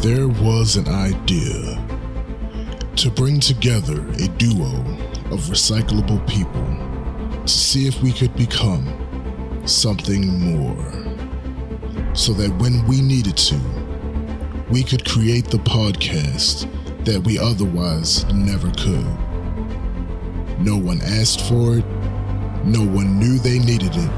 [0.00, 1.76] There was an idea
[2.94, 4.78] to bring together a duo
[5.32, 8.86] of recyclable people to see if we could become
[9.66, 10.92] something more.
[12.14, 13.60] So that when we needed to,
[14.70, 16.70] we could create the podcast
[17.04, 19.04] that we otherwise never could.
[20.60, 21.84] No one asked for it,
[22.64, 24.10] no one knew they needed it,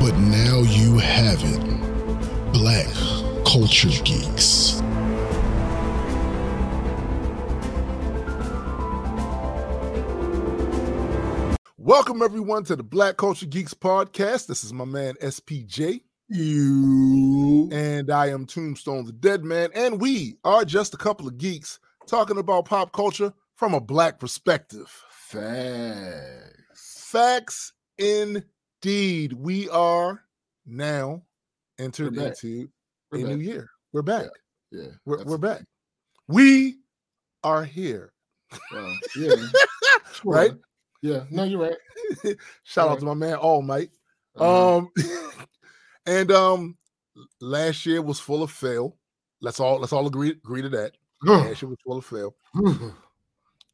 [0.00, 2.52] but now you have it.
[2.52, 3.13] Black
[3.54, 4.82] Culture Geeks.
[11.78, 14.48] Welcome everyone to the Black Culture Geeks podcast.
[14.48, 16.00] This is my man SPJ.
[16.28, 21.38] You and I am Tombstone the Dead Man, and we are just a couple of
[21.38, 24.90] geeks talking about pop culture from a black perspective.
[25.10, 27.08] Facts.
[27.08, 29.32] Facts indeed.
[29.32, 30.24] We are
[30.66, 31.22] now
[31.78, 32.73] entered into We're
[33.22, 33.36] a back.
[33.36, 33.70] new year.
[33.92, 34.26] We're back.
[34.70, 35.62] Yeah, We're, we're back.
[36.28, 36.78] We
[37.44, 38.12] are here.
[38.72, 39.34] well, yeah,
[40.12, 40.32] sure.
[40.32, 40.52] Right?
[41.02, 42.36] Yeah, no, you're right.
[42.64, 42.98] Shout out Right.
[43.00, 43.90] to my man All Might.
[44.38, 44.88] Uh, Um
[46.06, 46.76] and um
[47.40, 48.96] last year was full of fail.
[49.40, 50.92] Let's all let's all agree agree to that.
[51.22, 52.34] Last year was full of fail.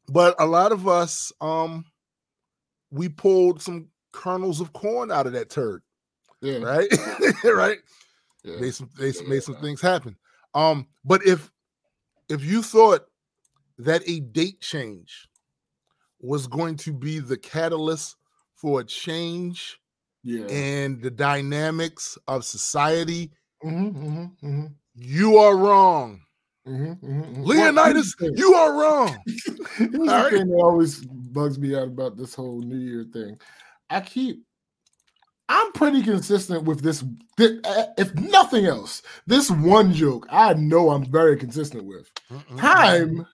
[0.09, 1.85] But a lot of us um
[2.91, 5.81] we pulled some kernels of corn out of that turd,
[6.41, 6.87] yeah, right?
[7.45, 7.77] right?
[8.43, 8.59] Yeah.
[8.59, 10.15] Made some made some, made some things happen.
[10.53, 11.51] Um but if
[12.29, 13.05] if you thought
[13.77, 15.27] that a date change
[16.19, 18.15] was going to be the catalyst
[18.55, 19.79] for a change
[20.23, 20.45] yeah.
[20.47, 23.31] in the dynamics of society,
[23.63, 26.21] Mm-hmm, mm-hmm, mm-hmm, you are wrong.
[26.67, 27.43] mm-hmm, mm-hmm.
[27.43, 29.17] Leonidas, you are wrong.
[29.77, 30.31] Here's All the right.
[30.31, 33.39] thing that always bugs me out about this whole New Year thing.
[33.89, 34.43] I keep,
[35.53, 37.03] I'm pretty consistent with this.
[37.37, 37.59] thi-
[37.97, 42.09] If nothing else, this one joke I know I'm very consistent with.
[42.57, 43.27] Time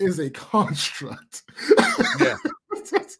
[0.00, 1.42] is a construct.
[2.20, 2.36] Yeah.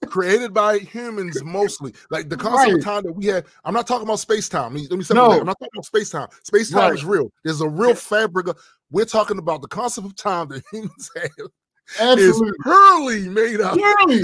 [0.07, 1.95] created by humans mostly.
[2.11, 2.78] Like the concept Right.
[2.78, 3.45] of time that we have.
[3.65, 4.75] I'm not talking about space time.
[4.75, 5.31] Let me, say No.
[5.31, 5.41] that.
[5.41, 6.28] I'm not talking about space time.
[6.43, 6.95] Space time Right.
[6.95, 7.31] is real.
[7.45, 8.49] There's a real fabric.
[8.49, 8.59] Of,
[8.91, 12.53] we're talking about the concept of time that humans have is Absolutely.
[12.65, 13.75] purely made up.
[13.77, 14.22] Purely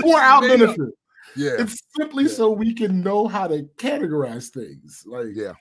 [0.00, 0.80] for our benefit.
[0.80, 0.88] up.
[1.36, 1.52] Yeah.
[1.58, 2.30] It's simply Yeah.
[2.30, 5.04] so we can know how to categorize things.
[5.06, 5.52] Like Yeah.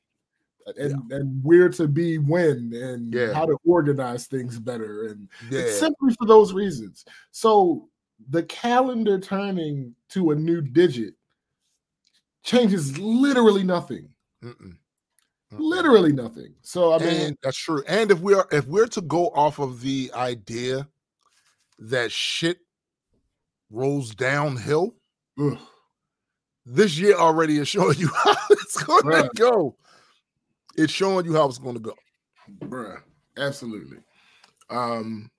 [0.77, 3.33] and, and where to be when and Yeah.
[3.33, 5.07] how to organize things better.
[5.07, 5.61] And Yeah.
[5.61, 7.05] it's simply for those reasons.
[7.31, 7.89] So
[8.29, 11.15] the calendar turning to a new digit
[12.43, 14.09] changes literally nothing.
[14.43, 14.77] Mm-mm.
[15.51, 15.59] Mm-mm.
[15.59, 16.53] Literally nothing.
[16.61, 17.83] So I mean, and that's true.
[17.87, 20.87] And if we are if we're to go off of the idea
[21.79, 22.59] that shit
[23.71, 24.95] rolls downhill,
[25.39, 25.57] ugh,
[26.65, 29.75] this year already is showing you how it's going to go.
[30.75, 31.93] It's showing you how it's going to go.
[32.61, 33.01] bruh,
[33.37, 33.97] absolutely.
[34.69, 35.29] Um,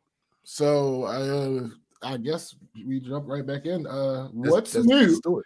[0.45, 1.69] so I uh,
[2.03, 2.55] I guess
[2.87, 3.87] we jump right back in.
[3.87, 5.45] Uh, Let's- what's let's- new let's do it.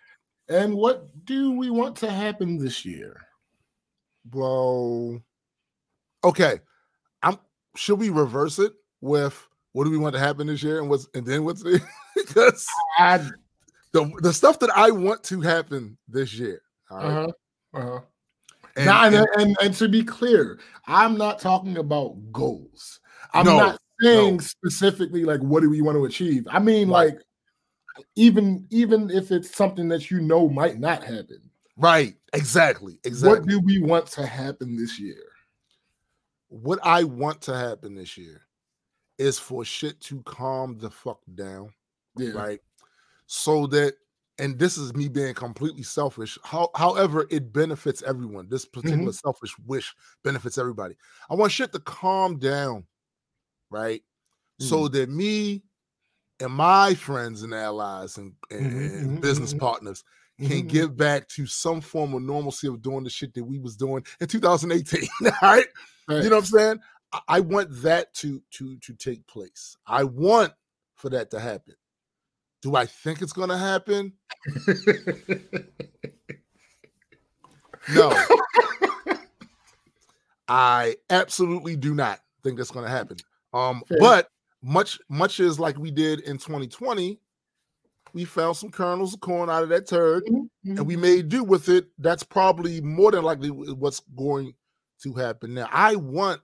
[0.48, 3.16] and what do we want to happen this year?
[4.32, 5.20] Well,
[6.24, 6.60] okay.
[7.22, 7.38] I'm.
[7.76, 11.08] Should we reverse it with what do we want to happen this year and what's
[11.14, 11.80] and then what's the
[12.16, 12.66] because
[12.98, 13.28] I
[13.94, 16.60] the the stuff that I want to happen this year.
[16.90, 17.06] All right.
[17.06, 17.32] uh-huh,
[17.80, 18.00] uh-huh.
[18.76, 23.00] And- Now, and, and- and, and to be clear, I'm not talking about goals.
[23.32, 24.42] I'm No, not saying no.
[24.42, 26.46] specifically like what do we want to achieve.
[26.50, 27.14] I mean, Right.
[27.14, 27.22] like
[28.16, 32.14] even even if it's something that you know might not happen, right.
[32.32, 32.98] Exactly.
[33.04, 33.38] Exactly.
[33.38, 35.22] what do we want to happen this year?
[36.48, 38.42] what I want to happen this year
[39.18, 41.72] is for shit to calm the fuck down,
[42.16, 42.60] Yeah, right?
[43.34, 43.94] So that,
[44.38, 46.38] and this is me being completely selfish.
[46.44, 48.48] How, however, it benefits everyone.
[48.48, 50.94] This particular selfish wish benefits everybody.
[51.28, 52.86] I want shit to calm down,
[53.70, 54.02] right?
[54.60, 55.64] So that me
[56.40, 59.58] and my friends and allies and, and, Mhm, and mhm, business mhm.
[59.58, 60.04] partners
[60.40, 63.58] can Mhm, get back to some form of normalcy of doing the shit that we
[63.58, 65.08] was doing in 2018.
[65.24, 65.66] All right.
[66.08, 66.80] You know what I'm saying?
[67.12, 69.76] I, I want that to to to take place.
[69.86, 70.52] I want
[70.94, 71.74] for that to happen.
[72.64, 74.10] Do I think it's gonna happen?
[77.94, 78.10] No.
[80.48, 83.18] I absolutely do not think that's gonna happen.
[83.52, 83.98] Um, Fair.
[84.00, 84.28] but
[84.62, 87.20] much much as like we did in 2020,
[88.14, 91.44] we found some kernels of corn out of that turd Mhm, and we may do
[91.44, 91.88] with it.
[91.98, 94.54] That's probably more than likely what's going
[95.02, 95.52] to happen.
[95.52, 96.40] Now, I want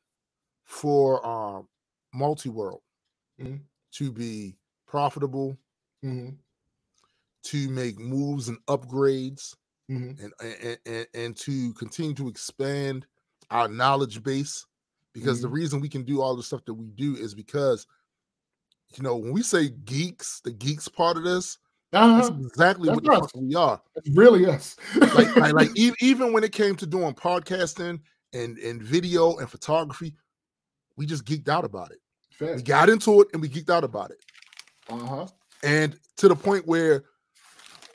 [0.66, 1.66] for um,
[2.12, 2.82] multi-world
[3.40, 3.62] Mhm.
[3.92, 5.56] to be profitable,
[6.04, 6.36] mhm,
[7.44, 9.54] to make moves and upgrades,
[9.90, 10.18] mhm.
[10.22, 13.06] and, and and and to continue to expand
[13.50, 14.66] our knowledge base
[15.12, 17.86] because the reason we can do all the stuff that we do is because
[18.96, 21.58] you know when we say geeks the geeks part of this
[21.92, 22.36] that's Uh-huh.
[22.38, 23.18] exactly That's what the us.
[23.20, 24.76] fuck we are It's really us.
[25.14, 28.00] like, like, like e- even when it came to doing podcasting
[28.32, 30.14] and and video and photography
[30.96, 31.98] we just geeked out about it
[32.56, 34.22] we got into it and we geeked out about it
[34.88, 35.26] Uh-huh.
[35.62, 37.04] And to the point where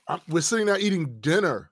[0.07, 1.71] I- we're sitting there eating dinner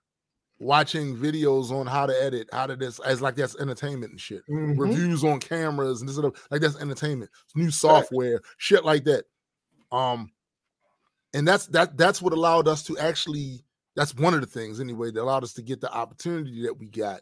[0.60, 4.44] watching videos on how to edit how to this as like that's entertainment and shit.
[4.48, 4.78] Mhm.
[4.80, 7.30] reviews on cameras and this and like that's entertainment.
[7.56, 9.26] New software shit like that.
[9.92, 10.32] Um
[11.34, 15.12] and that's that that's what allowed us to actually that's one of the things anyway
[15.12, 17.22] that allowed us to get the opportunity that we got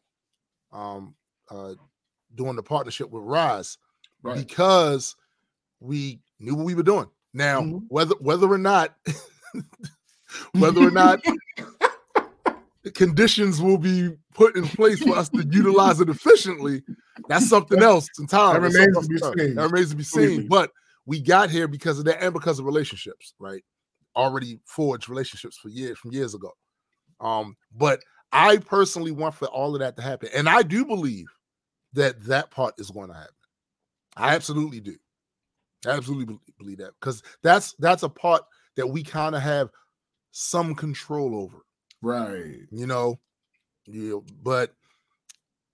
[0.71, 1.15] um
[1.49, 1.73] uh
[2.35, 3.77] doing the partnership with rise
[4.23, 4.37] Right.
[4.37, 5.15] because
[5.79, 7.83] we knew what we were doing now Mhm.
[7.87, 8.95] whether whether or not
[10.53, 11.19] whether or not
[12.83, 16.81] the conditions will be put in place for us to utilize it efficiently
[17.27, 19.35] that's something else entirely That remains to be else.
[19.37, 19.55] seen.
[19.55, 20.37] that remains to be Completely.
[20.39, 20.71] seen but
[21.05, 23.63] we got here because of that and because of relationships right
[24.15, 26.51] already forged relationships for years from years ago
[27.21, 28.01] um but
[28.31, 31.27] i personally want for all of that to happen and i do believe
[31.93, 33.33] that that part is going to happen
[34.17, 34.95] i absolutely do
[35.85, 38.43] I absolutely believe that because that's that's a part
[38.75, 39.69] that we kind of have
[40.31, 41.57] some control over
[42.01, 42.61] Right.
[42.71, 43.19] you know
[43.85, 44.73] yeah but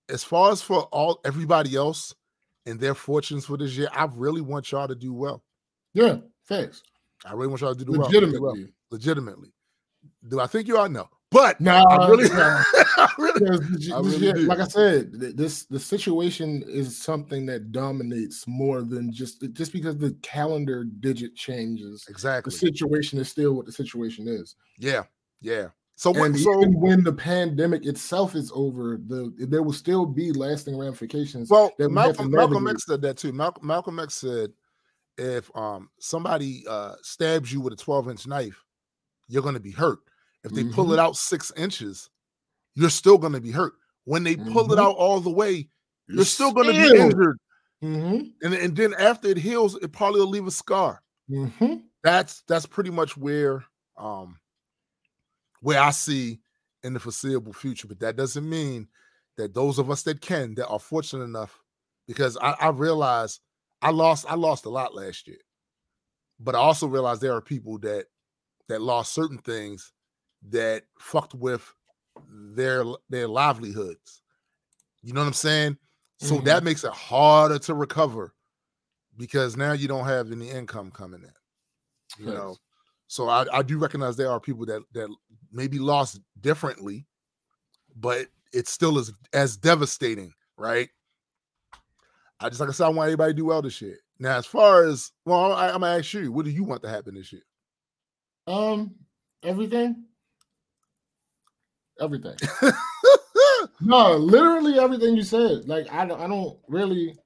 [0.08, 2.14] as far as for all everybody else
[2.66, 5.42] and their fortunes for this year i really want y'all to do well
[5.94, 6.18] Yeah.
[6.48, 6.82] thanks.
[7.24, 8.72] i really want y'all to do do well, Legitimately.
[8.90, 9.52] legitimately
[10.28, 12.62] do i think you are no but No, i really, no.
[12.96, 14.40] I really Because I really year- do.
[14.42, 19.96] like I said, this the situation is something that dominates more than just just because
[19.98, 22.04] the calendar digit changes.
[22.08, 24.56] Exactly, the situation is still what the situation is.
[24.78, 25.02] yeah
[25.40, 29.72] yeah so what And so even when the pandemic itself is over, the there will
[29.72, 31.50] still be lasting ramifications.
[31.50, 32.68] Well, that we Malcolm, Malcolm.
[32.68, 33.32] X said that too.
[33.32, 34.52] Malcolm, Malcolm X said,
[35.18, 38.64] if um somebody uh stabs you with a 12 inch knife,
[39.28, 39.98] you're gonna be hurt.
[40.44, 40.92] If they pull Mm-hmm.
[40.92, 42.10] it out six inches,
[42.74, 43.74] you're still gonna be hurt.
[44.04, 44.78] When they pull it Mhm.
[44.78, 45.68] out all the way,
[46.08, 46.98] you're still gonna be Still.
[47.00, 47.38] injured.
[47.82, 51.02] Mhm, And, and then after it heals, it probably will leave a scar.
[51.28, 51.88] mhm.
[52.02, 53.64] That's that's pretty much where
[53.96, 54.38] um
[55.60, 56.40] where I see
[56.82, 57.88] in the foreseeable future.
[57.88, 58.88] But that doesn't mean
[59.36, 61.60] that those of us that can, that are fortunate enough,
[62.06, 63.40] because I, I realize
[63.82, 65.38] I lost I lost a lot last year,
[66.40, 68.06] but I also realize there are people that
[68.68, 69.92] that lost certain things
[70.50, 71.72] that fucked with
[72.28, 74.22] their their livelihoods.
[75.02, 75.78] You know what I'm saying?
[76.18, 76.44] So Mhm.
[76.44, 78.34] that makes it harder to recover
[79.16, 82.24] because now you don't have any income coming in.
[82.24, 82.56] You know,
[83.06, 85.08] so I, I do recognize there are people that that
[85.52, 87.06] maybe lost differently,
[87.96, 90.88] but it still is as devastating, right?
[92.40, 93.98] I just like I said, I want everybody to do well this year.
[94.18, 96.88] Now, as far as well, I, I'm gonna ask you, what do you want to
[96.88, 97.42] happen this year?
[98.46, 98.94] Um,
[99.42, 100.04] everything,
[102.00, 102.36] everything.
[103.80, 105.68] No, literally everything you said.
[105.68, 107.16] Like I don't, I don't really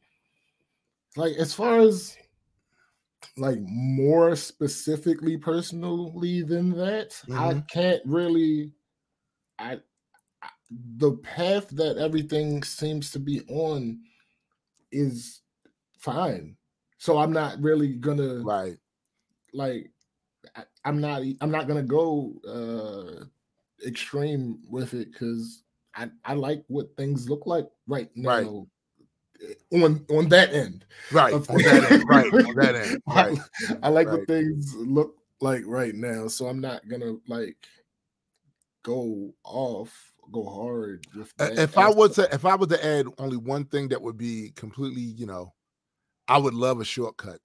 [1.17, 2.17] like as far as
[3.37, 7.21] like more specifically personally than that.
[7.33, 7.69] I Mhm.
[7.69, 8.73] can't really.
[9.59, 9.81] I,
[10.43, 10.49] I
[10.99, 14.01] the path that everything seems to be on
[14.91, 15.41] is
[15.99, 16.57] fine.
[16.99, 18.76] So I'm not really gonna right.
[19.55, 19.91] like
[20.55, 23.25] I, I'm not I'm not gonna go uh
[23.87, 25.62] extreme with it because
[25.95, 28.45] I, I like what things look like right Right.
[28.47, 28.67] now
[29.43, 30.85] eh, on on that end.
[31.11, 31.35] Right.
[31.35, 32.05] On that end.
[32.09, 32.33] Right.
[32.33, 33.03] On that end.
[33.09, 33.39] I- Right.
[33.83, 34.19] I, like Right.
[34.19, 37.57] what things look like right now, so I'm not gonna like
[38.85, 39.93] go off,
[40.33, 41.59] go hard with that.
[41.59, 44.53] If I was to if I was to add only one thing that would be
[44.57, 45.53] completely, you know,
[46.29, 47.41] I would love a shortcut.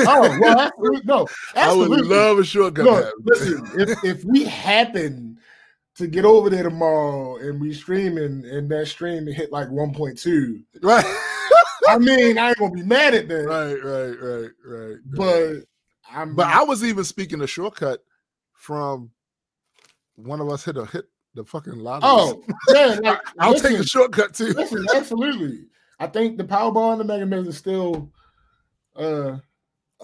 [0.00, 2.84] Oh well, absolutely, no, I would love a shortcut.
[2.84, 5.38] Look, listen, if if we happen
[5.96, 11.04] to get over there tomorrow and we streaming and that stream hit like 1.2, right.
[11.88, 13.46] I mean, I ain't gonna be mad at that.
[13.46, 14.88] right, right, right, right.
[14.88, 14.96] right.
[15.06, 15.64] But
[16.10, 18.00] I'm But I was even speaking a shortcut
[18.52, 19.10] from
[20.16, 22.08] one of us hit a hit the fucking lottery.
[22.10, 24.52] oh yeah, like, I'll listen, take a shortcut too.
[24.52, 25.66] listen, absolutely.
[25.98, 28.10] I think the Powerball and the Mega Millions is still
[28.96, 29.36] uh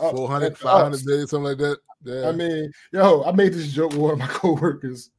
[0.00, 1.04] up 400, at 500 ups.
[1.06, 1.78] million, something like that.
[2.04, 2.28] Yeah.
[2.28, 5.10] I mean, yo, I made this joke with one of my coworkers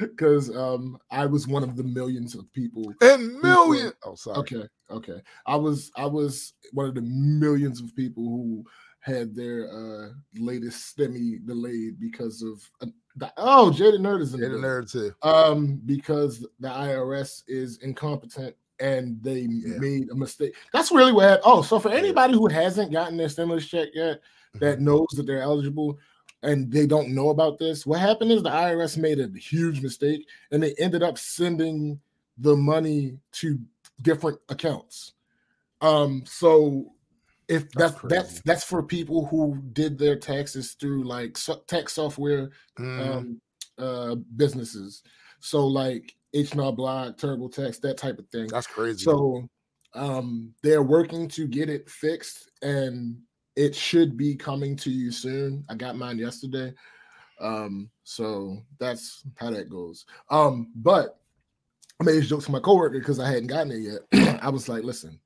[0.00, 3.92] because um I was one of the millions of people and million.
[4.04, 4.38] Oh, sorry.
[4.38, 5.20] Okay, okay.
[5.46, 8.64] I was I was one of the millions of people who
[9.00, 12.86] had their uh latest STEMI delayed because of uh,
[13.16, 15.12] the, oh Jaden Nerd is in the Hit nerd too.
[15.22, 19.78] um because the IRS is incompetent and they Yeah.
[19.78, 20.54] made a mistake.
[20.72, 21.42] That's really what happened.
[21.46, 24.20] Oh, so for anybody who hasn't gotten their stimulus check yet,
[24.54, 24.84] that Mm-hmm.
[24.84, 25.98] knows that they're eligible
[26.42, 30.26] and they don't know about this, what happened is the IRS made a huge mistake
[30.50, 32.00] and they ended up sending
[32.38, 33.58] the money to
[34.02, 35.12] different accounts.
[35.80, 36.92] Um, so
[37.48, 41.92] if That's that's that's that's for people who did their taxes through like so- tax
[41.94, 43.00] software Mhm.
[43.16, 43.40] um
[43.78, 45.02] uh businesses.
[45.40, 48.48] So like H&R Block, TurboTax, that type of thing.
[48.48, 49.04] That's crazy.
[49.04, 49.48] So
[49.94, 53.18] um they're working to get it fixed and
[53.56, 55.64] it should be coming to you soon.
[55.68, 56.72] I got mine yesterday.
[57.40, 60.06] Um so that's how that goes.
[60.30, 61.18] Um but
[62.00, 64.38] I made a joke to my coworker because I hadn't gotten it yet.
[64.42, 65.20] I was like, listen,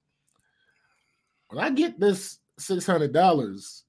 [1.49, 3.83] when I get this $600,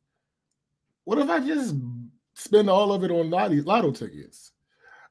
[1.03, 1.75] what if I just
[2.36, 4.51] spend all of it on lotto, lotto tickets?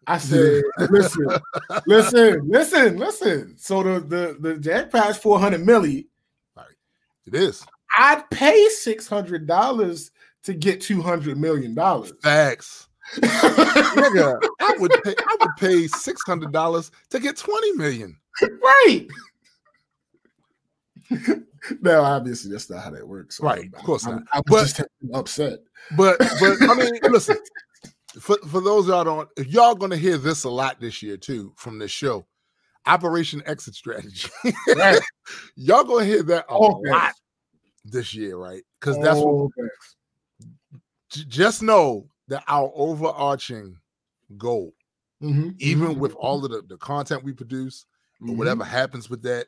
[0.06, 1.28] I said, listen,
[1.86, 3.54] listen, listen, listen.
[3.58, 6.06] So the the the jackpot's 400 milli.
[7.26, 7.64] it is
[7.98, 10.10] I'd pay $600
[10.44, 12.12] to get 200 million dollars.
[12.22, 12.88] facts.
[13.16, 15.14] Nigga, I would pay.
[15.16, 18.16] I would pay six hundred dollars to get twenty million.
[18.42, 19.06] right.
[21.82, 23.40] now, obviously, that's not how that works.
[23.40, 24.22] Right, of course I'm, not.
[24.32, 24.80] I'm But- just
[25.14, 25.60] upset.
[25.96, 27.36] But but I mean, listen.
[28.20, 31.78] For for those y'all don't, y'all gonna hear this a lot this year too from
[31.78, 32.26] this show,
[32.87, 34.28] Operation Exit Strategy.
[34.75, 35.00] Right.
[35.56, 37.14] y'all gonna hear that a Oh, lot
[37.85, 38.62] this year, right?
[38.80, 39.52] Because that's what Oh,
[41.11, 43.76] j- just know that our overarching
[44.37, 44.75] goal,
[45.23, 47.87] Mhm, even mhm, with all of the, the content we produce,
[48.23, 48.37] or mhm.
[48.38, 49.46] whatever happens with that,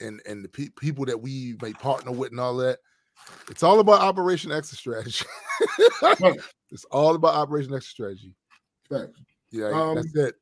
[0.00, 2.78] and and the pe- people that we may partner with and all that,
[3.50, 5.24] it's all about Operation Exit Strategy.
[6.20, 6.38] Right.
[6.70, 8.34] It's all about Operation Exit Strategy.
[8.90, 9.18] Thanks.
[9.50, 10.34] Yeah, Um, that's it.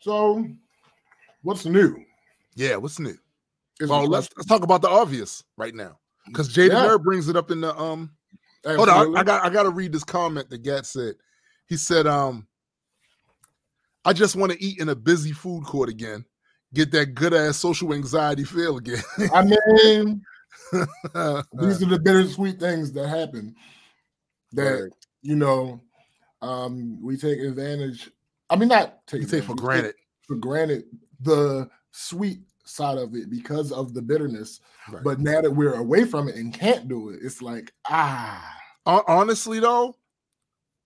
[0.00, 0.46] So,
[1.42, 2.04] what's new?
[2.54, 3.16] Yeah, what's new?
[3.80, 5.98] Is Well, let's let's talk about the obvious right now.
[6.26, 6.96] Because Jada Yeah.
[6.98, 8.10] Brings it up in the um
[8.66, 11.16] Hold on, I, I got I got to read this comment that Gat said.
[11.66, 12.46] He said, "Um,
[14.04, 16.24] I just want to eat in a busy food court again,
[16.72, 19.02] get that good ass social anxiety feel again."
[19.34, 20.22] I mean,
[20.72, 23.54] these are the bittersweet things that happen
[24.54, 24.90] that
[25.22, 25.80] you know
[26.42, 28.10] um we take advantage.
[28.50, 29.94] I mean, not take take for granted.
[30.26, 30.84] for granted
[31.20, 34.60] the sweet side of it because of the bitterness.
[34.90, 35.02] Right.
[35.02, 38.56] But now that we're away from it and can't do it, it's like ah,
[38.86, 39.96] honestly, though,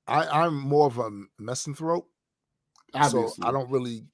[0.07, 2.09] I I'm more of a misanthrope,
[2.95, 3.43] obviously.
[3.43, 4.05] so I don't really,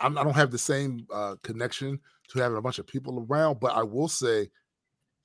[0.00, 3.60] I'm, I don't have the same uh, connection to having a bunch of people around.
[3.60, 4.50] But I will say,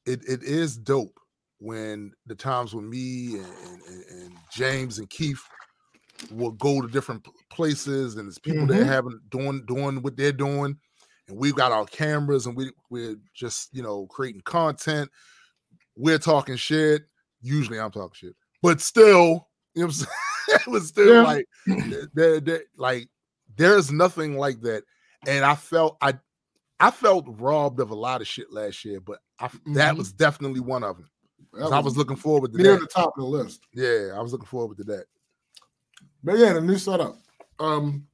[0.05, 1.19] it it is dope
[1.61, 3.45] when the times when me and,
[3.87, 5.41] and, and- James and Keith
[6.31, 8.85] will go to different places and there's people that Mhm.
[8.85, 10.75] haven't doing doing what they're doing
[11.27, 15.09] and we've got our cameras and we we're just you know creating content
[15.95, 17.03] we're talking shit
[17.41, 20.07] usually i'm talking shit but still you know what i'm saying
[20.61, 21.21] it was still Yeah.
[21.23, 21.45] like
[22.13, 23.07] there, there like
[23.55, 24.83] there's nothing like that
[25.27, 26.13] and i felt i
[26.79, 29.97] i felt robbed of a lot of shit last year but I, that Mhm.
[29.97, 31.09] was definitely one of them
[31.53, 33.61] That i was looking forward to near that the top of the list.
[33.73, 35.05] yeah i was looking forward to that
[36.23, 37.17] But yeah, the new setup.
[37.59, 38.05] Um,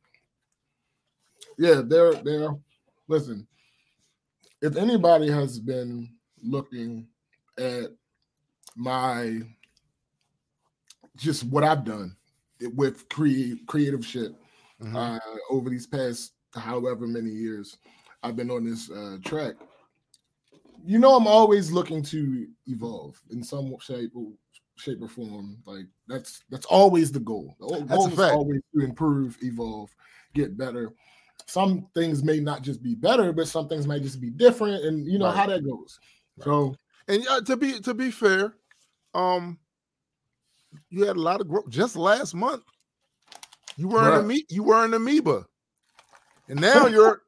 [1.58, 2.56] yeah, they're they're
[3.08, 3.46] listen.
[4.62, 6.10] If anybody has been
[6.42, 7.08] looking
[7.58, 7.92] at
[8.76, 9.42] my
[11.16, 12.16] just what I've done
[12.76, 14.34] with create creative shit
[14.82, 14.96] Mhm.
[14.96, 17.78] uh, over these past however many years
[18.24, 19.56] I've been on this uh, track.
[20.86, 24.32] You know, I'm always looking to evolve in some shape or
[24.76, 25.58] shape or form.
[25.66, 27.56] Like that's that's always the goal.
[27.60, 29.90] The goal That's is always to improve, evolve,
[30.34, 30.94] get better.
[31.46, 35.06] Some things may not just be better, but some things might just be different, and
[35.08, 35.36] you know Right.
[35.36, 36.00] how that goes.
[36.42, 36.76] So
[37.08, 38.56] And uh, to be to be fair,
[39.14, 39.58] um,
[40.90, 42.64] you had a lot of growth just last month.
[43.78, 44.20] You were Right.
[44.24, 45.46] an ame- you were an amoeba,
[46.50, 47.22] and now you're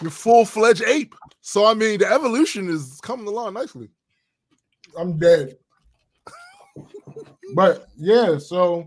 [0.00, 1.14] you're full fledged ape.
[1.46, 3.88] So I mean, the evolution is coming along nicely.
[4.98, 5.56] I'm dead.
[7.54, 8.84] but yeah, so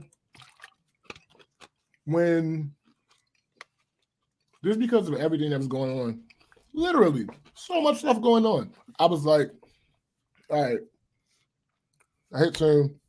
[2.04, 2.74] when
[4.62, 6.22] just because of everything that was going on,
[6.74, 9.52] literally so much stuff going on, I was like,
[10.50, 10.80] all right,
[12.36, 13.00] I hit tune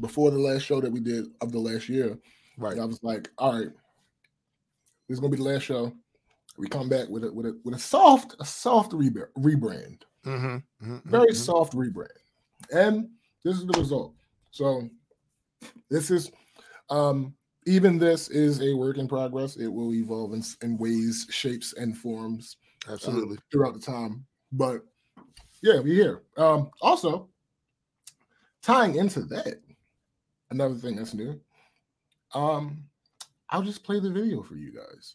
[0.00, 2.16] before the last show that we did of the last year.
[2.56, 2.78] Right.
[2.78, 3.70] I was like, all right,
[5.08, 5.92] this is gonna be the last show.
[6.58, 10.98] We come back with a with a with a soft, a soft rebrand rebrand Mm-hmm.
[11.06, 12.06] very soft rebrand
[12.72, 13.08] and
[13.44, 14.14] this is the result
[14.52, 14.88] so
[15.90, 16.30] this is
[16.90, 17.34] um
[17.66, 19.56] even this is a work in progress.
[19.56, 22.56] It will evolve in, in ways, shapes, and forms
[22.88, 23.38] um, Absolutely.
[23.50, 24.26] throughout the time.
[24.50, 24.82] But
[25.62, 26.22] yeah, we're here.
[26.36, 27.28] Um, also,
[28.62, 29.60] tying into that,
[30.50, 31.40] another thing that's new.
[32.34, 32.84] Um,
[33.50, 35.14] I'll just play the video for you guys.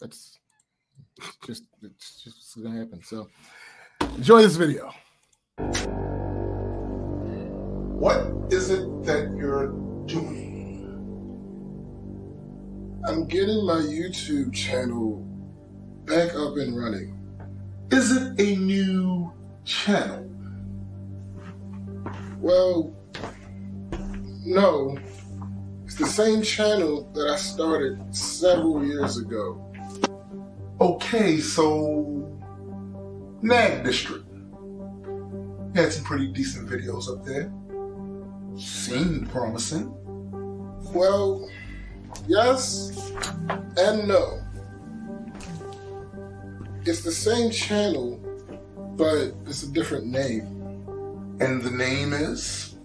[0.00, 0.38] That's
[1.46, 3.02] just it's just gonna happen.
[3.02, 3.28] So
[4.16, 4.92] enjoy this video.
[7.98, 9.68] What is it that you're
[10.06, 10.54] doing?
[13.06, 15.22] I'm getting my YouTube channel
[16.04, 17.18] back up and running.
[17.90, 19.32] Is it a new
[19.64, 20.30] channel?
[22.40, 22.94] Well,
[24.44, 24.98] no.
[25.84, 29.63] It's the same channel that I started several years ago.
[30.80, 32.28] Okay, so
[33.42, 34.24] Nag District.
[35.76, 37.52] Had some pretty decent videos up there.
[38.56, 39.94] Seemed promising.
[40.92, 41.48] Well,
[42.26, 43.12] yes
[43.76, 44.40] and no.
[46.84, 48.18] It's the same channel,
[48.96, 50.46] but it's a different name.
[51.40, 52.76] And the name is?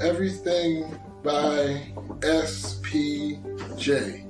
[0.00, 4.29] Everything by SPJ.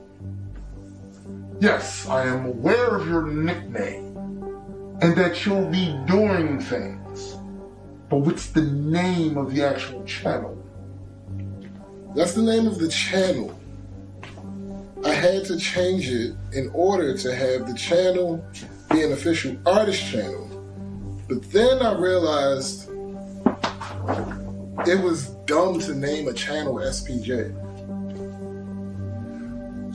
[1.61, 4.17] Yes, I am aware of your nickname
[5.02, 7.37] and that you'll be doing things.
[8.09, 10.57] But what's the name of the actual channel?
[12.17, 13.61] That's the name of the channel.
[15.05, 18.43] I had to change it in order to have the channel
[18.90, 20.47] be an official artist channel.
[21.29, 22.88] But then I realized
[24.87, 27.55] it was dumb to name a channel SPJ.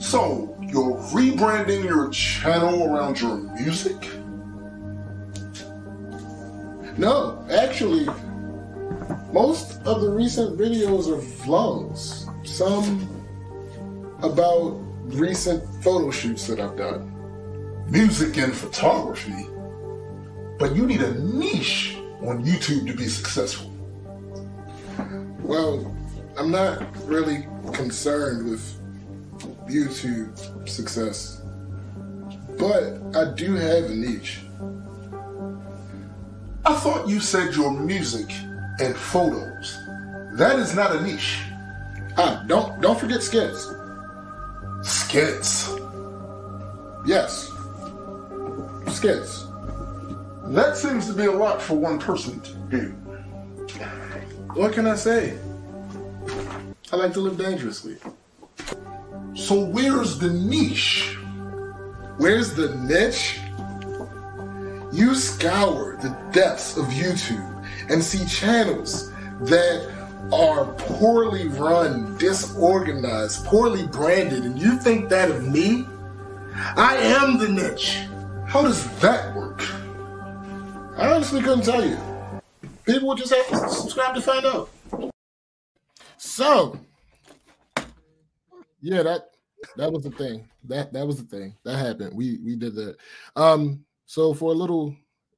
[0.00, 3.96] So, you're rebranding your channel around your music?
[6.98, 8.06] No, actually,
[9.32, 12.24] most of the recent videos are vlogs.
[12.46, 13.08] Some
[14.22, 17.12] about recent photo shoots that I've done.
[17.90, 19.46] Music and photography?
[20.58, 23.70] But you need a niche on YouTube to be successful.
[25.40, 25.94] Well,
[26.36, 28.75] I'm not really concerned with
[29.68, 31.42] YouTube success,
[32.58, 34.40] but I do have a niche.
[36.64, 38.30] I thought you said your music
[38.80, 39.78] and photos.
[40.34, 41.42] That is not a niche.
[42.18, 43.72] Ah, don't don't forget skits.
[44.82, 45.70] Skits.
[47.06, 47.50] Yes,
[48.88, 49.46] skits.
[50.48, 52.88] That seems to be a lot for one person to do.
[54.54, 55.38] What can I say?
[56.92, 57.96] I like to live dangerously.
[59.36, 61.14] So where's the niche?
[62.16, 63.38] Where's the niche?
[64.92, 69.92] You scour the depths of YouTube and see channels that
[70.32, 75.86] are poorly run, disorganized, poorly branded, and you think that of me?
[76.54, 77.98] I am the niche.
[78.46, 79.62] How does that work?
[80.96, 81.98] I honestly couldn't tell you.
[82.86, 84.70] People just have to subscribe to find out.
[86.16, 86.80] So,
[88.86, 89.30] yeah, that
[89.76, 90.48] that was the thing.
[90.64, 92.16] That that was the thing that happened.
[92.16, 92.96] We we did that.
[93.34, 94.94] Um, so for a little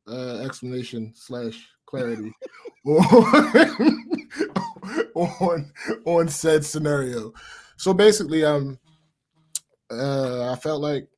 [0.06, 2.30] uh, explanation slash clarity
[2.84, 4.04] on,
[5.14, 5.72] on
[6.04, 7.32] on said scenario.
[7.78, 8.78] So basically, um,
[9.90, 11.08] uh, I felt like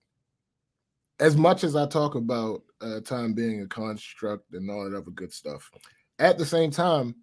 [1.19, 5.11] as much as I talk about uh, time being a construct and all that other
[5.11, 5.69] good stuff,
[6.21, 7.17] at the same time,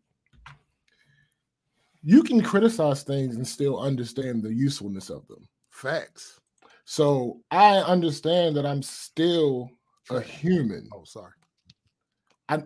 [2.08, 5.46] you can criticize things and still understand the usefulness of them.
[5.72, 6.39] Facts.
[6.86, 9.70] So I understand that I'm still
[10.10, 10.88] a human.
[10.93, 11.34] Oh, sorry.
[12.48, 12.56] I,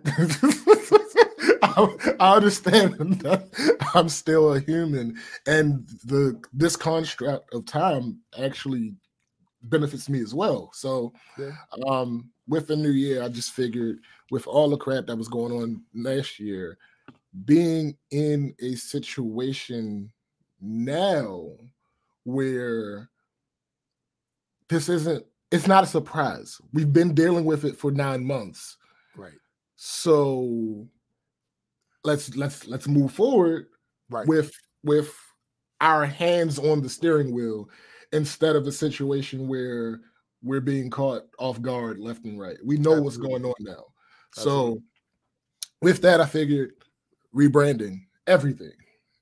[1.64, 3.48] I, I understand that
[3.96, 8.94] I'm still a human, and the this construct of time actually
[9.64, 10.70] benefits me as well.
[10.72, 11.50] So, Yeah.
[11.88, 13.98] um, with the new year, I just figured
[14.30, 16.78] with all the crap that was going on last year,
[17.44, 20.12] being in a situation
[20.60, 21.48] now
[22.24, 23.08] where
[24.68, 26.58] this isn't it's not a surprise.
[26.72, 28.78] We've been dealing with it for 9 months.
[29.16, 29.32] Right.
[29.76, 30.86] So
[32.04, 33.66] let's let's let's move forward
[34.10, 34.26] Right.
[34.26, 35.14] with with
[35.80, 37.68] our hands on the steering wheel
[38.12, 40.00] instead of a situation where
[40.42, 42.56] we're being caught off guard left and right.
[42.64, 43.84] We know what's going on now.
[44.36, 44.80] Absolutely.
[44.80, 44.82] So
[45.80, 46.72] with that, I figured
[47.34, 48.72] rebranding everything,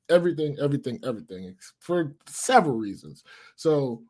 [0.08, 3.24] everything, everything, everything for several reasons.
[3.56, 4.02] So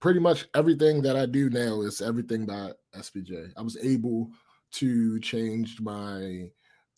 [0.00, 3.52] pretty much everything that I do now is everything by SPJ.
[3.56, 4.30] I was able
[4.72, 6.48] to change my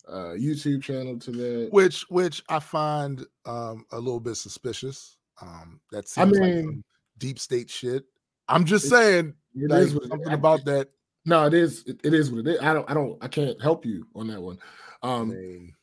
[0.07, 1.69] uh, YouTube channel to that.
[1.71, 5.17] which which I find um a little bit suspicious.
[5.41, 6.83] Um, that I seems like mean- some
[7.19, 8.05] deep state shit.
[8.47, 10.89] I'm just It- saying It like, is what it- something I- about that.
[11.25, 11.83] No, it is.
[11.85, 12.59] It, it is what it is.
[12.61, 12.89] I don't.
[12.89, 13.17] I don't.
[13.23, 14.57] I can't help you on that one.
[15.03, 15.75] I, Um, mean,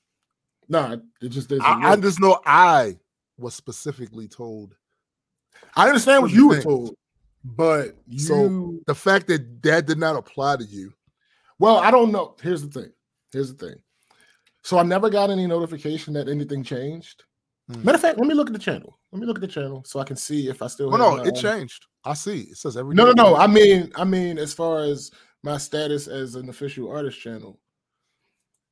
[0.68, 1.60] no, it just is.
[1.62, 2.96] I, I just know I
[3.38, 4.74] was specifically told
[5.76, 6.94] I understand what you were told,
[7.44, 8.18] but you.
[8.18, 10.92] So- the fact that that did not apply to you.
[11.58, 12.36] well, I don't know.
[12.42, 12.92] Here's the thing.
[13.32, 13.76] Here's the thing.
[14.62, 17.22] So I never got any notification that anything changed.
[17.70, 17.84] Hmm.
[17.84, 18.98] Matter of fact, let me look at the channel.
[19.12, 20.90] Let me look at the channel so I can see if I still.
[20.90, 21.86] Well, no, it own- changed.
[22.04, 22.42] I see.
[22.42, 23.36] It says every No, no, no.
[23.36, 25.10] I mean, I mean, as far as
[25.42, 27.58] my status as an official artist channel,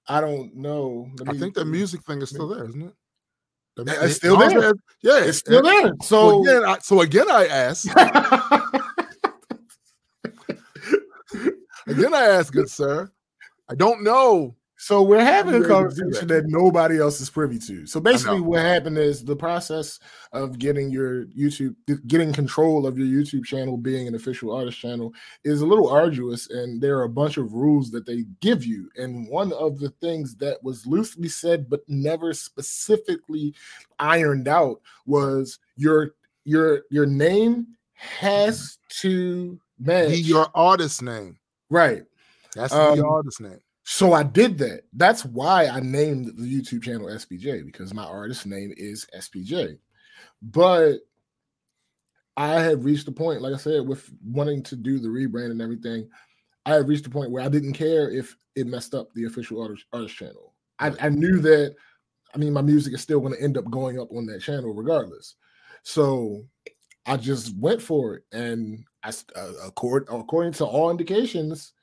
[0.09, 1.09] I don't know.
[1.19, 2.95] Let I think the music thing is still there, isn't it?
[3.77, 4.73] The- Yeah, it's still it- there.
[5.03, 5.93] Yeah, it's still there.
[6.03, 7.87] So So again, I, so again, I ask.
[11.87, 13.11] Again, I ask, good sir.
[13.69, 14.57] I don't know.
[14.77, 16.43] So we're having a You're able to do conversation that.
[16.43, 17.87] that nobody else is privy to.
[17.87, 20.01] So basically, what happened is the process
[20.33, 21.77] of getting your YouTube,
[22.09, 26.51] getting control of your YouTube channel, being an official artist channel, is a little arduous,
[26.51, 28.91] and there are a bunch of rules that they give you.
[28.97, 33.55] And one of the things that was loosely said but never specifically
[34.01, 41.39] ironed out was your your your name has to match Be your artist name.
[41.71, 42.03] right.
[42.57, 43.59] That's the Um, artist name.
[43.85, 44.83] So I did that.
[44.95, 49.79] That's why I named the YouTube channel SPJ because my artist name is SPJ.
[50.43, 51.01] But
[52.37, 55.61] I had reached the point, like I said, with wanting to do the rebrand and
[55.61, 56.09] everything.
[56.67, 59.63] I had reached the point where I didn't care if it messed up the official
[59.63, 60.55] artist, artist channel.
[60.79, 61.75] I, I knew that.
[62.35, 64.73] I mean, my music is still going to end up going up on that channel
[64.73, 65.37] regardless.
[65.83, 66.43] So
[67.07, 71.75] I just went for it, and I uh, accord, according to all indications,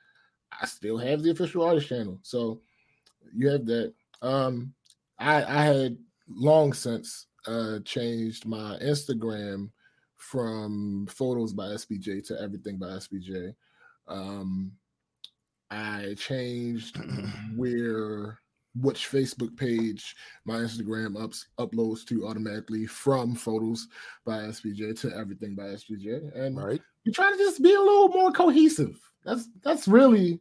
[0.60, 2.18] I still have the official artist channel.
[2.22, 2.60] So
[3.34, 3.94] you have that.
[4.20, 4.74] Um,
[5.18, 5.96] I I had
[6.28, 9.70] long since uh changed my Instagram
[10.16, 13.54] from photos by SPJ to everything by SPJ.
[14.06, 14.72] Um,
[15.70, 16.98] I changed
[17.56, 18.38] where
[18.74, 23.88] which Facebook page my Instagram ups uploads to automatically from photos
[24.24, 26.34] by SPJ to everything by SPJ.
[26.36, 26.56] And
[27.04, 28.98] you're trying to just be a little more cohesive.
[29.24, 30.40] That's that's really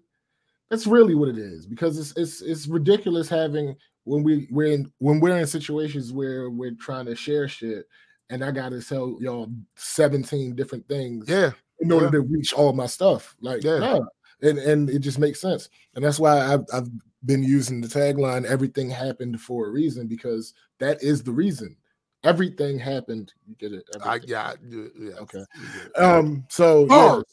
[0.70, 4.92] that's really what it is because it's it's it's ridiculous having when we we're in
[5.00, 7.86] when we're in situations where we're trying to share shit
[8.30, 11.52] and I gotta tell y'all 17 different things Yeah.
[11.82, 12.12] in order yeah.
[12.12, 13.36] to reach all my stuff.
[13.42, 14.00] Like Yeah.
[14.42, 15.70] And and it just makes sense.
[15.96, 16.90] And that's why I've I've
[17.26, 21.76] been using the tagline everything happened for a reason because that is the reason.
[22.24, 23.34] Everything happened.
[23.48, 23.84] You get it.
[24.04, 24.30] I Everything.
[24.30, 24.54] yeah.
[24.98, 25.14] yeah.
[25.20, 25.40] Okay.
[25.40, 26.00] You get it.
[26.02, 26.46] Um.
[26.50, 27.24] So Bars.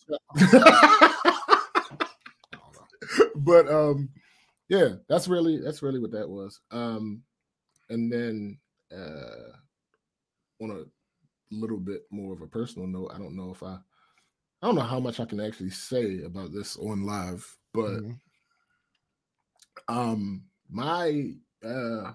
[0.53, 1.33] yeah.
[3.37, 4.11] but um,
[4.69, 6.61] yeah, that's really that's really what that was.
[6.71, 7.23] Um,
[7.91, 8.59] and then
[8.93, 9.53] uh,
[10.63, 10.85] on a
[11.55, 13.75] little bit more of a personal note, I don't know if I,
[14.63, 18.21] I don't know how much I can actually say about this on live, but Mhm.
[19.89, 22.13] um, my uh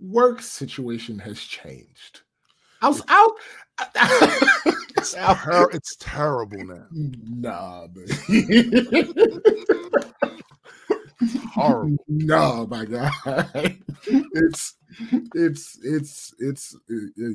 [0.00, 2.20] work situation has changed.
[2.82, 3.34] I was out.
[5.14, 6.86] It's, ter- it's terrible now.
[6.90, 8.04] Nah, but
[11.54, 11.96] Horrible.
[12.08, 13.78] no, my God,
[14.32, 14.74] it's
[15.34, 17.30] it's it's it's uh, uh,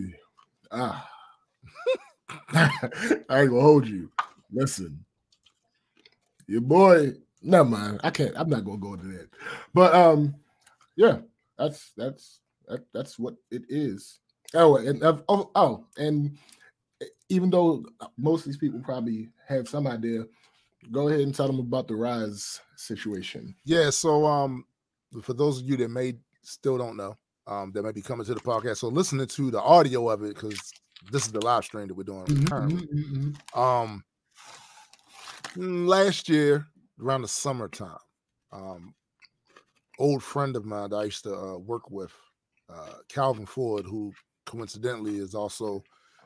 [0.72, 1.10] ah.
[2.54, 4.10] I ain't gonna hold you.
[4.52, 5.04] Listen,
[6.48, 7.14] your boy.
[7.42, 8.02] Never mind.
[8.04, 8.34] I can't.
[8.38, 9.30] I'm not gonna go into that.
[9.74, 10.36] But um,
[10.96, 11.20] yeah,
[11.58, 14.20] that's that's that, that's what it is.
[14.54, 16.38] Oh, and uh, oh, oh, and
[17.32, 17.86] even though
[18.18, 20.26] most of these people probably have some idea,
[20.92, 23.56] go ahead and tell them about the rise situation.
[23.64, 23.90] Yeah.
[23.90, 24.66] So um,
[25.22, 27.18] for those of you that may still don't know,
[27.48, 30.36] um, that might be coming to the podcast, so listening to the audio of it
[30.36, 30.74] because
[31.12, 33.34] this is the live stream that we're doing Mm-hmm, currently.
[33.56, 34.04] Um,
[35.56, 36.68] mm, last year
[37.02, 37.98] around the summertime,
[38.52, 38.94] um,
[40.00, 42.12] old friend of mine that I used to uh, work with,
[42.70, 44.14] uh, Calvin Ford, who
[44.46, 45.82] coincidentally is also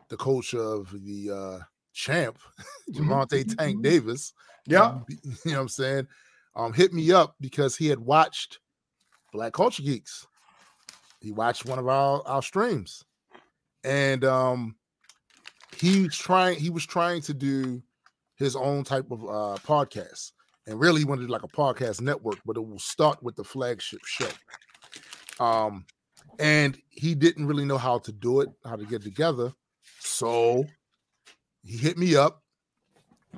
[0.09, 1.63] the coach of the uh,
[1.93, 2.37] champ,
[2.91, 4.33] Gervonta Tank Davis.
[4.67, 4.99] Yeah.
[5.09, 6.07] you know what I'm saying?
[6.55, 8.59] Um, hit me up because he had watched
[9.33, 10.25] Black Culture Geeks.
[11.19, 13.03] He watched one of our, our streams,
[13.83, 14.75] and um,
[15.75, 16.59] he was trying.
[16.59, 17.81] He was trying to do
[18.35, 20.31] his own type of uh, podcast,
[20.67, 23.43] and really he wanted to like a podcast network, but it will start with the
[23.43, 24.29] flagship show.
[25.39, 25.85] Um,
[26.39, 29.51] and he didn't really know how to do it, how to get together,
[30.05, 30.73] so
[31.63, 32.43] he hit me up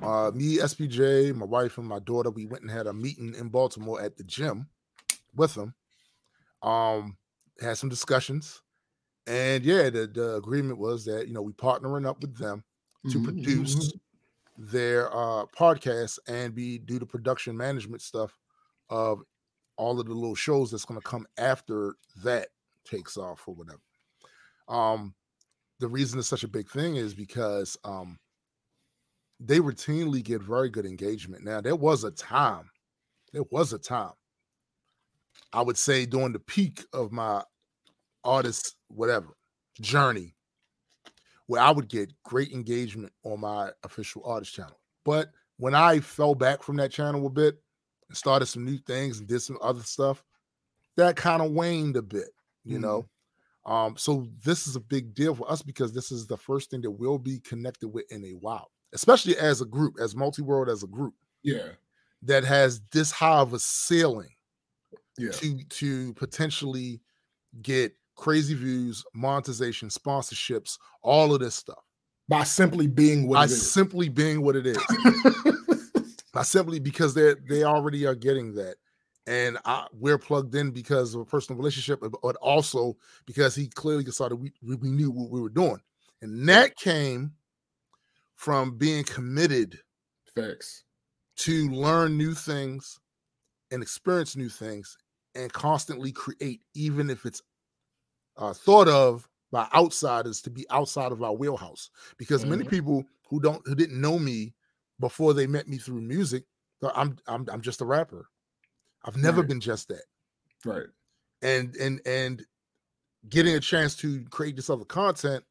[0.02, 3.48] uh, me, SPJ, my wife, and my daughter, we went and had a meeting in
[3.48, 4.68] Baltimore at the gym
[5.34, 5.74] with him.
[6.62, 7.18] Um,
[7.60, 8.62] had some discussions,
[9.26, 12.64] and yeah, the, the agreement was that you know we partnering up with them
[13.08, 14.00] to Mhm, produce mhm.
[14.56, 18.38] their uh podcast and be do the production management stuff
[18.90, 19.22] of
[19.76, 22.50] all of the little shows that's going to come after that
[22.84, 23.82] takes off or whatever.
[24.68, 25.14] Um,
[25.80, 28.18] the reason it's such a big thing is because um
[29.40, 31.44] they routinely get very good engagement.
[31.44, 32.70] Now there was a time,
[33.32, 34.14] there was a time.
[35.52, 37.44] I would say during the peak of my
[38.24, 39.36] artist whatever
[39.80, 40.36] journey
[41.46, 44.80] where I would get great engagement on my official artist channel.
[45.04, 47.56] But when I fell back from that channel a bit
[48.08, 50.22] and started some new things and did some other stuff,
[50.96, 52.30] that kind of waned a bit,
[52.64, 52.80] you Mhm.
[52.80, 53.08] know.
[53.66, 56.80] Um, so this is a big deal for us because this is the first thing
[56.82, 60.82] that we'll be connected with in a while, especially as a group, as multi-world as
[60.82, 61.68] a group Yeah,
[62.22, 64.30] that has this high of a ceiling
[65.18, 65.32] yeah.
[65.32, 67.00] to to potentially
[67.62, 71.82] get crazy views, monetization, sponsorships, all of this stuff
[72.28, 73.70] By simply being what by it is.
[73.70, 74.78] simply being what it is.
[76.32, 78.76] by simply because they they already are getting that,
[79.28, 84.04] and I, we're plugged in because of a personal relationship, but also because he clearly
[84.10, 85.80] saw that we we knew what we were doing,
[86.22, 87.32] and that came
[88.36, 89.78] from being committed
[90.34, 90.84] Facts.
[91.36, 92.98] to learn new things
[93.70, 94.96] and experience new things
[95.34, 97.42] and constantly create, even if it's
[98.38, 101.90] uh, thought of by outsiders to be outside of our wheelhouse.
[102.16, 102.70] Because many Mhm.
[102.70, 104.54] people who don't who didn't know me
[105.00, 106.44] before they met me through music,
[106.80, 108.28] thought I'm I'm I'm just a rapper.
[109.04, 109.48] I've never Right.
[109.48, 110.04] been just that.
[110.64, 110.86] Right.
[111.42, 112.44] And and and
[113.28, 115.44] getting a chance to create this other content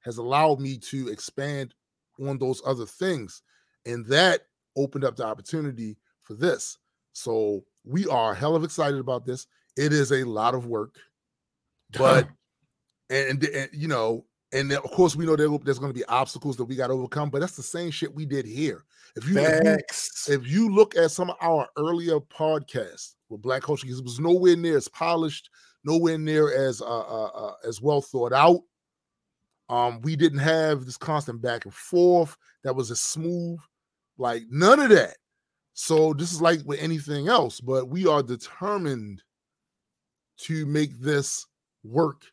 [0.00, 1.74] has allowed me to expand
[2.20, 3.42] on those other things.
[3.86, 4.42] And that
[4.76, 6.78] opened up the opportunity for this.
[7.12, 9.46] So we are hell of excited about this.
[9.76, 10.96] It is a lot of work,
[11.90, 12.28] but
[13.10, 16.04] and, and you know, and then, of course we know there, there's going to be
[16.06, 17.28] obstacles that we got to overcome.
[17.28, 18.84] But that's the same shit we did here.
[19.16, 23.62] If you, if you if you look at some of our earlier podcasts with Black
[23.62, 25.50] Culture, because it was nowhere near as polished,
[25.84, 28.60] nowhere near as uh, uh, uh, as well thought out.
[29.68, 33.58] Um, we didn't have this constant back and forth that was as smooth,
[34.18, 35.16] like none of that.
[35.72, 39.22] So this is like with anything else, but we are determined
[40.36, 41.46] to make this
[41.82, 42.24] work,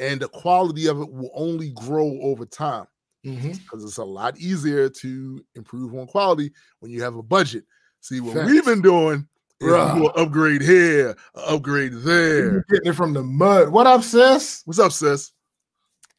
[0.00, 2.86] and the quality of it will only grow over time
[3.24, 3.58] Mhm.
[3.58, 7.64] because it's a lot easier to improve on quality when you have a budget.
[8.00, 8.50] See, what Facts.
[8.50, 9.28] we've been doing
[9.60, 9.96] Bruh.
[10.06, 12.54] an upgrade here, upgrade there.
[12.54, 13.68] You Getting it from the mud.
[13.68, 14.62] What up, sis?
[14.64, 15.32] What's up, sis?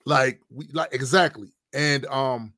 [0.05, 1.51] Like we like exactly.
[1.73, 2.53] And um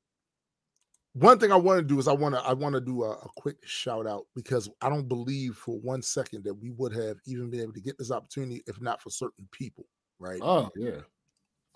[1.14, 3.12] one thing I want to do is I want to I want to do a,
[3.12, 7.18] a quick shout out because I don't believe for one second that we would have
[7.28, 9.86] even been able to get this opportunity if not for certain people,
[10.20, 10.40] right?
[10.42, 11.02] Oh yeah.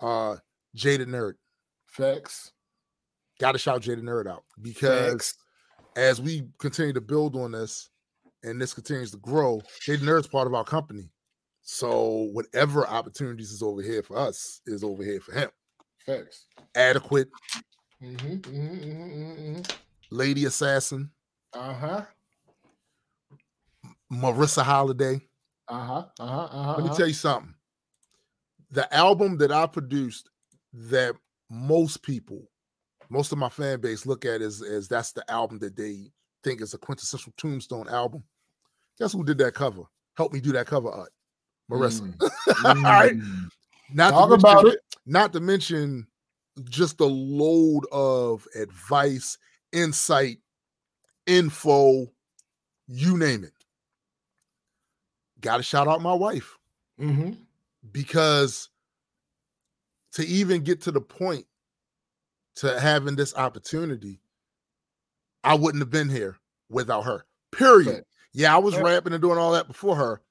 [0.00, 0.36] Uh
[0.76, 1.34] Jada Nerd.
[1.86, 2.52] Facts.
[3.40, 5.34] Gotta shout Jada Nerd out because Facts.
[5.96, 7.88] as we continue to build on this
[8.42, 11.10] and this continues to grow, Jada Nerd's part of our company.
[11.62, 15.50] So whatever opportunities is over here for us is over here for him.
[16.06, 16.46] Facts.
[16.74, 17.28] Adequate,
[18.02, 19.62] Mm-hmm, mm-hmm, mm-hmm, mm-hmm.
[20.10, 21.10] Lady Assassin,
[21.52, 22.02] Uh-huh.
[24.12, 25.20] Marissa Holiday.
[25.66, 26.04] Uh-huh.
[26.18, 26.36] Uh-huh.
[26.50, 26.70] Uh-huh.
[26.70, 26.94] Let me uh-huh.
[26.96, 27.54] tell you something.
[28.70, 30.28] The album that I produced
[30.72, 31.14] that
[31.50, 32.50] most people,
[33.08, 36.10] most of my fan base look at as, as that's the album that they
[36.44, 38.22] think is a quintessential tombstone album.
[38.98, 39.82] Guess who did that cover?
[40.16, 41.12] Help me do that cover art.
[41.70, 42.14] Marissa.
[42.16, 42.64] Mm.
[42.64, 43.16] All right.
[43.16, 43.48] Mm.
[43.92, 44.80] Not Talk to mention, about it.
[45.06, 46.06] Not to mention
[46.68, 49.38] just the load of advice,
[49.72, 50.38] insight,
[51.26, 52.06] info,
[52.86, 53.52] you name it.
[55.40, 56.58] Got to shout out my wife
[57.00, 57.32] Mm-hmm.
[57.92, 58.68] Because
[60.12, 61.46] to even get to the point
[62.56, 64.20] to having this opportunity,
[65.44, 66.36] I wouldn't have been here
[66.68, 67.24] without her.
[67.52, 68.04] Period.
[68.32, 70.22] Yeah, I was rapping and doing all that before her,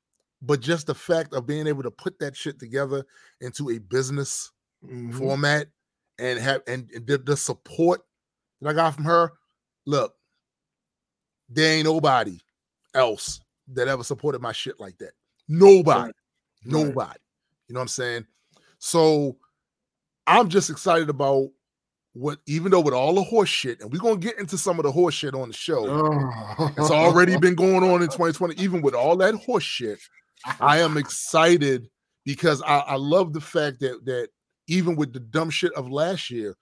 [0.41, 3.05] but just the fact of being able to put that shit together
[3.41, 4.51] into a business
[4.85, 5.17] Mhm.
[5.17, 5.67] format
[6.19, 8.01] and have and, and the, the support
[8.61, 9.33] that I got from her.
[9.85, 10.15] Look,
[11.49, 12.39] there ain't nobody
[12.93, 15.13] else that ever supported my shit like that.
[15.47, 16.15] Nobody, Right.
[16.63, 17.19] nobody.
[17.67, 18.25] You know what I'm saying?
[18.79, 19.37] So
[20.25, 21.49] I'm just excited about
[22.13, 24.83] what, even though with all the horse shit, and we're gonna get into some of
[24.83, 25.85] the horse shit on the show.
[25.87, 26.73] Oh.
[26.77, 28.55] It's already been going on in 2020.
[28.61, 29.99] Even with all that horse shit,
[30.59, 31.89] I am excited
[32.25, 34.29] because I, I love the fact that that
[34.67, 36.55] even with the dumb shit of last year,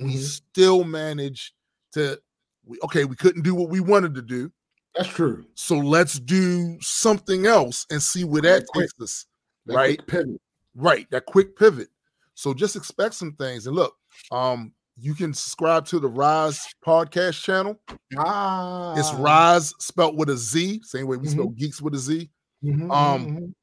[0.00, 0.18] we Mhm.
[0.18, 1.52] still managed
[1.92, 2.20] to.
[2.64, 4.52] We, okay, we couldn't do what we wanted to do,
[4.94, 5.44] That's true.
[5.54, 9.26] So let's do something else and see where that takes us.
[9.66, 10.06] That Right.
[10.06, 10.40] Pivot.
[10.74, 11.88] Right, that quick pivot.
[12.34, 13.66] So just expect some things.
[13.66, 13.94] And look,
[14.30, 17.78] um, you can subscribe to the Rise podcast channel.
[18.16, 22.30] Ah, It's Rise spelt with a Z, same way we spell geeks with a Z.
[22.64, 23.54] Mhm, um, mhm.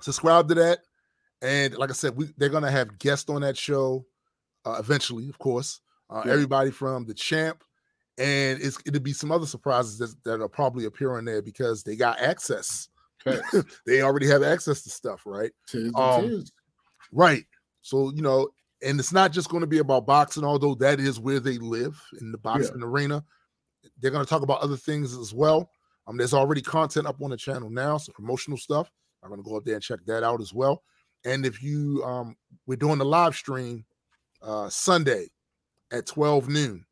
[0.00, 0.80] Subscribe to that.
[1.40, 4.04] And like I said, we they're gonna have guests on that show
[4.64, 5.80] uh, eventually, of course.
[6.10, 6.32] Uh, Yeah.
[6.32, 7.62] Everybody from the champ,
[8.18, 11.96] and it's it'll be some other surprises that, that'll probably appear on there because they
[11.96, 12.88] got access.
[13.86, 15.52] They already have access to stuff, right?
[15.66, 16.52] Tis um, tis.
[17.12, 17.44] Right.
[17.82, 18.48] So, you know,
[18.82, 22.00] and it's not just going to be about boxing, although that is where they live
[22.20, 23.24] in the boxing arena.
[24.00, 25.70] They're going to talk about other things as well.
[26.06, 28.90] Um, there's already content up on the channel now, some promotional stuff.
[29.22, 30.82] I'm going to go up there and check that out as well.
[31.24, 33.84] And if you, um, we're doing the live stream
[34.42, 35.26] uh, Sunday
[35.92, 36.84] at 12 noon.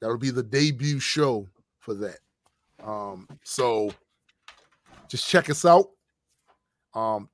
[0.00, 1.48] That would be the debut show
[1.80, 2.18] for that.
[2.82, 3.92] Um, so
[5.08, 5.86] just check us out.
[6.94, 7.28] Um,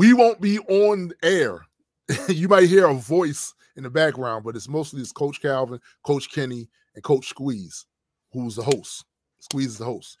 [0.00, 1.60] we won't be on air.
[2.28, 6.32] you might hear a voice in the background, but it's mostly it's Coach Calvin, Coach
[6.32, 7.84] Kenny, and Coach Squeeze,
[8.32, 9.04] who's the host.
[9.40, 10.16] Squeeze is the host.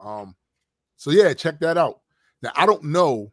[0.00, 0.36] Um,
[0.98, 2.00] so yeah, check that out.
[2.42, 3.32] Now I don't know.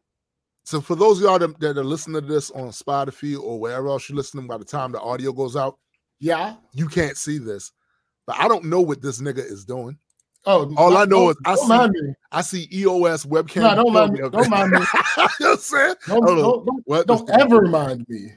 [0.63, 3.89] So for those of y'all that, that are listening to this on Spotify or wherever
[3.89, 5.78] else you're listening, by the time the audio goes out,
[6.22, 6.56] Yeah.
[6.72, 7.74] you can't see this.
[8.26, 9.98] But I don't know what this nigga is doing.
[10.45, 12.13] Oh, All I know is I see-.
[12.32, 13.62] I see EOS webcam.
[13.62, 14.19] No, don't mind me.
[14.29, 14.79] Don't mind me.
[15.17, 15.95] you know what I'm saying?
[16.08, 18.34] Don't, don't, don't, don't ever mind me.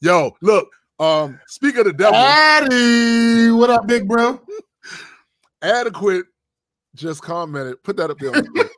[0.00, 0.68] Yo, look.
[1.00, 4.40] Um, speak of the devil, Addy, what up, big bro?
[5.62, 6.26] adequate
[6.94, 7.82] just commented.
[7.82, 8.28] Put that up there.
[8.28, 8.68] On the screen.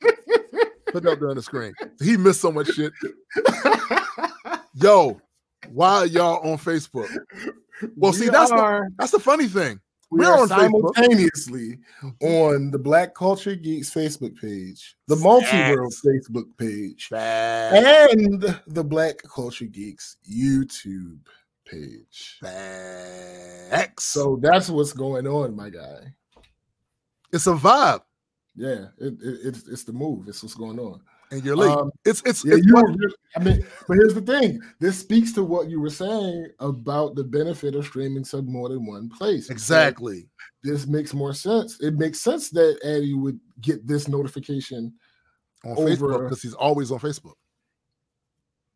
[0.93, 1.75] Put that up there on the screen.
[2.01, 2.91] He missed so much shit.
[4.75, 5.21] Yo,
[5.69, 7.15] why are y'all on Facebook?
[7.97, 9.79] Well, see, We that's the- That's the funny thing.
[10.17, 10.95] We we're on Facebook.
[10.95, 12.27] simultaneously mm-hmm.
[12.27, 16.03] on the Black Culture Geeks Facebook page, the Multiworld Facts.
[16.07, 18.13] Facebook page, Facts.
[18.15, 21.19] and the Black Culture Geeks YouTube
[21.67, 22.39] page.
[22.41, 24.05] Facts.
[24.05, 26.13] So So that's what's going on, my guy.
[27.33, 28.03] it's a vibe,
[28.55, 30.29] Yeah, it, it, it's it's the move.
[30.29, 31.01] It's what's going on.
[31.31, 31.71] And you're late.
[31.71, 34.61] Um, it's it's, Yeah, it's you, I mean, but here's the thing.
[34.81, 38.87] This speaks to what you were saying about the benefit of streaming to more than
[38.87, 39.51] one place.
[39.51, 40.29] exactly.
[40.63, 41.81] This makes more sense.
[41.81, 44.95] It makes sense that Eddie would get this notification.
[45.65, 47.35] on over- Facebook because he's always on Facebook.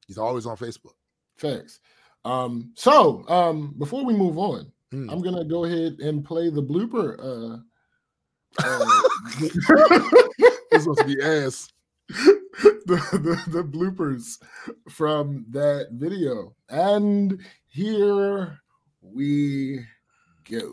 [0.07, 0.95] He's always on Facebook.
[1.37, 1.81] Facts.
[2.25, 5.09] Um, so um, before we move on, Hmm.
[5.09, 7.17] I'm gonna go ahead and play the blooper.
[7.21, 7.59] Uh,
[8.59, 9.03] uh,
[10.73, 11.69] This must be ass.
[12.87, 14.39] the, the, the bloopers
[14.89, 16.55] from that video.
[16.69, 18.61] And here
[19.01, 19.85] we
[20.51, 20.73] go.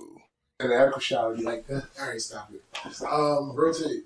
[0.59, 1.85] An adequate shot would be like that.
[2.01, 2.63] All right, stop it.
[3.03, 4.05] Um, rotate.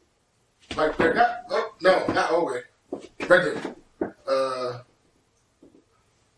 [0.75, 2.65] Like not, oh, no, not over.
[2.91, 3.05] the.
[3.27, 3.75] Right there.
[4.27, 4.83] Uh, a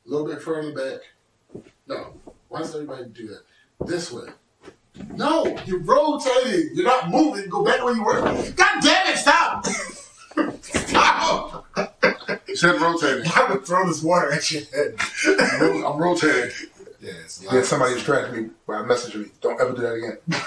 [0.06, 1.64] little bit further back.
[1.88, 2.14] No,
[2.50, 3.88] why does everybody do that?
[3.88, 4.28] This way.
[5.16, 6.70] No, you're rotating.
[6.76, 7.50] You're not moving.
[7.50, 8.22] Go back where you were.
[8.22, 9.18] God damn it!
[9.18, 9.66] Stop.
[12.54, 13.26] You said rotating.
[13.36, 14.96] I would throw this water at your head.
[15.26, 16.52] I'm ro- I'm rotating.
[17.02, 17.44] Yes.
[17.52, 19.30] Yeah, somebody distracted me by messaging me.
[19.42, 20.18] Don't ever do that again.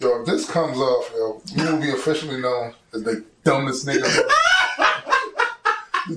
[0.00, 4.02] Yo, if this comes off, yo, you will be officially known as the dumbest nigga.
[6.08, 6.16] the,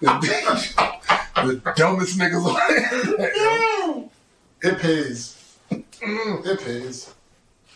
[0.00, 4.08] the dumbest niggas on the.
[4.62, 5.36] It pays.
[5.70, 7.12] Mm, it pays.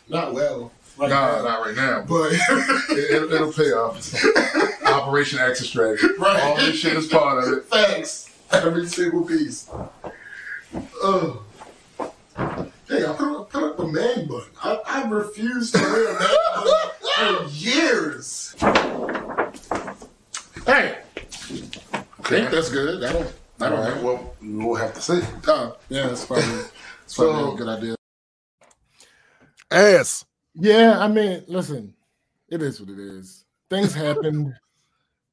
[0.08, 0.72] Not well.
[0.96, 1.42] Right Nah, now.
[1.42, 2.00] not right now.
[2.08, 3.96] But But it, will it'll pay off.
[5.08, 6.06] Operation exit strategy.
[6.18, 6.42] Right.
[6.42, 7.64] All this shit is part of it.
[7.64, 8.30] thanks.
[8.52, 9.68] Every single piece.
[11.02, 11.42] Oh.
[12.88, 14.42] Hey, I put up, put up the man bun.
[14.62, 18.54] I, I refused to wear a man bun for years.
[20.66, 20.98] Hey.
[21.94, 23.02] I think that's good.
[23.04, 23.32] I don't.
[23.60, 24.02] I don't right.
[24.02, 25.20] Well, we'll have to see.
[25.46, 26.70] Uh, yeah, that's probably, that's
[27.06, 27.94] So- a good idea.
[29.70, 30.24] Ass.
[30.54, 31.94] Yeah, I mean, listen,
[32.48, 33.44] it is what it is.
[33.70, 34.54] Things happened.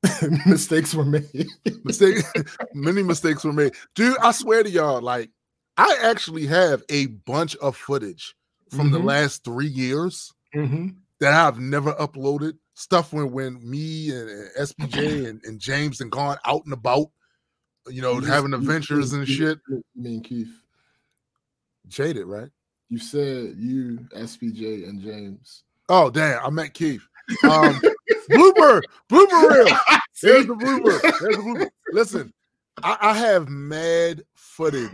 [0.45, 1.47] Mistakes were made.
[1.83, 2.23] Mistake.
[2.73, 4.17] Many mistakes were made, dude.
[4.19, 5.29] I swear to y'all, like
[5.77, 8.35] I actually have a bunch of footage
[8.71, 9.03] from the Mhm.
[9.06, 10.87] last three years Mm-hmm.
[11.19, 12.58] that I've never uploaded.
[12.75, 17.08] Stuff when when me and, and SPJ and, and James and gone out and about,
[17.87, 19.60] you know, having adventures and shit.
[19.69, 20.51] You mean Keith?
[21.87, 22.49] Jaded, right?
[22.89, 25.63] You said you, SPJ, and James.
[25.89, 27.01] Oh damn, I met Keith.
[27.49, 27.79] Um,
[28.30, 29.78] blooper, blooper reel.
[30.21, 31.02] Here's the blooper.
[31.02, 31.69] There's the blooper.
[31.92, 32.34] Listen,
[32.84, 34.92] I, I have mad footage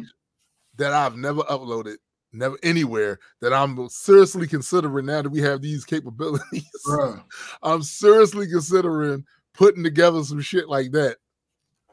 [0.78, 1.98] that I've never uploaded
[2.34, 6.70] never anywhere that I'm seriously considering now that we have these capabilities.
[6.88, 7.24] Bruh.
[7.64, 11.18] I'm seriously considering putting together some shit like that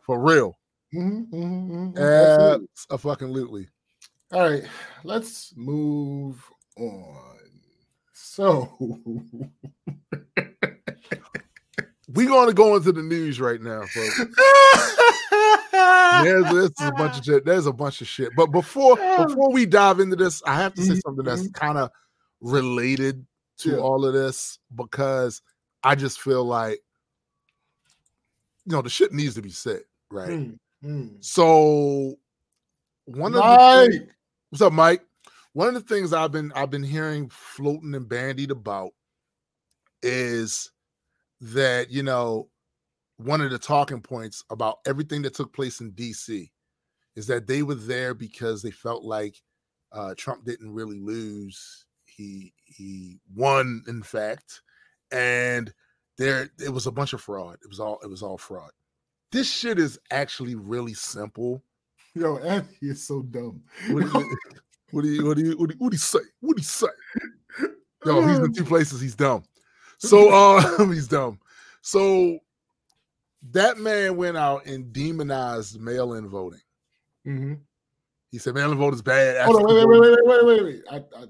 [0.02, 0.58] for real.
[0.94, 2.68] Mhm, mhm, mhm, absolutely.
[2.90, 3.68] Uh, fucking lutely.
[4.32, 4.64] All right,
[5.04, 6.42] let's move
[6.78, 7.38] on.
[8.12, 8.76] So,
[12.14, 14.18] We going to go into the news right now, folks.
[16.22, 17.44] There's, there's a bunch of shit.
[17.44, 18.30] There's a bunch of shit.
[18.34, 21.90] But before before we dive into this, I have to say something that's kind of
[22.40, 23.24] related
[23.58, 23.76] to Yeah.
[23.76, 25.42] all of this because
[25.84, 26.80] I just feel like
[28.64, 30.28] you know the shit needs to be said, right?
[30.30, 31.24] Mm, mm.
[31.24, 32.16] So
[33.04, 34.10] one of the things,
[34.50, 35.04] what's up, Mike?
[35.52, 38.90] One of the things I've been I've been hearing floating and bandied about
[40.02, 40.70] is
[41.40, 42.48] that you know
[43.16, 46.50] one of the talking points about everything that took place in DC
[47.16, 49.42] is that they were there because they felt like
[49.92, 51.86] uh, Trump didn't really lose.
[52.04, 54.62] He he won, in fact,
[55.10, 55.72] and
[56.16, 57.58] there it was a bunch of fraud.
[57.62, 58.70] It was all it was all fraud.
[59.32, 61.62] This shit is actually really simple.
[62.14, 63.62] yo, Andy is so dumb.
[63.90, 64.36] What do you
[64.90, 66.18] what do you what do you what do you, what do you say?
[66.40, 66.86] What do you say?
[68.04, 69.00] Yo, he's in two places.
[69.00, 69.42] He's dumb.
[69.98, 71.38] So uh he's dumb.
[71.82, 72.38] So
[73.50, 76.60] that man went out and demonized mail-in voting.
[77.26, 77.60] Mhm.
[78.30, 79.44] He said mail-in vote is bad.
[79.44, 80.82] Hold on, wait, wait, wait, wait, wait, wait, wait.
[80.90, 81.26] I, I,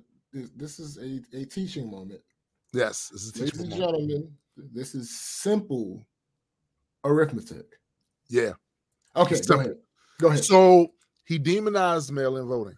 [0.57, 2.21] this, is a, a teaching moment.
[2.73, 3.87] Yes, this is a Ladies and moment.
[3.87, 6.05] gentlemen, this is simple
[7.05, 7.79] arithmetic.
[8.29, 8.53] Yeah.
[9.17, 9.77] Okay, go ahead.
[10.21, 10.45] Go ahead.
[10.45, 10.93] So
[11.25, 12.77] he demonized mail-in voting.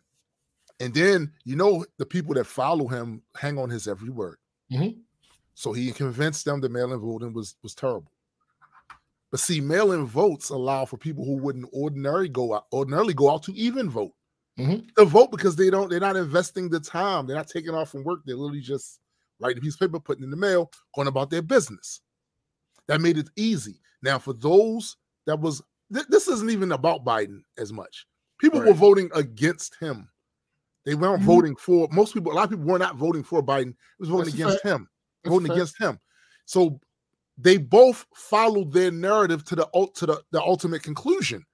[0.81, 4.39] And then you know the people that follow him hang on his every word.
[4.73, 4.99] Mhm.
[5.55, 8.11] So he convinced them that mail-in voting was was terrible.
[9.31, 13.43] But see, mail-in votes allow for people who wouldn't ordinarily go out ordinarily go out
[13.45, 14.13] to even vote.
[14.59, 14.93] Mhm.
[14.97, 17.27] To vote because they don't they're not investing the time.
[17.27, 18.21] They're not taking off from work.
[18.25, 19.01] They're literally just
[19.39, 22.01] writing a piece of paper, putting in the mail, going about their business.
[22.89, 23.81] That made it easy.
[24.03, 24.97] Now, for those
[25.27, 28.07] that was th- this isn't even about Biden as much.
[28.39, 30.09] People were voting against him.
[30.85, 31.27] They weren't Mhm.
[31.27, 32.33] voting for most people.
[32.33, 33.71] A lot of people were not voting for Biden.
[33.71, 34.89] It was voting That's against him,
[35.25, 35.99] voting against him.
[36.47, 36.81] So
[37.39, 41.45] they both followed their narrative to the to the, the ultimate conclusion.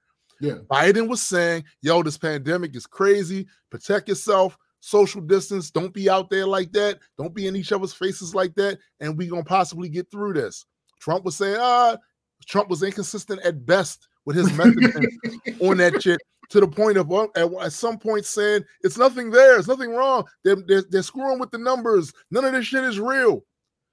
[0.40, 0.58] Yeah.
[0.70, 3.46] Biden was saying, "Yo, this pandemic is crazy.
[3.70, 4.56] Protect yourself.
[4.80, 5.70] Social distance.
[5.70, 6.98] Don't be out there like that.
[7.16, 8.78] Don't be in each other's faces like that.
[9.00, 10.66] And we're gonna possibly get through this."
[11.00, 11.96] Trump was saying, "Ah."
[12.44, 17.10] Trump was inconsistent at best with his messaging on that shit to the point of
[17.34, 20.24] at, at some point saying it's nothing there, it's nothing wrong.
[20.44, 22.12] They're, they're, they're screwing with the numbers.
[22.30, 23.44] None of this shit is real.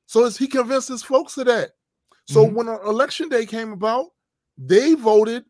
[0.05, 1.71] So as he convinced his folks of that.
[2.27, 2.53] So Mhm.
[2.53, 4.11] when election day came about,
[4.57, 5.45] they voted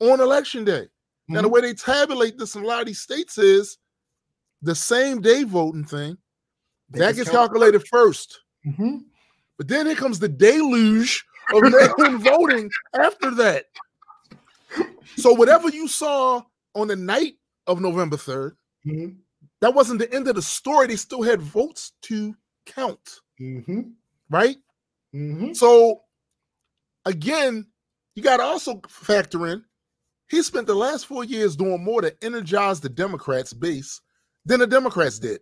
[0.00, 0.88] on election day.
[1.28, 1.52] Now the Mhm.
[1.52, 3.78] way they tabulate this in a lot of these states is
[4.62, 6.18] the same day voting thing.
[6.90, 8.40] They that gets count calculated first.
[8.66, 9.06] Mhm.
[9.56, 11.62] But then here comes the deluge of
[11.98, 13.66] mail-in voting after that.
[15.16, 16.42] So whatever you saw
[16.74, 19.16] on the night of November 3rd, Mhm.
[19.60, 20.86] that wasn't the end of the story.
[20.86, 22.36] They still had votes to
[22.66, 23.92] count, Mhm.
[24.30, 24.56] right?
[25.14, 25.56] Mhm.
[25.56, 26.02] So
[27.04, 27.66] again,
[28.14, 29.64] you got to also factor in
[30.28, 34.00] he spent the last four years doing more to energize the Democrats' base
[34.44, 35.40] than the Democrats did.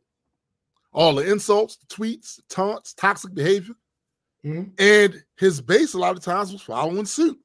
[0.93, 3.75] All the insults, the tweets, the taunts, toxic behavior.
[4.45, 4.73] Mhm.
[4.79, 7.39] And his base a lot of times was following suit.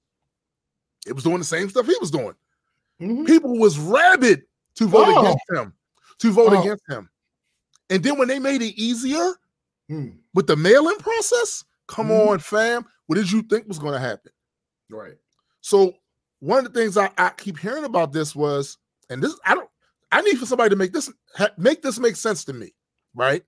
[1.05, 2.35] It was doing the same stuff he was doing.
[2.99, 3.25] Mhm.
[3.27, 5.21] People was rabid to vote Oh.
[5.21, 5.73] against him,
[6.19, 6.59] to vote Oh.
[6.61, 7.09] against him.
[7.89, 9.35] And then when they made it easier
[9.89, 10.17] Mm.
[10.33, 12.27] with the mail-in process, come Mhm.
[12.27, 12.85] on, fam.
[13.05, 14.31] What did you think was going to happen?
[14.89, 15.17] Right.
[15.61, 15.93] So
[16.39, 18.77] one of the things I, I keep hearing about this was,
[19.09, 19.69] and this I don't,
[20.11, 21.09] I need for somebody to make this
[21.57, 22.73] make this make sense to me,
[23.15, 23.43] right?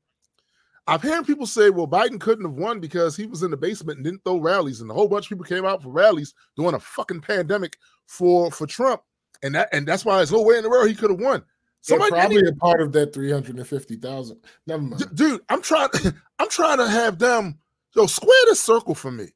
[0.88, 3.98] I've heard people say, well, Biden couldn't have won because he was in the basement
[3.98, 6.74] and didn't throw rallies, and a whole bunch of people came out for rallies during
[6.74, 7.78] a fucking pandemic
[8.08, 9.02] for for Trump,
[9.44, 11.44] and that and that's why there's no way in the world he could have won.
[11.82, 14.40] Somebody Somebody, probably a part of that three hundred and fifty thousand.
[14.68, 15.16] Never mind.
[15.16, 15.90] dude, I'm trying.
[16.40, 17.58] I'm trying to have them
[17.96, 19.28] yo square this circle for me.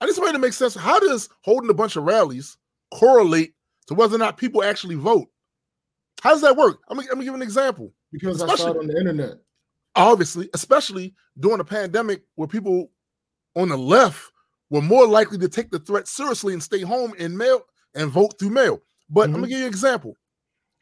[0.00, 0.74] I need somebody to make sense.
[0.74, 2.56] How does holding a bunch of rallies
[2.94, 3.54] correlate
[3.86, 5.28] to whether or not people actually vote?
[6.22, 6.80] How does that work?
[6.88, 7.92] I'm gonna, I'm gonna give an example.
[8.12, 9.38] Because I saw it on the internet.
[9.94, 12.90] Obviously, especially during a pandemic where people
[13.54, 14.32] on the left
[14.70, 17.62] were more likely to take the threat seriously and stay home and mail
[17.94, 18.82] and vote through mail.
[19.08, 19.50] But I'm gonna mm-hmm.
[19.50, 20.16] give you an example.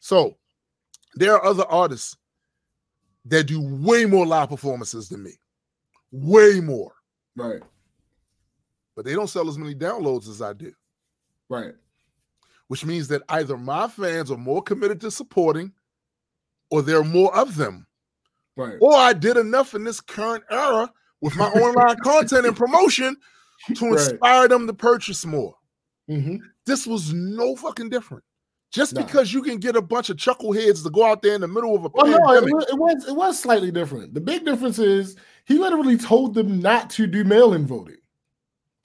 [0.01, 0.37] So
[1.17, 2.17] there are other artists
[3.27, 5.33] that do way more live performances than me,
[6.13, 6.93] way more,
[7.37, 7.63] Right.
[8.97, 10.73] but they don't sell as many downloads as I do,
[11.49, 11.75] Right.
[12.69, 15.73] which means that either my fans are more committed to supporting
[16.71, 17.87] or there are more of them,
[18.57, 18.77] Right.
[18.81, 23.17] or I did enough in this current era with my online content and promotion
[23.77, 23.93] to Right.
[24.11, 25.57] inspire them to purchase more.
[26.09, 26.37] hmm
[26.67, 28.25] This was no fucking different.
[28.75, 29.03] Just Nah.
[29.03, 31.77] because you can get a bunch of chuckleheads to go out there in the middle
[31.77, 34.15] of a Well, no, it was, it was it was slightly different.
[34.15, 35.15] The big difference is
[35.45, 37.99] he literally told them not to do mail-in voting.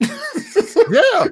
[0.90, 1.26] yeah,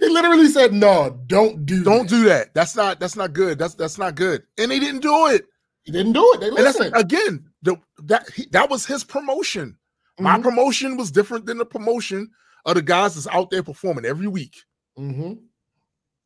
[0.00, 1.82] he literally said, "No, don't do.
[1.82, 2.54] don't that." do that.
[2.54, 3.58] That's not that's not good.
[3.58, 4.44] That's that's not good.
[4.56, 5.46] And they didn't do it.
[5.82, 6.40] He didn't do it.
[6.40, 9.76] They And that's again, the, that he, that was his promotion.
[10.20, 10.42] My Mhm.
[10.44, 12.30] promotion was different than the promotion
[12.64, 14.54] of the guys that's out there performing every week.
[14.98, 15.38] Mhm.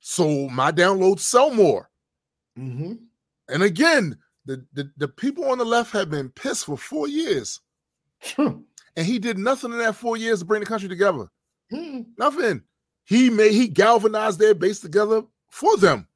[0.01, 1.91] So my downloads sell more.
[2.59, 2.99] Mhm.
[3.49, 7.61] And again, the, the, the people on the left have been pissed for four years.
[8.37, 11.29] And he did nothing in that four years to bring the country together.
[11.73, 12.07] Mhm.
[12.19, 12.63] Nothing.
[13.05, 16.07] He made he galvanized their base together for them.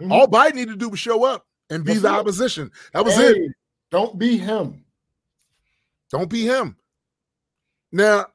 [0.00, 0.10] Mhm.
[0.10, 2.12] All Biden needed to do was show up and be That's the it.
[2.18, 2.70] opposition.
[2.92, 3.36] That was it.
[3.90, 4.84] Don't be him.
[6.10, 6.76] Don't be him.
[7.92, 8.26] Now,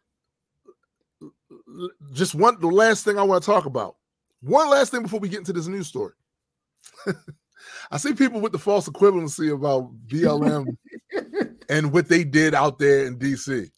[2.14, 3.98] just one the last thing I want to talk about.
[4.42, 6.14] One last thing before we get into this news story.
[7.92, 10.78] I see people with the false equivalency about BLM
[11.70, 13.70] and what they did out there in DC.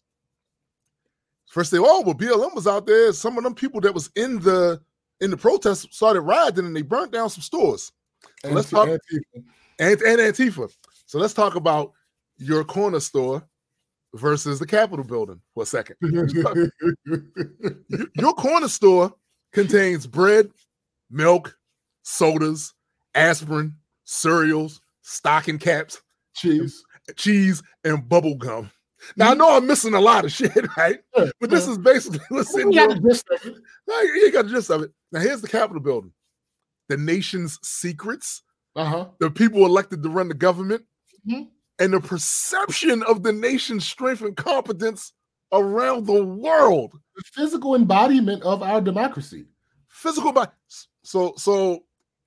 [1.46, 3.12] First they oh well BLM was out there.
[3.12, 4.80] Some of them people that was in the
[5.20, 7.92] in the protest started rioting and they burnt down some stores.
[8.42, 9.44] So let's talk Antifa.
[9.78, 10.72] and, and Antifa.
[11.06, 11.92] So let's talk about
[12.38, 13.46] your corner store
[14.14, 15.96] versus the Capitol building for a second.
[18.14, 19.14] Your corner store
[19.52, 20.50] contains bread,
[21.10, 21.56] milk,
[22.02, 22.74] sodas,
[23.14, 23.74] aspirin,
[24.04, 26.00] cereals, stocking caps,
[26.34, 26.82] Cheese.
[27.16, 28.70] cheese, and bubble gum.
[29.16, 31.00] Now I know I'm missing a lot of shit, right?
[31.14, 32.20] But this is basically
[32.62, 33.56] in You got the gist of it.
[33.86, 34.92] You got the gist of it.
[35.10, 36.12] Now here's the Capitol building.
[36.88, 38.42] The nation's secrets,
[38.76, 39.08] Uh-huh.
[39.18, 40.84] the people elected to run the government,
[41.28, 41.48] Mhm.
[41.78, 45.12] and the perception of the nation's strength and competence
[45.52, 46.98] around the world.
[47.16, 49.46] The physical embodiment of our democracy.
[49.88, 50.50] Physical body.
[51.04, 51.84] So, so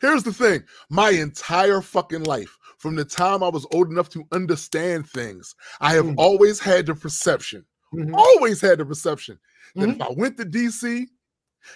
[0.00, 0.62] here's the thing.
[0.90, 5.92] My entire fucking life, from the time I was old enough to understand things, I
[5.94, 6.14] have Mm.
[6.18, 7.64] always had the perception,
[7.94, 8.14] Mhm.
[8.14, 9.38] always had the perception
[9.74, 9.94] that Mhm.
[9.96, 11.08] if I went to DC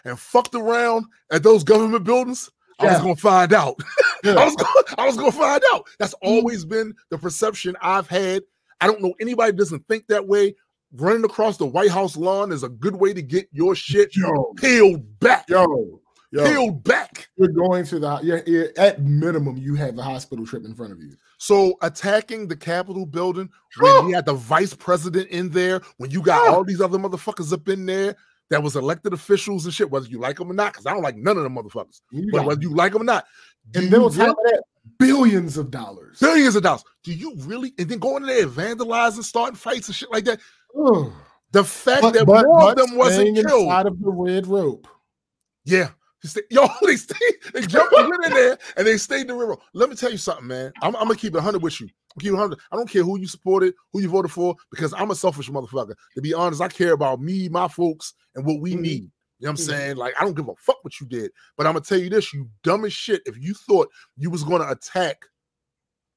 [0.04, 2.50] and fucked around at those government buildings,
[2.80, 3.76] I was gonna find out.
[4.24, 4.34] Yeah.
[4.34, 5.86] I was gonna, I was gonna find out.
[6.00, 6.18] That's Mm.
[6.22, 8.42] always been the perception I've had.
[8.80, 10.56] I don't know anybody doesn't think that way.
[10.92, 14.54] Running across the White House lawn is a good way to get your shit Yo,
[14.56, 15.44] peeled back.
[15.48, 16.00] yo,
[16.32, 16.44] yo.
[16.44, 17.28] Peeled back.
[17.36, 20.92] You're going to the yeah, yeah, at minimum, you have the hospital trip in front
[20.92, 21.12] of you.
[21.36, 26.22] So attacking the Capitol building when he had the vice president in there, when you
[26.22, 28.16] got all these other motherfuckers up in there
[28.50, 31.02] that was elected officials and shit, whether you like them or not, because I don't
[31.02, 32.00] like none of them motherfuckers.
[32.10, 33.26] You But whether you like them or not,
[33.74, 34.62] and you then on top of that,
[34.98, 36.18] billions of dollars.
[36.18, 36.82] billions of dollars.
[37.04, 37.74] Do you really?
[37.78, 40.40] And then going in there and vandalizing, starting fights and shit like that.
[41.52, 43.70] The fact But, that but, more of them wasn't killed.
[43.70, 44.86] out of the red rope.
[45.64, 45.90] Yeah.
[46.24, 49.56] Stay- Yo, they stayed, they jumped went in there and they stayed in the river.
[49.72, 50.72] Let me tell you something, man.
[50.82, 51.88] I'm, I'm gonna keep it 100 with you.
[52.18, 52.58] Keep 100.
[52.72, 55.94] I don't care who you supported, who you voted for, because I'm a selfish motherfucker.
[56.16, 58.80] To be honest, I care about me, my folks, and what we Mhm.
[58.80, 59.10] need.
[59.38, 59.66] You know what I'm Mhm.
[59.68, 59.96] saying?
[59.96, 61.30] Like, I don't give a fuck what you did.
[61.56, 63.22] But I'm gonna tell you this: you dumb as shit.
[63.24, 65.24] If you thought you was gonna attack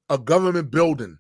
[0.10, 1.20] a government building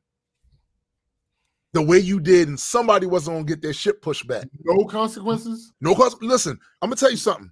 [1.73, 4.47] the way you did, and somebody wasn't gonna get their shit pushed back.
[4.63, 5.71] No consequences.
[5.81, 6.15] No cause.
[6.21, 7.51] Listen, I'm gonna tell you something.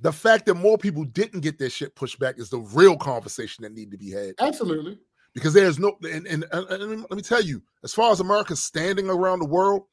[0.00, 3.62] The fact that more people didn't get their shit pushed back is the real conversation
[3.62, 4.98] that need to be had Absolutely.
[5.34, 5.96] because there's no.
[6.02, 9.46] And, and, and- and let me tell you, as far as America's standing around the
[9.46, 9.84] world,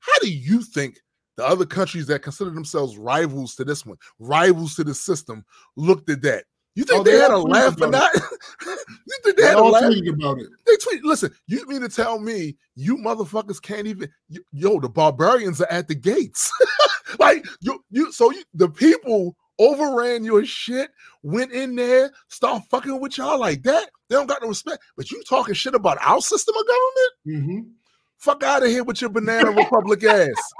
[0.00, 0.98] how do you think
[1.36, 5.44] the other countries that consider themselves rivals to this one, rivals to the system,
[5.76, 6.44] looked at that?
[6.74, 8.10] You think Oh, they, they had a laugh for not?
[8.66, 9.82] you think they They had a laugh?
[9.82, 10.48] about it.
[10.66, 11.04] They tweet.
[11.04, 14.08] Listen, you mean to tell me you motherfuckers can't even?
[14.28, 16.50] you- yo, the barbarians are at the gates.
[17.18, 18.10] like you, you.
[18.12, 20.90] So you, the people overran your shit,
[21.22, 23.90] went in there, start fucking with y'all like that.
[24.08, 24.82] They don't got no respect.
[24.96, 27.48] But you talking shit about our system of government?
[27.48, 27.70] Mhm.
[28.16, 30.52] Fuck out of here with your banana republic ass.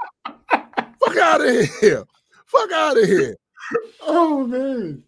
[0.99, 2.03] Fuck out of here.
[2.45, 3.35] Fuck out of here.
[4.01, 5.01] Oh man.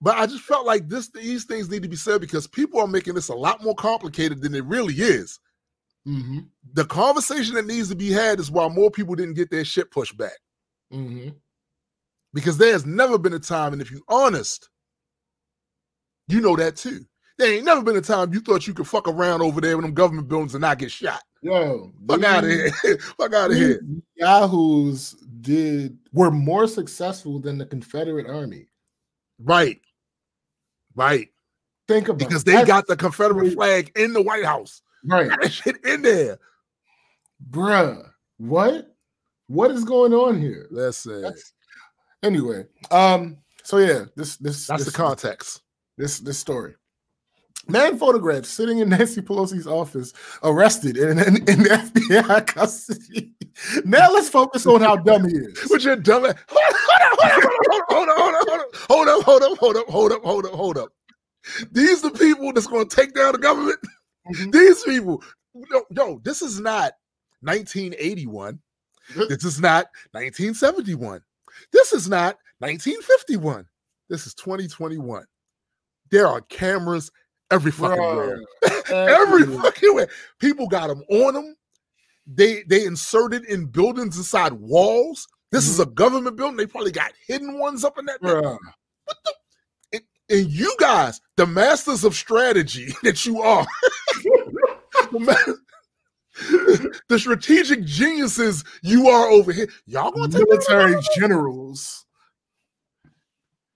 [0.00, 2.86] But I just felt like this these things need to be said because people are
[2.86, 5.40] making this a lot more complicated than it really is.
[6.06, 6.40] Mm-hmm.
[6.72, 9.90] The conversation that needs to be had is why more people didn't get their shit
[9.90, 10.38] pushed back.
[10.92, 11.30] Mm-hmm.
[12.32, 14.68] Because there's never been a time, and if you're honest,
[16.28, 17.04] you know that too.
[17.38, 19.84] There ain't never been a time you thought you could fuck around over there with
[19.84, 21.22] them government buildings and not get shot.
[21.40, 22.70] Yo, Fuck out of here.
[23.18, 23.80] fuck out of here.
[24.16, 28.68] Yahoos did were more successful than the Confederate Army.
[29.38, 29.80] Right.
[30.98, 31.28] Right.
[31.86, 32.46] Think about because it.
[32.46, 34.82] they That's got the Confederate flag in the White House.
[35.06, 36.38] right, that shit in there.
[37.50, 38.10] bruh.
[38.38, 38.94] What?
[39.46, 40.66] What is going on here?
[40.70, 41.52] Listen, That's-
[42.22, 45.62] anyway, um, so yeah, this this that's this, the context.
[45.96, 46.74] this this story.
[47.68, 50.12] Man photographed sitting in Nancy Pelosi's office,
[50.42, 53.32] arrested in, in, in FBI custody.
[53.84, 55.68] Now let's focus on how dumb he is.
[55.68, 59.76] What you dumb ass- Hold on, hold on, hold on, hold up, hold up, hold
[59.76, 60.88] up, hold up, hold up, hold up.
[61.72, 63.78] These the people that's gonna take down the government.
[64.30, 64.52] Mhm.
[64.52, 65.22] These people,
[65.54, 66.92] no, no, this is not
[67.40, 68.58] 1981.
[69.28, 71.22] This is not 1971.
[71.72, 73.66] This is not 1951.
[74.08, 75.24] This is 2021.
[76.10, 77.10] There are cameras
[77.50, 78.40] every fucking where.
[78.90, 80.06] Every fucking way.
[80.38, 81.56] People got them on them.
[82.26, 85.26] They they inserted in buildings inside walls.
[85.50, 85.90] This is mm-hmm.
[85.90, 86.56] a government building.
[86.56, 88.20] They probably got hidden ones up in that.
[88.20, 88.30] thing.
[88.30, 88.58] Bruh.
[89.92, 93.66] And, and you guys, the masters of strategy that you are,
[97.08, 102.04] the, strategic geniuses you are over here, y'all gonna take military generals.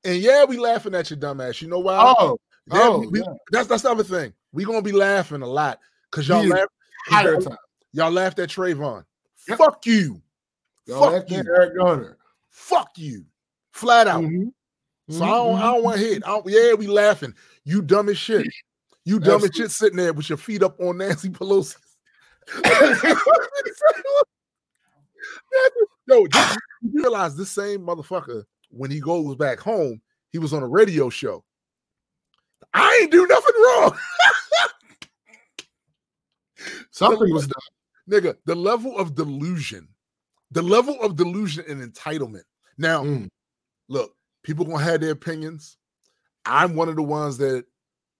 [0.04, 1.62] And yeah, we laughing at you, dumbass.
[1.62, 2.14] You know why?
[2.18, 2.38] Oh,
[2.70, 3.26] oh, we- yeah.
[3.50, 4.32] that's that's the other thing.
[4.52, 5.78] We gonna be laughing a lot
[6.10, 6.68] because y'all laugh,
[7.06, 7.56] higher time.
[7.92, 9.04] y'all laughed at Trayvon.
[9.48, 9.58] Yep.
[9.58, 10.22] Fuck you.
[10.86, 11.38] Y'all Fuck you.
[11.38, 12.16] Eric Garner.
[12.50, 13.24] Fuck you.
[13.72, 14.22] Flat out.
[14.22, 14.52] Mhm.
[15.08, 16.22] So I don't, I don't want to hit.
[16.24, 17.34] I don't, yeah, we laughing.
[17.64, 18.46] You dumb as shit.
[19.04, 21.76] You dumb as shit sitting there with your feet up on Nancy Pelosi.
[26.08, 30.00] Yo, you realize this same motherfucker, when he goes back home,
[30.30, 31.44] he was on a radio show.
[32.74, 33.96] I ain't do nothing wrong.
[36.90, 37.62] Something was done.
[38.10, 39.88] Nigga, the level of delusion,
[40.50, 42.42] the level of delusion and entitlement.
[42.78, 43.28] Now, Mm.
[43.88, 45.76] look, people gonna have their opinions.
[46.44, 47.64] I'm one of the ones that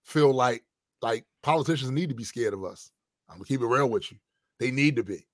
[0.03, 0.63] feel like
[1.01, 2.91] like politicians need to be scared of us.
[3.29, 4.17] I'm gonna keep it real with you.
[4.59, 5.27] They need to be.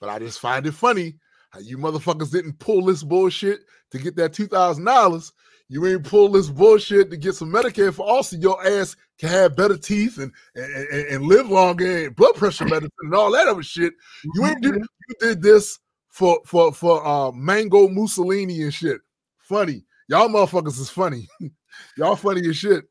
[0.00, 1.18] But I just find it funny
[1.50, 5.32] how you motherfuckers didn't pull this bullshit to get that two thousand dollars.
[5.68, 9.56] You ain't pull this bullshit to get some Medicare for also your ass can have
[9.56, 13.48] better teeth and and, and, and live longer and blood pressure medicine and all that
[13.48, 13.92] other shit.
[14.34, 19.00] You ain't do you did this for for for uh Mango Mussolini and shit.
[19.38, 19.84] Funny.
[20.08, 21.28] Y'all motherfuckers is funny.
[21.96, 22.84] Y'all funny as shit.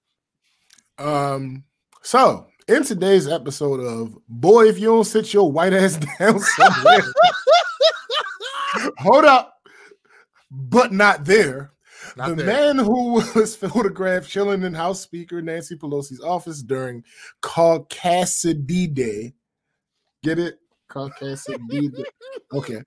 [1.00, 1.64] Um,
[2.04, 7.02] so in today's episode of Boy, if you don't sit your white ass down somewhere,
[9.00, 9.56] hold up,
[10.52, 11.72] but not there.
[12.18, 12.46] Not the there.
[12.48, 17.04] man who was photographed chilling in House Speaker Nancy Pelosi's office during
[17.44, 19.34] Caucasidee Day.
[20.24, 20.60] Get it?
[20.90, 22.04] Caucasidee Day.
[22.54, 22.82] Okay.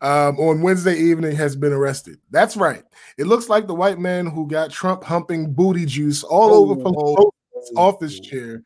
[0.00, 2.18] Um, on Wednesday evening has been arrested.
[2.30, 2.84] That's right.
[3.18, 6.84] It looks like the white man who got Trump humping booty juice all over Oh,
[6.84, 8.24] Pelosi's oh, office oh.
[8.24, 8.62] chair.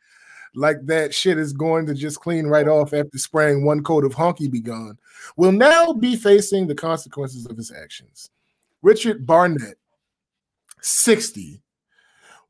[0.53, 4.13] Like that shit is going to just clean right off after spraying one coat of
[4.13, 4.97] honky be gone,
[5.37, 8.29] will now be facing the consequences of his actions.
[8.81, 9.77] Richard Barnett,
[10.81, 11.61] 60,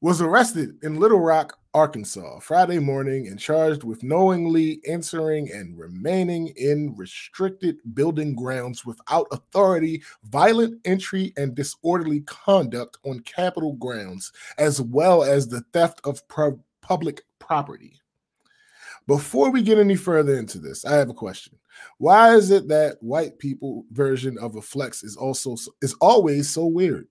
[0.01, 6.47] was arrested in Little Rock, Arkansas, Friday morning and charged with knowingly entering and remaining
[6.55, 14.81] in restricted building grounds without authority, violent entry, and disorderly conduct on Capitol grounds, as
[14.81, 17.99] well as the theft of pu- public property.
[19.05, 21.57] Before we get any further into this, I have a question.
[21.99, 26.65] Why is it that white people version of a flex is also is always so
[26.65, 27.07] weird?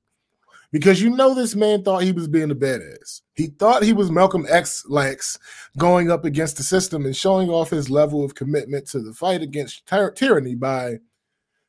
[0.73, 3.23] Because you know this man thought he was being a badass.
[3.35, 5.39] He thought he was Malcolm X Lex
[5.79, 9.43] going up against the system and showing off his level of commitment to the fight
[9.43, 10.99] against tyr- tyranny by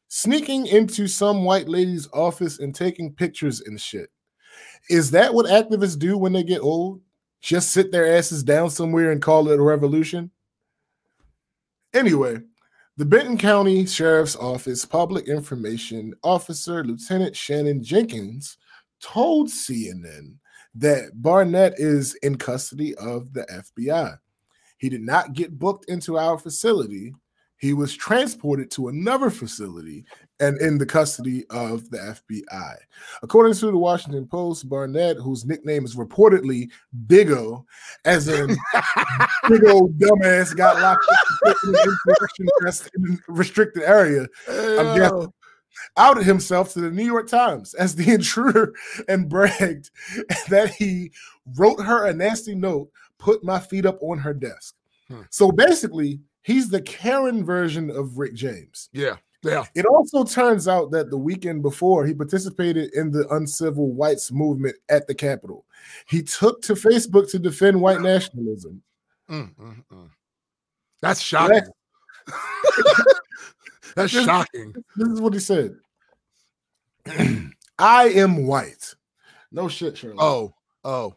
[0.07, 4.09] sneaking into some white lady's office and taking pictures and shit.
[4.89, 7.01] Is that what activists do when they get old?
[7.41, 10.31] Just sit their asses down somewhere and call it a revolution?
[11.93, 12.39] Anyway,
[12.97, 18.57] the Benton County Sheriff's Office Public Information Officer Lieutenant Shannon Jenkins
[19.01, 20.35] told CNN
[20.75, 23.43] that Barnett is in custody of the
[23.77, 24.17] FBI.
[24.77, 27.13] He did not get booked into our facility.
[27.59, 30.05] He was transported to another facility
[30.39, 32.75] and in the custody of the FBI.
[33.23, 36.69] According to the Washington Post, Barnett, whose nickname is reportedly
[37.07, 37.65] Big O,
[38.05, 38.49] as in
[39.49, 44.95] big old dumbass, got locked up in an insurrection test in a restricted area, I'm
[44.95, 45.33] guessing.
[45.97, 48.73] Outed himself to the New York Times as the intruder
[49.07, 49.91] and bragged
[50.49, 51.11] that he
[51.55, 54.75] wrote her a nasty note, put my feet up on her desk.
[55.07, 55.21] Hmm.
[55.29, 58.89] So basically, he's the Karen version of Rick James.
[58.91, 59.17] Yeah.
[59.43, 59.65] Yeah.
[59.75, 64.75] It also turns out that the weekend before he participated in the uncivil whites movement
[64.89, 65.65] at the Capitol.
[66.07, 68.81] He took to Facebook to defend white nationalism.
[69.29, 70.09] Mm, mm, mm.
[71.01, 71.61] That's shocking.
[73.97, 74.73] That's shocking.
[74.95, 75.75] This is what he said.
[77.79, 78.93] I am white.
[79.51, 80.23] No shit, Sherlock.
[80.23, 81.15] Oh, oh,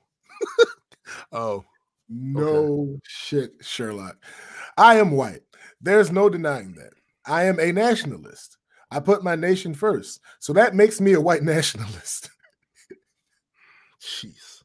[1.33, 1.65] oh.
[2.09, 4.17] No shit, Sherlock.
[4.79, 5.43] I am white.
[5.83, 6.95] There's no denying that.
[7.27, 8.57] I am a nationalist.
[8.91, 10.21] I put my nation first.
[10.39, 12.31] So that makes me a white nationalist.
[14.01, 14.63] Jeez.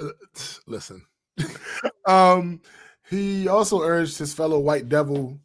[0.00, 0.08] Uh,
[0.66, 1.02] listen.
[2.06, 2.60] Um,
[3.08, 5.40] he also urged his fellow white devil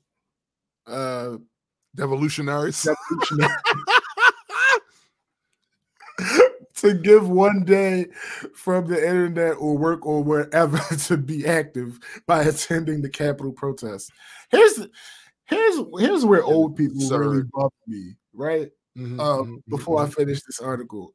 [0.85, 1.37] uh
[1.95, 2.87] Devolutionaries.
[2.87, 3.51] revolutionary
[6.75, 8.07] to give one day
[8.53, 10.77] from the internet or work or wherever
[11.07, 14.11] to be active by attending the Capitol protest.
[14.51, 14.87] Here's
[15.45, 17.51] here's here's where old people really Absurd.
[17.51, 18.71] bother me, right?
[18.97, 20.13] Mhm, Um, mhm, before I mhm.
[20.15, 21.13] finish this article.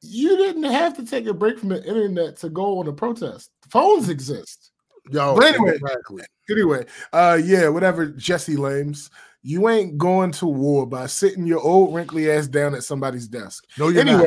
[0.00, 3.50] You didn't have to take a break from the internet to go on a protest.
[3.70, 4.72] Phones exist.
[5.10, 6.22] Yo, But anyway, exactly.
[6.50, 9.10] Anyway, uh yeah, whatever Jesse Lames.
[9.46, 13.66] You ain't going to war by sitting your old wrinkly ass down at somebody's desk.
[13.78, 14.24] No, you're anyway,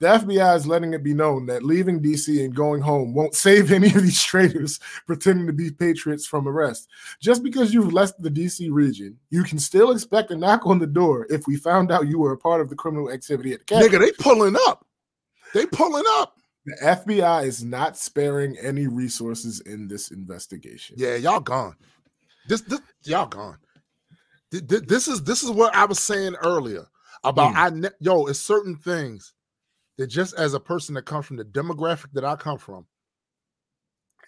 [0.00, 0.20] not.
[0.20, 3.72] the FBI is letting it be known that leaving DC and going home won't save
[3.72, 6.88] any of these traitors pretending to be patriots from arrest.
[7.22, 10.86] Just because you've left the DC region, you can still expect a knock on the
[10.86, 13.64] door if we found out you were a part of the criminal activity at the
[13.64, 13.98] Capitol.
[13.98, 14.86] Nigga, they pulling up.
[15.54, 16.36] They pulling up.
[16.66, 20.96] The FBI is not sparing any resources in this investigation.
[20.98, 21.76] Yeah, y'all gone.
[22.46, 23.56] This, this y'all gone.
[24.50, 26.86] Th- th- This is this is what I was saying earlier
[27.24, 27.56] about Mm.
[27.56, 29.34] I ne- yo, it's certain things
[29.96, 32.86] that just as a person that comes from the demographic that I come from,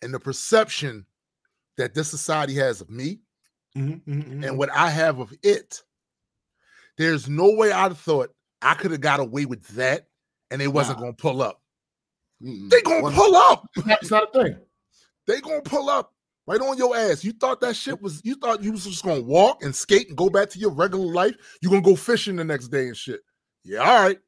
[0.03, 1.07] and the perception
[1.77, 3.21] that this society has of me
[3.75, 4.47] Mhm, mhm, mhm.
[4.47, 5.83] and what I have of it,
[6.99, 10.09] there's no way I'd have thought I could have got away with that,
[10.51, 11.63] and they wasn't gonna pull up.
[12.43, 12.69] Mm-mm.
[12.69, 13.67] They gonna pull up.
[13.87, 14.61] That's not a thing.
[15.27, 16.13] they gonna pull up
[16.53, 17.25] right on your ass.
[17.25, 20.17] You thought that shit was you thought you was just gonna walk and skate and
[20.17, 21.35] go back to your regular life.
[21.61, 23.21] you gonna go fishing the next day and shit.
[23.65, 24.19] Yeah, all right.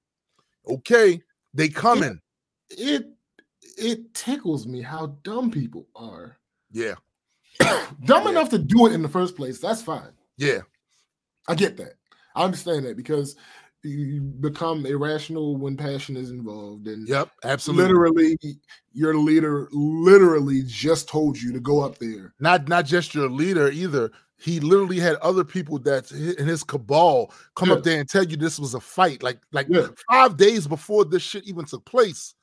[0.68, 1.20] Okay,
[1.52, 2.20] they coming.
[2.70, 3.06] it
[3.76, 6.38] it tickles me how dumb people are.
[6.70, 6.94] Yeah,
[8.04, 8.30] dumb Yeah.
[8.30, 9.58] enough to do it in the first place.
[9.58, 10.12] That's fine.
[10.36, 10.60] yeah,
[11.48, 11.94] I get that.
[12.34, 13.36] I understand that because
[13.84, 17.84] you become irrational when passion is involved, and yep, absolutely.
[17.84, 18.38] literally,
[18.92, 22.34] your leader literally just told you to go up there.
[22.40, 24.10] Not not just your leader either.
[24.36, 27.76] He literally had other people that in his cabal come Yeah.
[27.76, 29.22] up there and tell you this was a fight.
[29.22, 29.88] Like like Yeah.
[30.10, 32.34] five days before this shit even took place.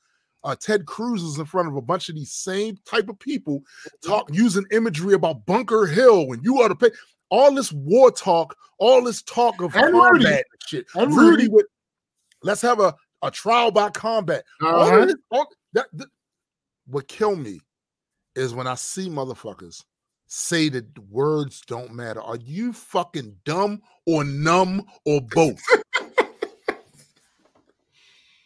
[0.44, 3.62] Uh, Ted Cruz is in front of a bunch of these same type of people
[4.04, 6.90] talk using imagery about Bunker Hill and you ought to pay
[7.32, 10.24] all this war talk, all this talk of And Rudy.
[10.24, 10.86] combat and shit.
[10.94, 11.48] And Rudy Rudy.
[11.48, 11.66] with
[12.42, 14.44] let's have a, a trial by combat.
[14.60, 15.06] Uh-huh.
[15.06, 16.08] this- all- that, that-
[16.86, 17.60] what kill me
[18.34, 19.82] is when I see motherfuckers
[20.26, 22.20] say that words don't matter.
[22.20, 25.60] Are you fucking dumb or numb or both?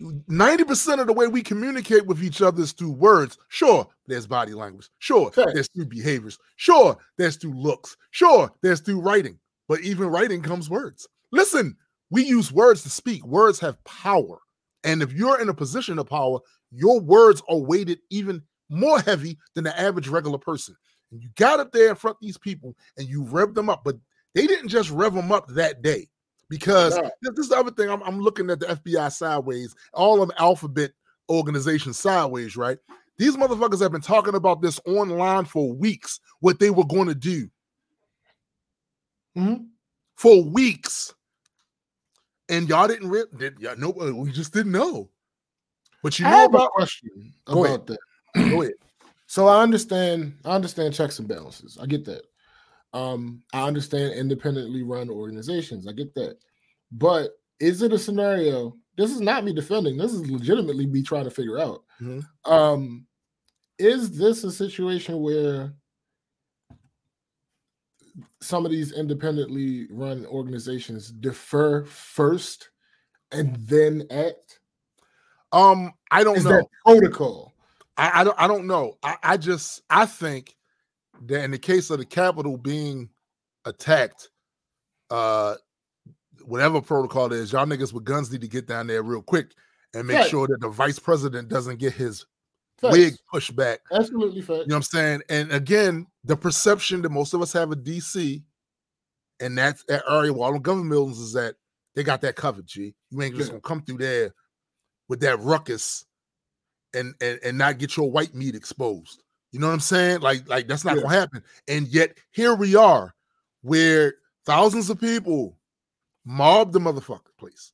[0.01, 3.39] 90% of the way we communicate with each other is through words.
[3.49, 4.89] Sure, there's body language.
[4.99, 5.47] Sure, Fair.
[5.55, 6.39] there's through behaviors.
[6.57, 7.97] Sure, there's through looks.
[8.11, 9.39] Sure, there's through writing.
[9.69, 11.09] But even writing comes words.
[11.33, 11.77] Listen,
[12.11, 13.25] we use words to speak.
[13.27, 14.39] Words have power.
[14.85, 16.39] And if you're in a position of power,
[16.71, 20.77] your words are weighted even more heavy than the average regular person.
[21.11, 23.83] And you got up there in front of these people and you rev them up,
[23.85, 23.97] but
[24.35, 26.09] they didn't just rev them up that day
[26.49, 27.11] because No.
[27.23, 27.89] this is the other thing.
[27.91, 30.93] I'm, I'm looking at the FBI sideways, all of alphabet
[31.29, 32.79] organizations sideways, right?
[33.19, 37.15] These motherfuckers have been talking about this online for weeks, what they were going to
[37.15, 37.49] do
[39.37, 39.69] Mhm.
[40.17, 41.13] for weeks.
[42.49, 45.11] And y'all didn't re- did y'all know we just didn't know.
[46.03, 47.77] But you I know about question Go ahead.
[47.77, 47.99] about that.
[48.51, 48.75] go ahead.
[49.29, 50.39] So I understand.
[50.45, 51.77] I understand checks and balances.
[51.83, 52.23] I get that.
[52.93, 55.87] Um, I understand independently run organizations.
[55.87, 56.39] I get that.
[56.93, 58.76] But is it a scenario?
[58.97, 59.97] This is not me defending.
[59.97, 61.84] This is legitimately me trying to figure out.
[62.01, 62.24] Mhm.
[62.45, 63.07] Um,
[63.78, 65.74] is this a situation where
[68.41, 72.70] some of these independently run organizations defer first
[73.32, 74.61] and then act?
[75.53, 76.68] Um, I don't Is know.
[76.84, 77.55] protocol?
[77.97, 78.99] I, I don't I don't know.
[79.03, 80.57] I, I just I think
[81.27, 83.09] that in the case of the Capitol being
[83.64, 84.31] attacked,
[85.11, 85.55] uh
[86.45, 89.53] whatever protocol is, y'all niggas with guns need to get down there real quick
[89.95, 90.31] and make Right.
[90.31, 92.27] sure that the vice president doesn't get his
[92.79, 92.93] Facts.
[92.93, 93.81] wig pushed back.
[93.91, 94.61] Absolutely fact.
[94.61, 95.23] You know what I'm saying?
[95.31, 98.43] And again, the perception that most of us have of DC
[99.41, 101.55] and that's that area where all the government buildings is that
[101.95, 102.67] They got that covered.
[102.67, 103.53] G, you ain't just Yeah.
[103.53, 104.35] gonna come through there
[105.09, 106.05] with that ruckus
[106.93, 109.23] and and and not get your white meat exposed.
[109.57, 110.21] You know what I'm saying?
[110.21, 111.03] Like like that's not Yeah.
[111.05, 111.43] gonna happen.
[111.67, 113.15] And yet here we are,
[113.63, 115.57] where thousands of people
[116.27, 117.73] mobbed the motherfucker place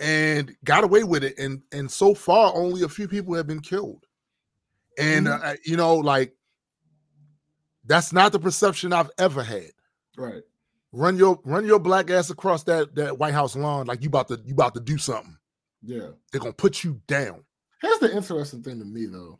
[0.00, 1.38] and got away with it.
[1.38, 4.06] And and so far, only a few people have been killed.
[4.98, 5.44] And Mhm.
[5.44, 6.34] uh, you know, like
[7.84, 9.70] that's not the perception I've ever had.
[10.16, 10.42] Right.
[10.90, 14.26] Run your run your black ass across that that White House lawn like you about
[14.28, 15.38] to you about to do something.
[15.80, 16.08] Yeah.
[16.32, 17.44] They're gonna put you down.
[17.80, 19.38] Here's the interesting thing to me though.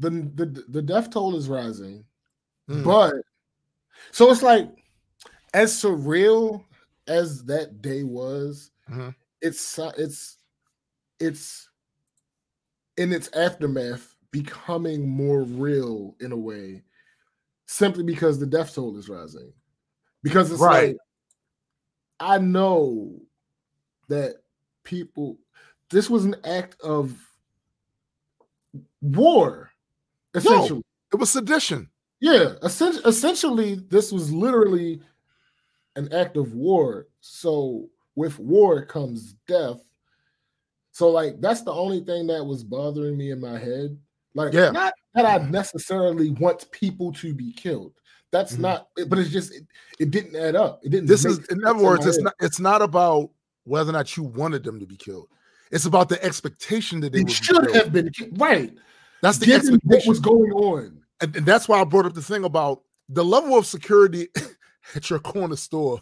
[0.00, 2.04] The the the death toll is rising,
[2.68, 2.84] Mm.
[2.84, 3.14] but
[4.12, 4.68] so it's like
[5.54, 6.64] as surreal
[7.06, 9.14] as that day was, Mhm.
[9.42, 10.38] it's it's
[11.20, 11.70] it's
[12.96, 16.82] in its aftermath becoming more real in a way
[17.66, 19.52] simply because the death toll is rising.
[20.22, 20.88] Because it's Right.
[20.90, 20.98] like
[22.20, 23.20] I know
[24.08, 24.42] that
[24.84, 25.38] people
[25.90, 27.18] this was an act of
[29.00, 29.69] war
[30.34, 30.82] essentially.
[31.12, 31.90] It was sedition.
[32.20, 35.00] Yeah, essen- essentially, this was literally
[35.96, 37.06] an act of war.
[37.20, 39.80] So with war comes death.
[40.92, 43.96] So like that's the only thing that was bothering me in my head.
[44.34, 44.70] Like, Yeah.
[44.70, 47.92] not that I necessarily want people to be killed.
[48.30, 48.60] That's Mhm.
[48.60, 48.88] not.
[49.08, 49.64] But it's just it,
[49.98, 50.80] it didn't add up.
[50.84, 51.08] It didn't.
[51.08, 52.24] This is in other words, it's head.
[52.24, 53.30] not it's not about
[53.64, 55.28] whether or not you wanted them to be killed.
[55.72, 58.72] It's about the expectation that they It would be should have been right.
[59.22, 61.02] That's the Given what was going on.
[61.20, 64.28] and, and that's why I brought up the thing about the level of security
[64.94, 65.98] at your corner store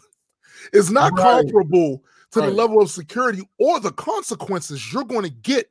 [0.73, 1.41] is not Right.
[1.43, 5.67] comparable to the level of security or the consequences you're going to get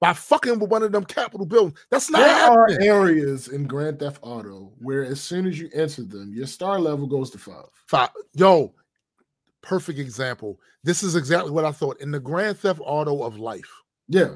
[0.00, 1.78] by fucking with one of them Capitol buildings.
[1.90, 6.02] That's not There are areas in Grand Theft Auto where as soon as you enter
[6.02, 7.66] them, your star level goes to five.
[7.86, 8.74] Fi- Yo,
[9.62, 10.58] perfect example.
[10.82, 13.70] This is exactly what I thought in the Grand Theft Auto of life.
[14.08, 14.34] Yeah.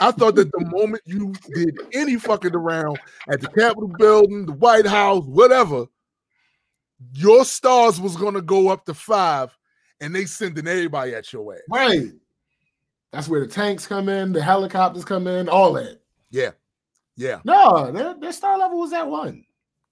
[0.00, 2.98] I thought that the moment you did any fucking around
[3.28, 5.86] at the Capitol building, the White House, whatever,
[7.12, 9.56] your stars was gonna go up to five,
[10.00, 11.60] and they sending everybody at your ass.
[11.70, 12.12] Right.
[13.12, 16.00] That's where the tanks come in, the helicopters come in, all that.
[16.30, 16.50] Yeah,
[17.16, 17.40] yeah.
[17.44, 19.44] No, their, their star level was at one.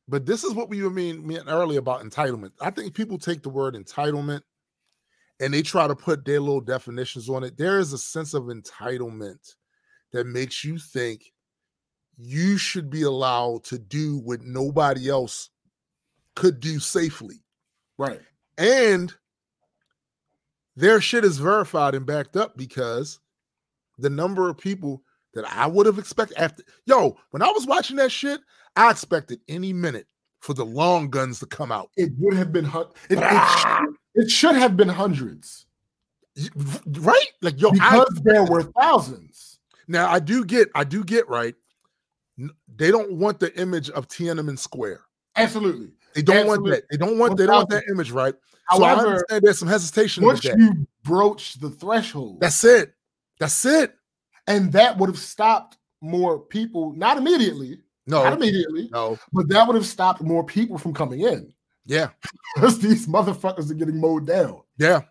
[0.09, 2.53] But this is what we were mean meant earlier about entitlement.
[2.61, 4.43] I think people take the word entitlement
[5.41, 7.57] and they try to put their little definitions on it.
[7.57, 9.55] There is a sense of entitlement
[10.17, 11.31] that makes you think
[12.17, 15.51] you should be allowed to do what nobody else
[16.35, 17.43] could do safely.
[17.99, 18.23] Right.
[18.57, 19.13] And
[20.75, 23.21] their shit is verified and backed up because
[23.99, 25.03] the number of people
[25.35, 28.41] that I would have expected after yo, when I was watching that shit,
[28.75, 30.07] I expected any minute
[30.41, 31.91] for the long guns to come out.
[31.99, 33.83] It would have been it, it, ah!
[33.85, 35.67] should, it should have been hundreds
[36.87, 37.27] Right?
[37.41, 39.56] Like yo, I, because there were thousands.
[39.89, 41.55] Now I do get, I do get right.
[42.77, 45.01] They don't want the image of Tiananmen Square.
[45.37, 45.93] Absolutely.
[46.15, 46.83] They don't want that.
[46.91, 47.37] They don't want.
[47.37, 48.35] They don't want that image, right?
[48.75, 52.93] So I However, understand there's some hesitation with once you broach the threshold, That's it.
[53.39, 53.95] That's it.
[54.49, 58.25] and that would have stopped more people, not immediately, No.
[58.25, 59.19] not immediately, no.
[59.33, 61.53] but that would have stopped more people from coming in
[61.85, 62.09] Yeah,
[62.55, 64.63] because these motherfuckers are getting mowed down.
[64.79, 65.03] yeah,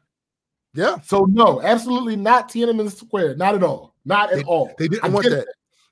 [0.73, 0.99] yeah.
[1.01, 4.71] So no, absolutely not Tiananmen Square, not at all, not at all.
[4.77, 5.47] They didn't I want that.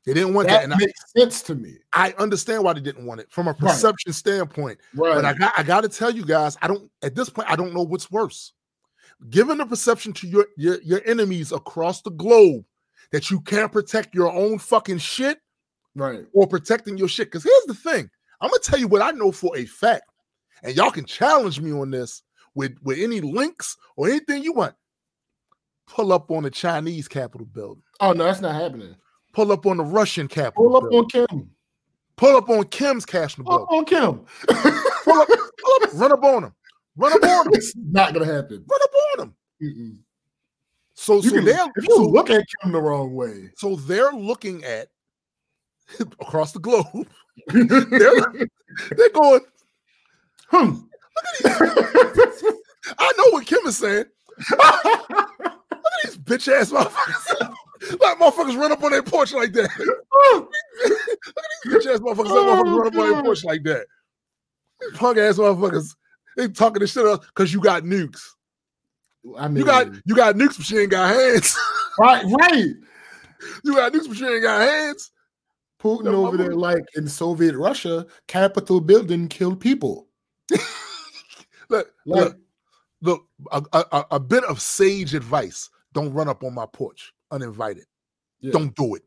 [0.06, 2.82] They didn't want that, That and I, makes sense to me, I understand why they
[2.82, 4.80] didn't want it from a perception standpoint.
[4.94, 5.16] right?
[5.16, 6.92] But I got, I got to tell you guys, I don't.
[7.02, 8.52] At this point, I don't know what's worse.
[9.30, 12.66] Given the perception to your your, your enemies across the globe
[13.12, 15.40] that you can't protect your own fucking shit
[15.96, 16.26] right.
[16.34, 17.28] or protecting your shit.
[17.28, 18.10] Because here's the thing:
[18.42, 20.04] I'm gonna tell you what I know for a fact,
[20.64, 22.24] and y'all can challenge me on this
[22.56, 24.76] with with any links or anything you want.
[25.88, 27.84] Pull up on the Chinese Capitol building.
[28.00, 28.96] Oh no, that's not happening.
[29.34, 31.22] Pull up on the Russian Capitol Pull up building.
[31.22, 31.50] on Kim.
[32.16, 33.68] Pull up on Kim's Capitol Pull building.
[33.68, 34.26] up on Kim.
[35.04, 36.54] Pull up, pull up, run up on him.
[36.96, 37.54] Run up on him.
[37.56, 38.64] it's not gonna happen.
[38.70, 39.36] Run up on him.
[39.62, 39.98] Mm-mm.
[40.94, 43.76] So, You so can- they're if you so, look at Kim the wrong way, so
[43.76, 44.90] they're looking at
[46.00, 46.86] across the globe.
[47.48, 48.32] They're,
[48.96, 49.42] they're going.
[50.50, 50.76] hmm.
[51.46, 54.06] I know what Kim is saying.
[56.04, 57.56] These bitch ass motherfuckers.
[58.02, 59.70] like motherfuckers run up on their porch like that.
[60.34, 60.52] Look
[60.86, 60.92] at
[61.64, 63.86] These bitch ass motherfuckers, let motherfuckers run up on their oh, porch like that.
[64.80, 65.96] These punk ass motherfuckers.
[66.36, 68.22] They talking this shit up because you got nukes.
[69.38, 71.58] I mean, You got you got nukes, but you ain't got hands.
[72.00, 72.74] right, right.
[73.64, 75.12] you got nukes, but you ain't got hands.
[75.80, 80.08] Putin No, over there, like in Soviet Russia, Capitol building killed people.
[81.70, 82.38] Look, Like, look,
[83.02, 87.86] look, a, a, a bit of sage advice: don't run up on my porch uninvited.
[88.40, 88.52] Yeah.
[88.52, 89.04] Don't do it.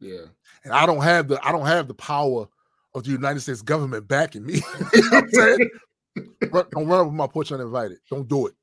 [0.00, 0.26] Yeah.
[0.64, 2.46] And I don't have the I don't have the power
[2.94, 4.54] of the United States government backing me.
[4.94, 5.70] you know what I'm saying?
[6.50, 7.98] Run- don't run up on my porch uninvited.
[8.10, 8.54] Don't do it.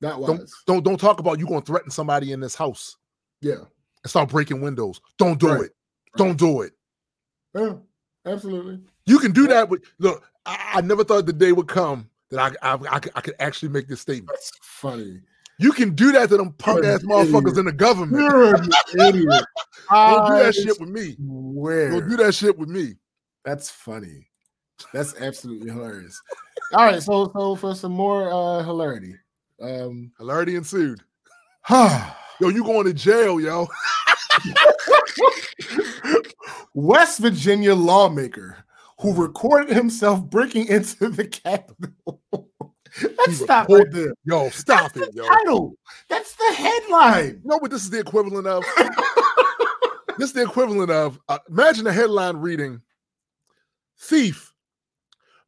[0.00, 0.54] That Don't was.
[0.66, 2.96] don't don't talk about you going to threaten somebody in this house
[3.40, 3.54] Yeah.
[4.02, 5.00] and start breaking windows.
[5.18, 5.64] Don't do Right.
[5.64, 5.72] it.
[6.16, 6.72] Don't do it.
[7.54, 7.74] Yeah.
[8.26, 8.80] Absolutely.
[9.06, 9.68] You can do that.
[9.68, 13.12] With look, I, I never thought the day would come that I I, I, could,
[13.14, 14.28] I could actually make this statement.
[14.30, 15.20] That's funny.
[15.58, 17.58] You can do that to them punk ass motherfuckers idiot.
[17.58, 18.22] in the government.
[18.22, 19.44] You're an idiot.
[19.90, 21.16] Don't do that shit with me.
[21.16, 21.90] swear.
[21.90, 22.94] Don't do that shit with me.
[23.44, 24.28] That's funny.
[24.92, 26.20] That's absolutely hilarious.
[26.74, 29.14] All right, so so for some more uh hilarity.
[29.60, 31.02] Um Hilarity ensued.
[31.70, 33.66] Yo, you going to jail, yo?
[36.74, 38.58] West Virginia lawmaker
[39.00, 42.47] who recorded himself breaking into the Capitol.
[43.02, 44.12] Let's He stop right there.
[44.24, 45.28] Yo, stop That's it, the yo.
[45.28, 45.74] title.
[46.08, 47.40] That's the headline.
[47.42, 48.64] You know what this is the equivalent of?
[50.18, 52.80] this is the equivalent of uh, imagine a headline reading
[54.00, 54.52] thief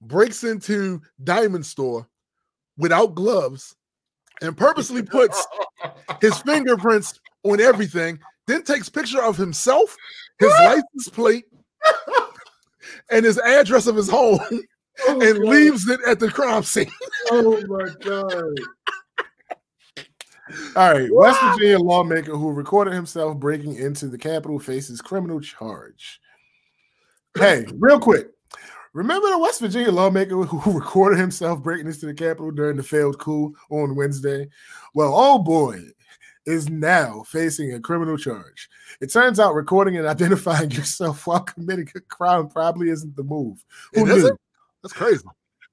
[0.00, 2.08] breaks into diamond store
[2.78, 3.76] without gloves
[4.42, 5.46] and purposely puts
[6.20, 9.96] his fingerprints on everything then takes picture of himself
[10.38, 11.44] his license plate
[13.10, 14.40] and his address of his home
[15.06, 15.48] Oh, and God.
[15.48, 16.90] leaves it at the crime scene
[17.30, 18.54] Oh my god.
[20.74, 26.20] All right, West Virginia lawmaker who recorded himself breaking into the Capitol faces criminal charge.
[27.38, 28.28] Hey, real quick.
[28.92, 33.18] Remember the West Virginia lawmaker who recorded himself breaking into the Capitol during the failed
[33.18, 34.48] coup on Wednesday?
[34.92, 35.80] Well, oh boy,
[36.46, 38.68] is now facing a criminal charge.
[39.00, 43.64] It turns out recording and identifying yourself while committing a crime probably isn't the move.
[43.94, 44.40] Who It isn't?
[44.82, 45.24] That's crazy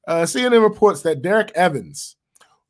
[0.08, 2.16] Uh, CNN reports that Derek Evans,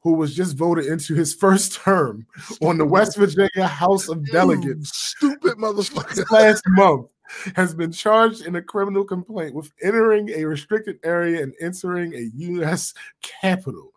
[0.02, 2.26] who was just voted into his first term
[2.62, 7.08] on the West Virginia House of Delegates stupid motherfucker last month,
[7.56, 12.30] has been charged in a criminal complaint with entering a restricted area and entering a
[12.36, 12.94] U.S.
[13.22, 13.92] Capitol.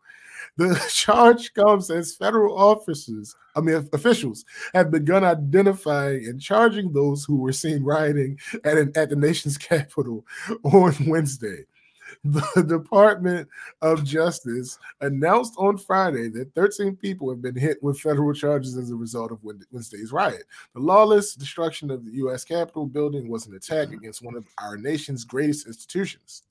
[0.57, 7.25] The charge comes as federal officers, I mean officials, have begun identifying and charging those
[7.25, 10.27] who were seen rioting at an, at the nation's capital
[10.65, 11.65] on Wednesday.
[12.25, 13.49] The Department
[13.83, 18.91] of Justice announced on Friday that 13 people have been hit with federal charges as
[18.91, 20.45] a result of Wednesday's riot.
[20.75, 22.45] The lawless destruction of the U.S.
[22.45, 23.99] Capitol building was an attack mm-hmm.
[23.99, 26.43] against one of our nation's greatest institutions.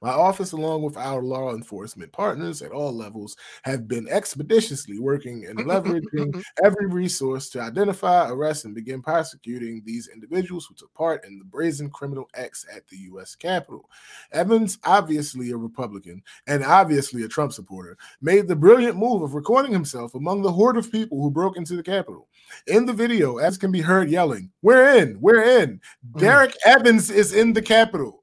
[0.00, 5.46] My office, along with our law enforcement partners at all levels, have been expeditiously working
[5.46, 6.40] and leveraging mm-hmm.
[6.64, 11.44] every resource to identify, arrest, and begin prosecuting these individuals who took part in the
[11.44, 13.34] brazen criminal acts at the U.S.
[13.34, 13.88] Capitol.
[14.32, 19.72] Evans, obviously a Republican and obviously a Trump supporter, made the brilliant move of recording
[19.72, 22.28] himself among the horde of people who broke into the Capitol.
[22.66, 25.80] In the video, as can be heard yelling, We're in, we're in.
[26.12, 26.20] Mm.
[26.20, 28.21] Derek Evans is in the Capitol.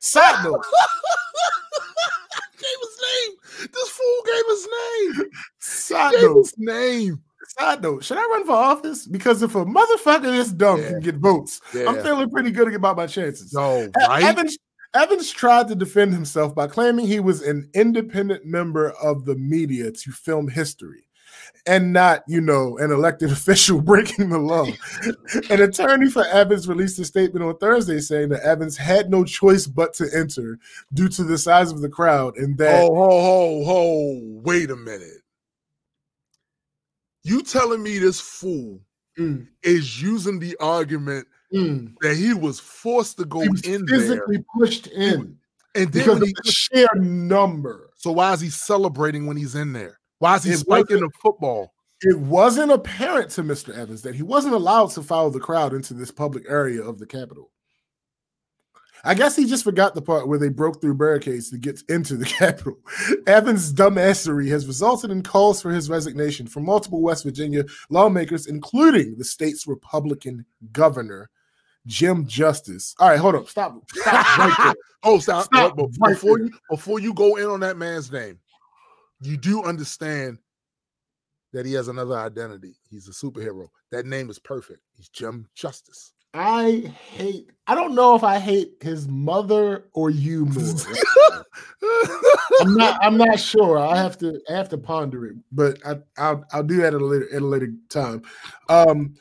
[0.00, 0.64] Side note,
[2.58, 3.68] gave his name.
[3.72, 4.68] This fool gave his
[5.18, 5.30] name.
[5.58, 7.22] side Gave note, his name.
[7.58, 8.04] side note.
[8.04, 9.06] Should I run for office?
[9.06, 10.88] Because if a motherfucker this dumb Yeah.
[10.90, 13.52] can get votes, I'm feeling pretty good about my chances.
[13.52, 14.22] No, right?
[14.24, 14.58] Evans,
[14.94, 19.90] Evans tried to defend himself by claiming he was an independent member of the media
[19.90, 21.05] to film history
[21.66, 24.66] and not, you know, an elected official breaking the law.
[25.50, 29.66] an attorney for Evans released a statement on Thursday saying that Evans had no choice
[29.66, 30.58] but to enter
[30.94, 34.20] due to the size of the crowd and that Oh, ho, ho, ho.
[34.44, 35.22] Wait a minute.
[37.22, 38.80] You telling me this fool
[39.18, 43.86] Mm, is using the argument mm, that he was forced to go he was in
[43.86, 43.98] there.
[43.98, 45.38] physically pushed in
[45.74, 47.88] And then because of he, the sheer number.
[47.96, 49.98] so why is he celebrating when he's in there?
[50.18, 51.72] Why is he It spiking the football?
[52.02, 53.74] it wasn't apparent to Mr.
[53.76, 57.06] Evans that he wasn't allowed to follow the crowd into this public area of the
[57.06, 57.50] Capitol.
[59.04, 62.16] I guess he just forgot the part where they broke through barricades to get into
[62.16, 62.76] the Capitol.
[63.26, 69.16] Evans' dumbassery has resulted in calls for his resignation from multiple West Virginia lawmakers, including
[69.16, 71.30] the state's Republican governor,
[71.86, 72.94] Jim Justice.
[72.98, 73.48] All right, hold up.
[73.48, 73.80] Stop.
[73.94, 74.74] Stop right there.
[75.02, 75.44] Oh, stop.
[75.44, 78.40] Stop before you before you go in on that man's name,
[79.20, 80.38] you do understand
[81.52, 82.74] that he has another identity.
[82.90, 83.68] He's a superhero.
[83.90, 84.80] That name is perfect.
[84.96, 86.12] He's Jim Justice.
[86.34, 90.74] I hate, I don't know if I hate his mother or you more.
[92.60, 92.98] I'm not.
[93.02, 93.78] I'm not sure.
[93.78, 94.38] I have to.
[94.50, 96.44] I have to ponder it, but I, I'll.
[96.52, 98.22] I'll do that at a later at a later time.
[98.68, 99.14] Um,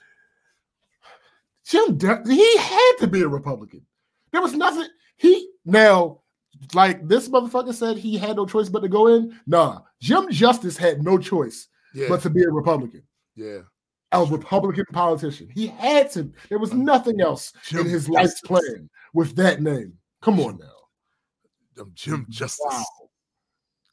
[1.65, 3.85] Jim, he had to be a Republican.
[4.31, 4.87] There was nothing.
[5.15, 6.19] He now
[6.73, 9.37] like this motherfucker said he had no choice but to go in.
[9.47, 13.03] Nah, Jim Justice had no choice Yeah, but to be a Republican,
[13.35, 13.59] yeah.
[14.11, 15.49] a Republican politician.
[15.53, 16.31] He had to.
[16.49, 18.41] There was nothing else Jim in his life Justice.
[18.41, 19.93] plan with that name.
[20.21, 21.81] Come on now.
[21.81, 22.65] Um, Jim Justice.
[22.69, 22.83] Wow.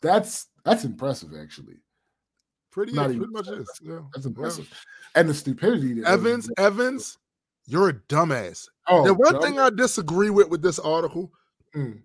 [0.01, 1.77] That's that's impressive, actually.
[2.71, 3.69] Pretty, Not pretty much is.
[3.83, 4.01] Yeah.
[4.15, 4.67] That's impressive.
[5.15, 7.19] And the stupidity that Evans, Evans,
[7.67, 8.67] you're a dumbass.
[8.89, 11.31] Oh, the one dumb- thing I disagree with with this article
[11.75, 12.03] Mm.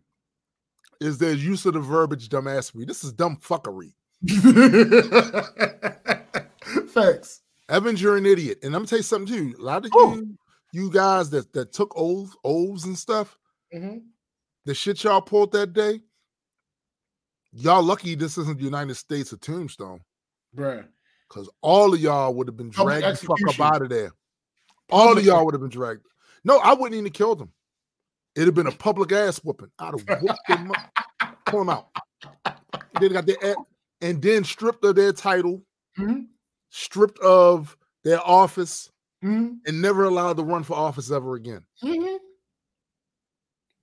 [1.01, 2.85] Is their use of the verbiage dumbassery.
[2.87, 3.93] This is dumb fuckery.
[6.89, 7.41] Facts.
[7.69, 8.59] Evans, you're an idiot.
[8.63, 9.55] And I'm gonna tell you something too.
[9.59, 10.37] A lot of you,
[10.71, 13.37] you guys that that took oaths, oaths and stuff,
[13.73, 14.03] Mhm.
[14.65, 16.01] the shit y'all pulled that day.
[17.51, 20.01] Y'all lucky this isn't the United States or Tombstone,
[20.55, 20.87] Bruh.
[21.27, 24.11] because all of y'all would have been dragged the fuck up out of there.
[24.89, 26.05] All of y'all would have been dragged.
[26.43, 27.51] No, I wouldn't even killed them.
[28.37, 29.71] It'd have been a public ass whooping.
[29.79, 31.87] I'd have whooped them up, pull them out.
[32.99, 33.55] Then got their
[34.01, 35.65] and then stripped of their title,
[35.97, 36.27] Mhm.
[36.69, 38.91] stripped of their office,
[39.23, 39.57] Mhm.
[39.65, 41.65] and never allowed to run for office ever again.
[41.83, 42.19] Mhm.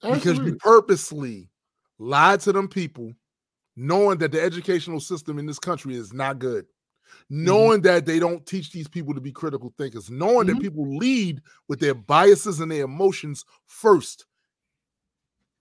[0.03, 0.59] Because you Absolutely.
[0.61, 1.51] purposely
[1.99, 3.13] lied to them people,
[3.75, 6.67] knowing that the educational system in this country is not good,
[7.29, 10.61] knowing that they don't teach these people to be critical thinkers, knowing that Mhm.
[10.61, 14.27] people lead with their biases and their emotions first,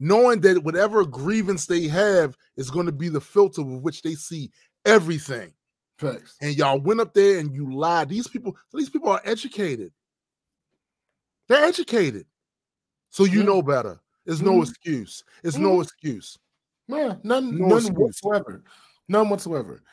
[0.04, 4.16] knowing that whatever grievance they have is going to be the filter with which they
[4.16, 4.52] see
[4.86, 5.54] everything.
[5.98, 6.36] Facts.
[6.42, 8.10] And y'all went up there and you lied.
[8.10, 9.94] These people, these people are educated.
[11.48, 12.26] They're educated.
[13.12, 13.46] So you Yeah.
[13.46, 14.02] know better.
[14.26, 14.68] There's no Mhm.
[14.70, 15.24] excuse.
[15.42, 15.84] It's no Mhm.
[15.84, 16.38] excuse.
[16.88, 17.98] Yeah, none, No none excuse.
[17.98, 18.62] whatsoever.
[19.08, 19.84] None whatsoever.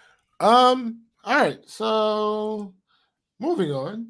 [0.41, 2.75] Um, all right, so
[3.39, 4.09] moving on.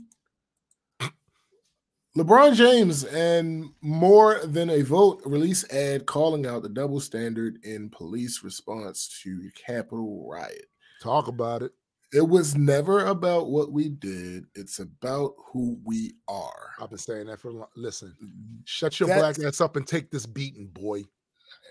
[2.16, 7.88] LeBron James and more than a vote release ad calling out the double standard in
[7.88, 10.66] police response to Capitol riot.
[11.00, 11.72] Talk about it.
[12.12, 16.70] It was never about what we did, it's about who we are.
[16.80, 17.68] I've been saying that for a long.
[17.76, 18.61] Listen, mm-hmm.
[18.64, 21.04] shut your That's- black ass up and take this beating, boy.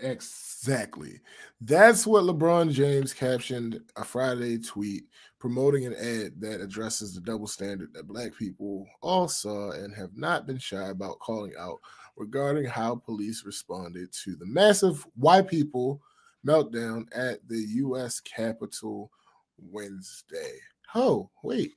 [0.02, 1.20] Exactly.
[1.62, 5.06] That's what LeBron James captioned a Friday tweet
[5.40, 10.16] promoting an ad that addresses the double standard that black people all saw and have
[10.16, 11.80] not been shy about calling out
[12.18, 16.02] regarding how police responded to the massive white people
[16.46, 19.12] meltdown at the US Capitol
[19.58, 20.60] Wednesday.
[20.94, 21.74] Oh, wait.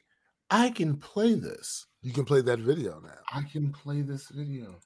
[0.50, 1.86] I can play this.
[2.02, 3.18] You can play that video now.
[3.32, 4.80] I can play this video.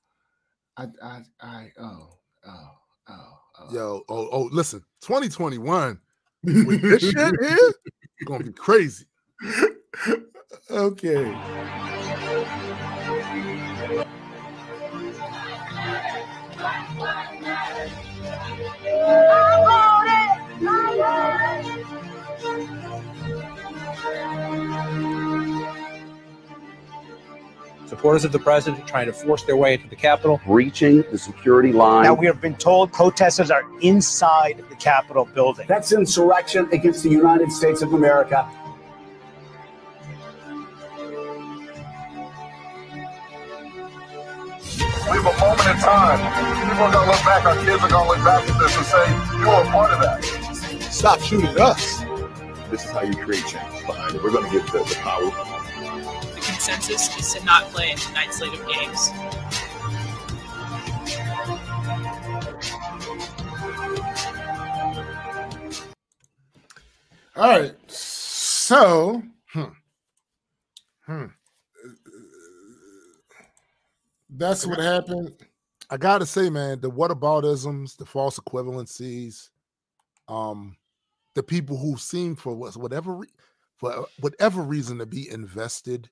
[0.76, 2.08] I I I oh
[2.46, 2.70] oh
[3.08, 3.74] oh oh.
[3.74, 5.98] Yo, oh, oh, listen, 2021
[6.44, 7.72] with this shit here,
[8.24, 9.06] gonna be crazy.
[10.70, 11.34] okay.
[27.86, 30.40] Supporters of the president trying to force their way into the Capitol.
[30.46, 32.04] breaching the security line.
[32.04, 35.66] Now we have been told protesters are inside the Capitol building.
[35.68, 38.48] That's insurrection against the United States of America.
[45.08, 46.18] We have a moment in time.
[46.68, 47.44] People are gonna look back.
[47.44, 50.00] Our kids are gonna look back at this and say, "You were a part of
[50.00, 50.24] that."
[50.92, 52.00] Stop shooting us.
[52.70, 54.22] This is how you create change behind it.
[54.22, 55.55] We're going to give the, the power.
[56.46, 59.10] Consensus is to not play in tonight's slate of games.
[67.36, 67.74] All right.
[67.90, 69.22] So
[71.06, 71.26] Hmm.
[74.28, 75.32] that's what happened.
[75.88, 79.50] I gotta say, man, the whataboutisms, the false equivalencies,
[80.26, 80.76] um,
[81.34, 83.20] the people who seem for whatever
[83.76, 86.10] for whatever reason to be invested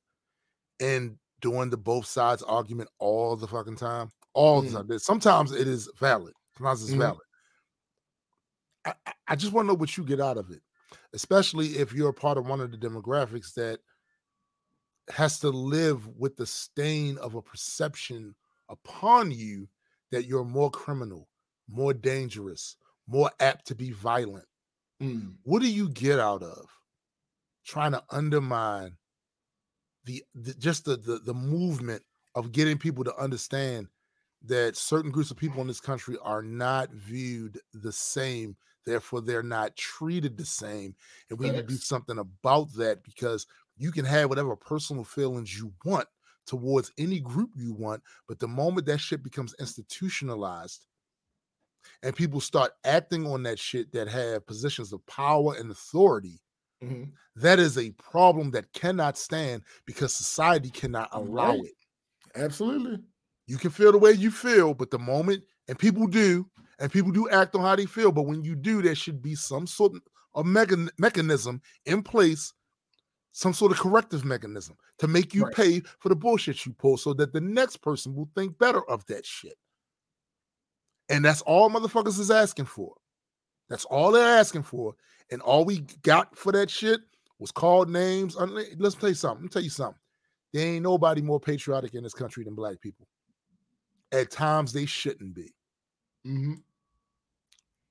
[0.80, 4.88] in doing the both sides argument all the fucking time, all the Mm.
[4.88, 4.98] time.
[4.98, 6.34] Sometimes it is valid.
[6.56, 6.98] Sometimes it's Mhm.
[6.98, 7.26] valid.
[8.84, 8.94] I,
[9.28, 10.62] I- just want to know what you get out of it,
[11.12, 13.80] especially if you're a part of one of the demographics that
[15.10, 18.34] has to live with the stain of a perception
[18.68, 19.68] upon you
[20.10, 21.28] that you're more criminal,
[21.68, 22.76] more dangerous,
[23.06, 24.46] more apt to be violent.
[25.02, 25.36] Mm.
[25.42, 26.66] What do you get out of
[27.64, 28.96] trying to undermine
[30.04, 32.02] the, the just the, the the movement
[32.34, 33.88] of getting people to understand
[34.46, 39.42] that certain groups of people in this country are not viewed the same, therefore they're
[39.42, 40.94] not treated the same,
[41.30, 45.56] and we need to do something about that because you can have whatever personal feelings
[45.56, 46.06] you want
[46.46, 50.86] towards any group you want, but the moment that shit becomes institutionalized,
[52.02, 56.40] and people start acting on that shit that have positions of power and authority,
[56.82, 57.12] Mhm.
[57.36, 61.64] that is a problem that cannot stand because society cannot allow Right.
[61.64, 61.74] it.
[62.34, 62.98] Absolutely.
[63.46, 67.12] You can feel the way you feel, but the moment, and people do, and people
[67.12, 69.92] do act on how they feel, but when you do, there should be some sort
[70.34, 72.52] of mechan- mechanism in place,
[73.32, 75.54] some sort of corrective mechanism to make you Right.
[75.54, 79.04] pay for the bullshit you pull so that the next person will think better of
[79.06, 79.58] that shit.
[81.08, 82.94] And that's all motherfuckers is asking for.
[83.68, 84.94] That's all they're asking for.
[85.30, 87.00] And all we got for that shit
[87.38, 88.36] was called names.
[88.36, 89.38] Let- Let's tell you something.
[89.38, 89.98] Let me tell you something.
[90.52, 93.08] There ain't nobody more patriotic in this country than black people.
[94.12, 95.52] At times they shouldn't be.
[96.26, 96.54] Mm-hmm.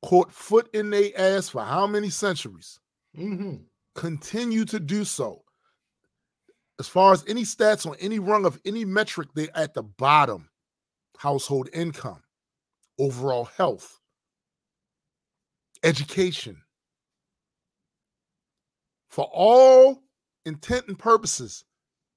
[0.03, 2.79] Caught foot in their ass for how many centuries?
[3.17, 3.55] Mm-hmm.
[3.95, 5.43] Continue to do so.
[6.79, 10.49] As far as any stats on any rung of any metric, they're at the bottom.
[11.17, 12.21] Household income,
[12.99, 13.99] overall health,
[15.83, 16.61] education.
[19.09, 20.01] For all
[20.45, 21.63] intent and purposes,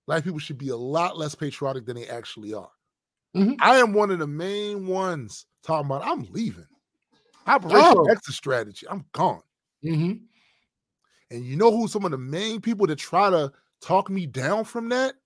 [0.06, 2.70] black people should be a lot less patriotic than they actually are.
[3.34, 3.56] Mhm.
[3.60, 6.66] I am one of the main ones talking about I'm leaving.
[7.46, 8.10] Operation Oh.
[8.10, 8.88] exit strategy.
[8.88, 9.42] I'm gone.
[9.84, 10.24] Mm-hmm.
[11.30, 14.64] And you know who some of the main people that try to talk me down
[14.64, 15.16] from that?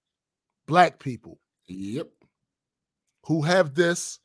[0.66, 2.10] Black people Yep.
[3.26, 4.18] who have this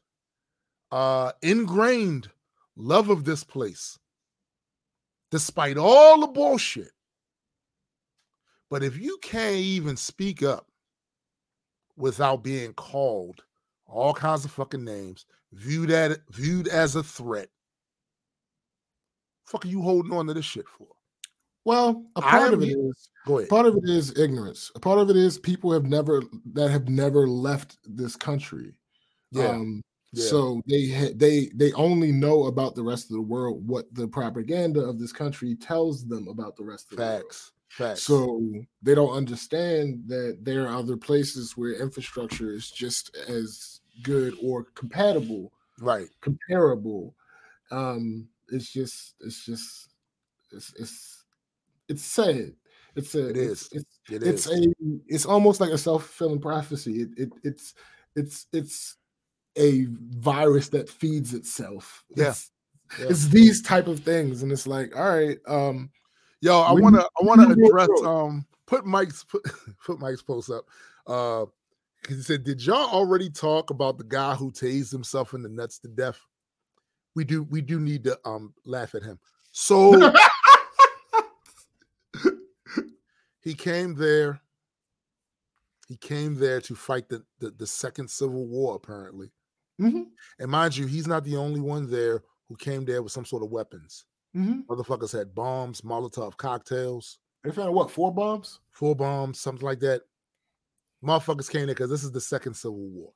[0.91, 2.29] uh ingrained
[2.75, 3.97] love of this place
[5.31, 6.91] despite all the bullshit.
[8.69, 10.67] But if you can't even speak up
[11.97, 13.43] without being called
[13.87, 17.49] all kinds of fucking names, viewed at viewed as a threat,
[19.45, 20.87] fuck are you holding on to this shit for?
[21.63, 23.49] Well, a part of it is Go ahead.
[23.49, 24.71] part of it is ignorance.
[24.75, 26.21] A part of it is people have never
[26.53, 28.73] that have never left this country.
[29.31, 29.47] Yeah.
[29.49, 29.81] Um,
[30.15, 30.29] Yeah.
[30.29, 34.07] So they ha- they they only know about the rest of the world what the
[34.07, 37.21] propaganda of this country tells them about the rest of the world.
[37.23, 37.51] Facts.
[37.67, 38.03] Facts.
[38.03, 38.41] So
[38.81, 44.63] they don't understand that there are other places where infrastructure is just as good or
[44.75, 45.51] compatible,
[45.81, 46.07] right.
[46.21, 47.13] comparable.
[47.71, 49.89] Um, it's just it's just
[50.53, 51.25] it's it's
[51.89, 52.53] it's sad.
[52.95, 53.69] It's a It it's, is.
[53.73, 54.73] it's it's a
[55.07, 57.01] it's almost like a self-fulfilling prophecy.
[57.01, 57.73] It, it it's
[58.15, 58.95] it's it's
[59.57, 62.03] a virus that feeds itself.
[62.15, 62.29] Yeah.
[62.29, 62.51] It's,
[62.99, 63.07] Yeah.
[63.09, 65.89] it's these type of things, and it's like, all right, um,
[66.41, 69.41] Yo, I wanna I wanna address um put Mike's put,
[69.85, 70.65] put Mike's post up.
[71.07, 71.45] Uh
[72.07, 75.79] he said, Did y'all already talk about the guy who tased himself in the nuts
[75.79, 76.19] to death?
[77.15, 79.17] We do we do need to um laugh at him.
[79.51, 80.13] So
[83.41, 84.39] he came there.
[85.87, 89.31] He came there to fight the, the, the second civil war, apparently.
[89.79, 90.11] Mhm.
[90.39, 93.43] And mind you, he's not the only one there who came there with some sort
[93.43, 94.05] of weapons.
[94.35, 94.65] Mhm.
[94.67, 98.59] Motherfuckers had bombs, Molotov cocktails, they found what four bombs?
[98.71, 100.03] four bombs, something like that.
[101.03, 103.13] Motherfuckers came there because this is the second civil war.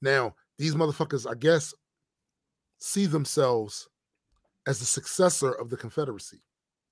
[0.00, 1.74] Now, these motherfuckers, I guess,
[2.78, 3.88] see themselves
[4.66, 6.42] as the successor of the Confederacy.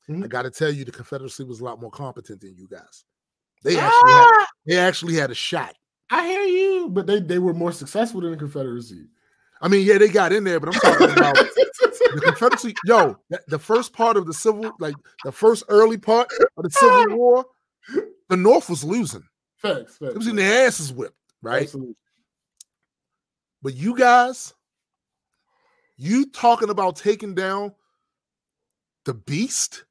[0.08, 0.28] I Mhm.
[0.28, 3.04] gotta tell you, the Confederacy was a lot more competent than you guys.
[3.62, 5.76] They actually had, Ah, they actually had a shot.
[6.10, 9.06] I hear you, but they they were more successful than the Confederacy.
[9.60, 12.74] I mean, yeah, they got in there, but I'm talking about the Confederacy.
[12.84, 13.16] Yo,
[13.48, 14.94] the, first part of the civil, like
[15.24, 17.46] the first early part of the Civil War,
[18.28, 19.24] the North was losing.
[19.56, 20.12] facts, facts.
[20.12, 21.62] It was in their asses whipped, right?
[21.62, 21.96] Absolutely.
[23.62, 24.52] But you guys,
[25.96, 27.72] you talking about taking down
[29.04, 29.84] the beast?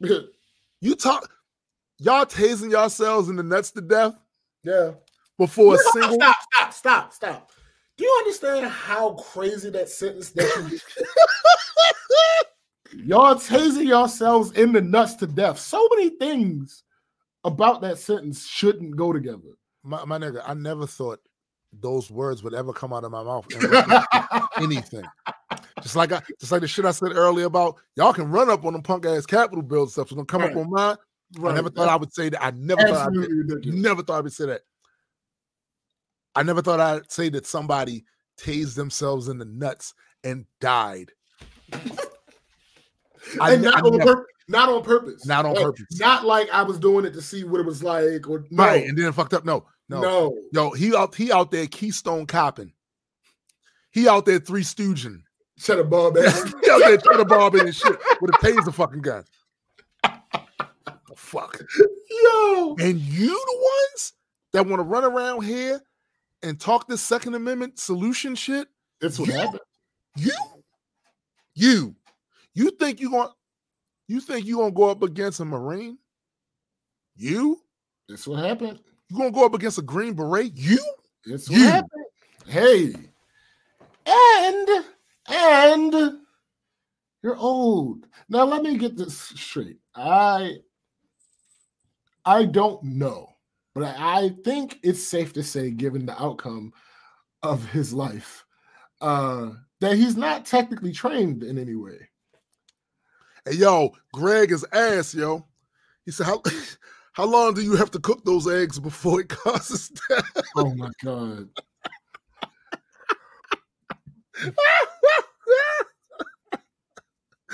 [0.80, 1.28] You talk,
[1.98, 4.14] y'all tasing yourselves in the nuts to death
[4.64, 4.92] yeah.
[5.38, 6.14] Before a You single.
[6.20, 7.52] Stop, stop, stop, stop.
[7.96, 10.78] Do you understand how crazy that sentence that you
[13.04, 15.58] Y'all tasing yourselves in the nuts to death.
[15.58, 16.84] So many things
[17.44, 19.56] about that sentence shouldn't go together.
[19.82, 21.20] My, my nigga, I never thought
[21.72, 23.46] those words would ever come out of my mouth.
[23.52, 24.00] in
[24.62, 25.06] anything.
[25.82, 28.64] Just like I, just like the shit I said earlier about y'all can run up
[28.64, 30.08] on them punk ass Capitol build stuff.
[30.08, 30.50] So don't come Right.
[30.50, 30.96] up on mine.
[31.46, 32.42] I never thought I would say that.
[32.42, 33.80] I never thought I would, ridiculous.
[33.80, 34.62] never thought I would say that.
[36.38, 38.04] I never thought I'd say that somebody
[38.40, 39.92] tased themselves in the nuts
[40.24, 41.10] and died.
[43.40, 45.26] I and not, I on never- pur- not on purpose.
[45.26, 45.98] Not on Like, purpose.
[45.98, 48.64] Not like I was doing it to see what it was like or no.
[48.64, 49.44] right, and then fucked up.
[49.44, 50.38] No, no, no.
[50.52, 52.72] Yo, he out he out there Keystone copping.
[53.90, 55.22] He out there three stooging.
[55.58, 56.16] Shut up, Bob.
[56.16, 56.44] ass.
[56.62, 59.24] he out there to bob in and shit with a taser fucking gun.
[61.16, 61.60] Fuck.
[62.22, 62.76] Yo.
[62.78, 63.58] And you the
[63.90, 64.12] ones
[64.52, 65.80] that want to run around here
[66.42, 68.68] and talk this Second Amendment solution shit?
[69.00, 69.60] That's what You- happened.
[70.16, 70.30] You
[71.54, 71.96] You,
[72.54, 73.30] you think you going
[74.06, 75.98] you think you gonna go up against a Marine?
[77.16, 77.60] You?
[78.08, 78.80] That's what happened.
[79.10, 80.52] You gonna go up against a Green Beret?
[80.56, 80.78] You?
[81.26, 81.64] That's what You.
[81.64, 82.04] happened.
[82.46, 82.94] Hey,
[84.06, 84.84] and
[85.26, 86.20] and
[87.22, 88.06] you're old.
[88.28, 89.78] Now let me get this straight.
[89.94, 90.58] I
[92.24, 93.34] I don't know,
[93.78, 96.72] but I, think it's safe to say, given the outcome
[97.44, 98.44] of his life,
[99.00, 99.50] uh,
[99.80, 102.08] that he's not technically trained in any way.
[103.44, 105.46] Hey yo, Greg is ass, yo.
[106.04, 106.42] He said, How
[107.12, 110.42] how long do you have to cook those eggs before it causes death?
[110.56, 111.48] Oh my god.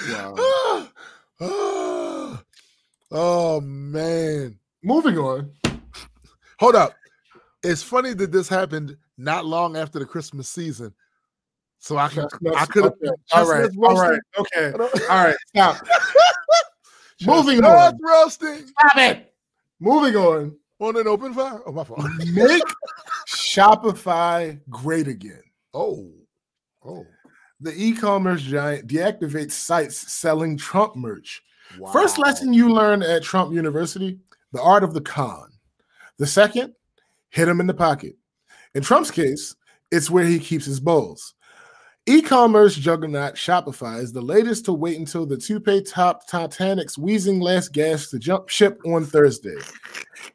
[0.08, 0.88] Wow.
[3.10, 4.58] oh man.
[4.82, 5.52] Moving on.
[6.60, 6.94] Hold up.
[7.62, 10.92] It's funny that this happened not long after the Christmas season.
[11.78, 12.26] So I can
[12.56, 13.10] I could have okay.
[13.32, 13.70] All right.
[13.82, 14.20] All right.
[14.38, 14.72] Okay.
[15.10, 15.36] All right.
[15.48, 15.86] Stop.
[17.26, 17.98] Moving on.
[18.02, 19.34] roasting Stop it.
[19.80, 20.56] Moving on.
[20.80, 21.60] on an open fire.
[21.66, 22.00] Oh my fault.
[22.32, 22.62] Make
[23.28, 25.42] Shopify great again.
[25.72, 26.10] Oh.
[26.84, 27.06] Oh.
[27.60, 31.42] The e-commerce giant deactivates sites selling Trump merch.
[31.78, 31.92] Wow.
[31.92, 34.18] First lesson you learn at Trump University:
[34.52, 35.50] the art of the con.
[36.18, 36.74] The second,
[37.30, 38.16] hit him in the pocket.
[38.74, 39.54] In Trump's case,
[39.90, 41.34] it's where he keeps his bowls.
[42.06, 47.72] E-commerce juggernaut Shopify is the latest to wait until the two-pay top Titanic's wheezing last
[47.72, 49.56] gas to jump ship on Thursday.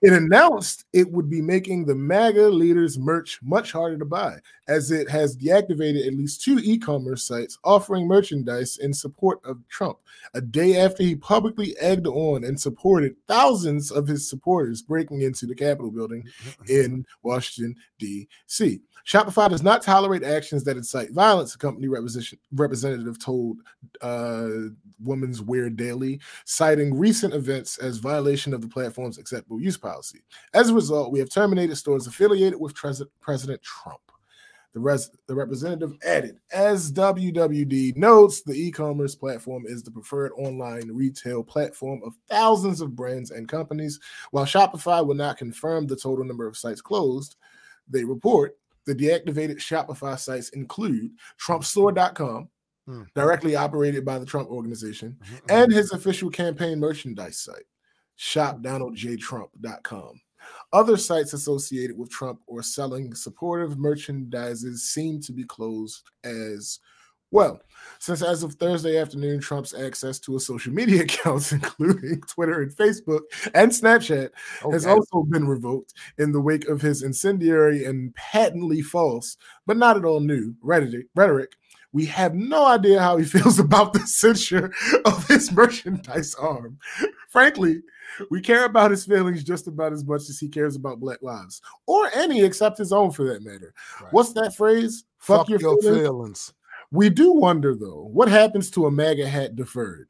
[0.01, 4.37] It announced it would be making the MAGA leaders' merch much harder to buy,
[4.67, 9.97] as it has deactivated at least two e-commerce sites offering merchandise in support of Trump,
[10.33, 15.45] a day after he publicly egged on and supported thousands of his supporters breaking into
[15.45, 16.23] the Capitol building
[16.67, 18.81] in Washington, D.C.
[19.09, 23.57] Shopify does not tolerate actions that incite violence, a company representative told
[24.01, 24.49] uh,
[24.99, 30.19] Women's Wear Daily, citing recent events as violation of the platform's acceptable use policy.
[30.53, 33.99] As a result, we have terminated stores affiliated with Pres- President Trump.
[34.73, 40.31] The, res- the representative added, as WWD notes, the e commerce platform is the preferred
[40.37, 43.99] online retail platform of thousands of brands and companies.
[44.29, 47.35] While Shopify will not confirm the total number of sites closed,
[47.87, 51.11] they report the deactivated Shopify sites include
[51.43, 52.49] TrumpStore.com,
[52.87, 53.03] Hmm.
[53.15, 55.41] directly operated by the Trump organization, Mhm.
[55.49, 57.65] and his official campaign merchandise site,
[58.19, 60.21] shopdonaldjtrump.com.
[60.71, 66.79] Other sites associated with Trump or selling supportive merchandises seem to be closed as
[67.31, 67.61] well.
[67.99, 72.71] Since as of Thursday afternoon, Trump's access to his social media accounts, including Twitter and
[72.71, 73.21] Facebook
[73.53, 74.29] and Snapchat,
[74.71, 79.97] has also been revoked in the wake of his incendiary and patently false, but not
[79.97, 81.55] at all new rhetoric.
[81.91, 84.71] We have no idea how he feels about the censure
[85.05, 86.77] of his merchandise arm.
[87.29, 87.81] Frankly,
[88.29, 91.61] we care about his feelings just about as much as he cares about Black lives,
[91.87, 93.73] or any except his own for that matter.
[94.01, 94.13] Right.
[94.13, 95.03] What's that phrase?
[95.19, 95.99] Fuck, Fuck your, your feelings.
[96.01, 96.53] feelings.
[96.91, 100.09] We do wonder though, what happens to a MAGA hat deferred?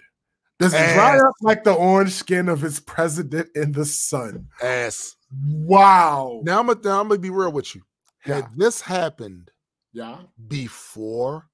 [0.60, 4.48] Does it dry up like the orange skin of its president in the sun?
[4.62, 5.16] Ass.
[5.54, 6.42] Wow.
[6.44, 7.82] Now I'm gonna I'm gonna be real with you.
[8.20, 9.52] Had this happened
[9.94, 10.18] Yeah.
[10.48, 11.48] before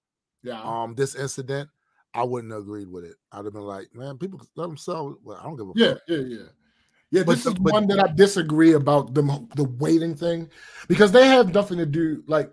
[0.46, 0.62] Yeah.
[0.62, 1.70] um this incident,
[2.14, 3.16] I wouldn't have agreed with it.
[3.32, 5.18] I'd have been like, man, people let them sell.
[5.24, 6.02] Well, I don't give a Yeah, fuck.
[6.08, 6.46] yeah, yeah.
[7.12, 9.22] Yeah, But this the- is but- one that I disagree about the
[9.56, 10.50] the waiting thing
[10.88, 12.52] because they have nothing to do like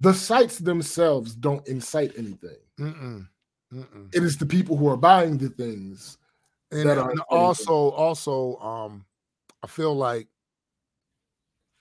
[0.00, 2.56] the sites themselves don't incite anything.
[2.78, 3.28] Mm-mm.
[3.72, 4.14] Mm-mm.
[4.14, 6.16] It is the people who are buying the things.
[6.72, 9.04] And, that are and also, also, um,
[9.62, 10.28] I feel like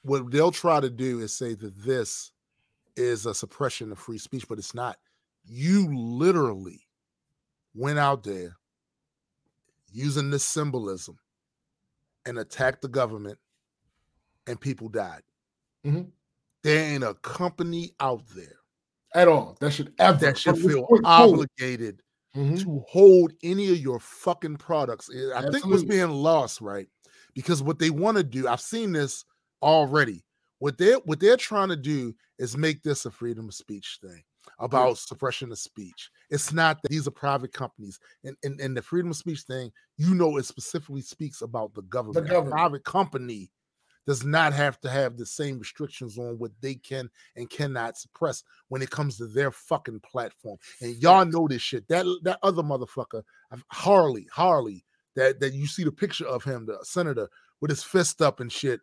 [0.02, 2.32] what they'll try to do is say that this
[2.96, 4.98] is a suppression of free speech, but it's not.
[5.52, 6.88] You literally
[7.74, 8.58] went out there
[9.92, 11.20] using this symbolism
[12.26, 13.40] and attacked the government,
[14.48, 15.24] and people died.
[15.84, 16.12] Mhm.
[16.64, 18.60] There ain't a company out there
[19.16, 19.58] at all.
[19.60, 22.02] That should ever that should feel obligated
[22.36, 22.66] Mhm.
[22.66, 25.10] to hold any of your fucking products.
[25.36, 25.86] I think what's Absolutely.
[25.86, 26.90] being lost, right?
[27.36, 29.26] Because what they want to do, I've seen this
[29.64, 30.26] already.
[30.60, 34.24] What they're what they're trying to do is make this a freedom of speech thing
[34.58, 34.66] Hmm.
[34.66, 36.10] about suppression of speech.
[36.30, 38.00] It's not that these are private companies.
[38.24, 41.84] And, and and the freedom of speech thing, you know, it specifically speaks about the
[41.84, 42.26] government.
[42.26, 42.56] The government.
[42.56, 43.52] private company
[44.08, 48.44] does not have to have the same restrictions on what they can and cannot suppress
[48.70, 50.58] when it comes to their fucking platform.
[50.82, 51.88] And y'all know this shit.
[51.90, 53.24] That that other motherfucker,
[53.72, 54.86] Hawley, Hawley,
[55.16, 57.28] that that you see the picture of him, the senator
[57.62, 58.82] with his fist up and shit,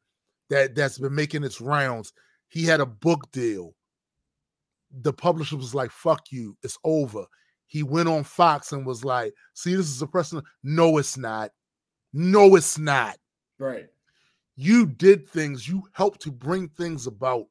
[0.50, 2.12] that that's been making its rounds.
[2.48, 3.74] He had a book deal.
[4.90, 7.26] The publisher was like, "Fuck you, it's over."
[7.66, 11.50] he went on Fox and was like, "See, this is a precedent." No, it's not.
[12.12, 13.18] No, it's not.
[13.58, 13.88] Right.
[14.54, 15.68] You did things.
[15.68, 17.46] You helped to bring things about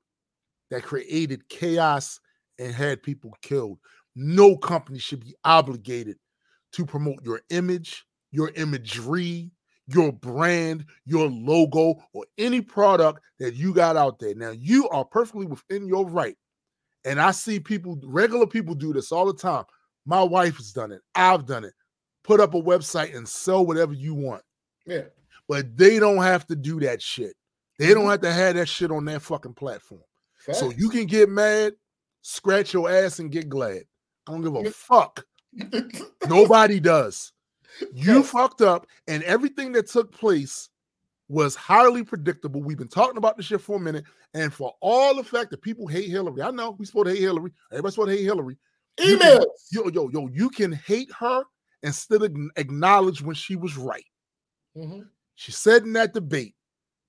[0.72, 2.20] that created chaos
[2.58, 3.80] and had people killed.
[4.16, 6.18] No company should be obligated
[6.72, 9.52] to promote your image, your imagery,
[9.88, 14.34] your brand, your logo, or any product that you got out there.
[14.34, 16.38] Now, you are perfectly within your right.
[17.06, 19.64] And I see people, regular people do this all the time.
[20.06, 21.02] My wife has done it.
[21.14, 21.74] I've done it.
[22.24, 24.44] Put up a website and sell whatever you want.
[24.86, 25.04] Yeah.
[25.48, 27.36] But they don't have to do that shit.
[27.78, 28.12] They don't mm-hmm.
[28.12, 30.02] have to have that shit on their fucking platform.
[30.52, 31.74] So you can get mad,
[32.22, 33.82] scratch your ass, and get glad.
[34.28, 35.26] I don't give a fuck.
[36.28, 37.32] Nobody does.
[37.94, 40.70] You fucked up, and everything that took place
[41.28, 42.62] was highly predictable.
[42.62, 45.62] We've been talking about this shit for a minute, and for all the fact that
[45.62, 47.52] people hate Hillary, I know we supposed to hate Hillary.
[47.72, 48.58] Everybody's supposed to hate Hillary.
[48.98, 49.46] Emails.
[49.72, 51.44] yo, yo, yo, you can hate her
[51.84, 52.24] and still
[52.56, 54.06] acknowledge when she was right.
[54.78, 55.10] Mhm.
[55.36, 56.56] She said in that debate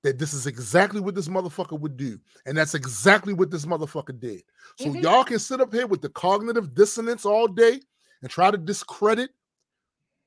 [0.03, 2.19] that this is exactly what this motherfucker would do.
[2.45, 4.43] And that's exactly what this motherfucker did.
[4.79, 5.03] So Mhm.
[5.03, 7.81] y'all can sit up here with the cognitive dissonance all day
[8.23, 9.31] and try to discredit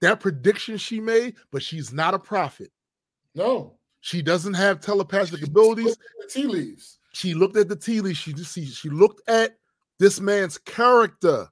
[0.02, 2.72] that prediction she made, but she's not a prophet.
[3.36, 3.78] No.
[4.01, 5.97] She doesn't have telepathic abilities.
[6.21, 6.99] The tea leaves.
[7.13, 8.17] She looked at the tea leaves.
[8.17, 9.57] She just she, she looked at
[9.99, 11.47] this man's character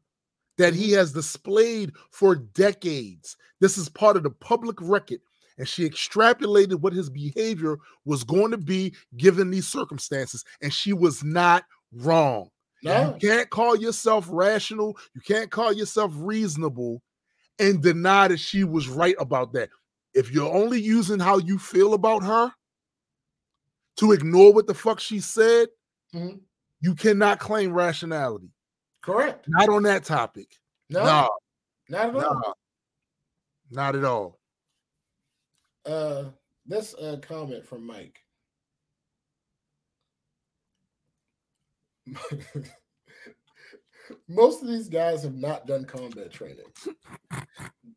[0.58, 3.38] that he has displayed for decades.
[3.60, 5.20] This is part of the public record.
[5.58, 10.46] And she extrapolated what his behavior was going to be given these circumstances.
[10.62, 12.50] And she was not wrong.
[12.84, 13.18] No.
[13.20, 14.98] You can't call yourself rational.
[15.16, 17.02] You can't call yourself reasonable
[17.60, 19.70] and deny that she was right about that.
[20.18, 22.52] If you're only using how you feel about her
[23.98, 25.68] to ignore what the fuck she said,
[26.12, 26.42] Mhm.
[26.82, 28.52] you cannot claim rationality.
[29.02, 29.48] Correct.
[29.48, 30.60] Not on that topic.
[30.90, 31.04] No.
[31.04, 31.30] Nah,
[31.90, 32.58] Not at all.
[33.70, 34.40] not at all.
[35.86, 36.32] Uh,
[36.66, 38.20] this uh, comment from Mike.
[44.28, 46.66] Most of these guys have not done combat training.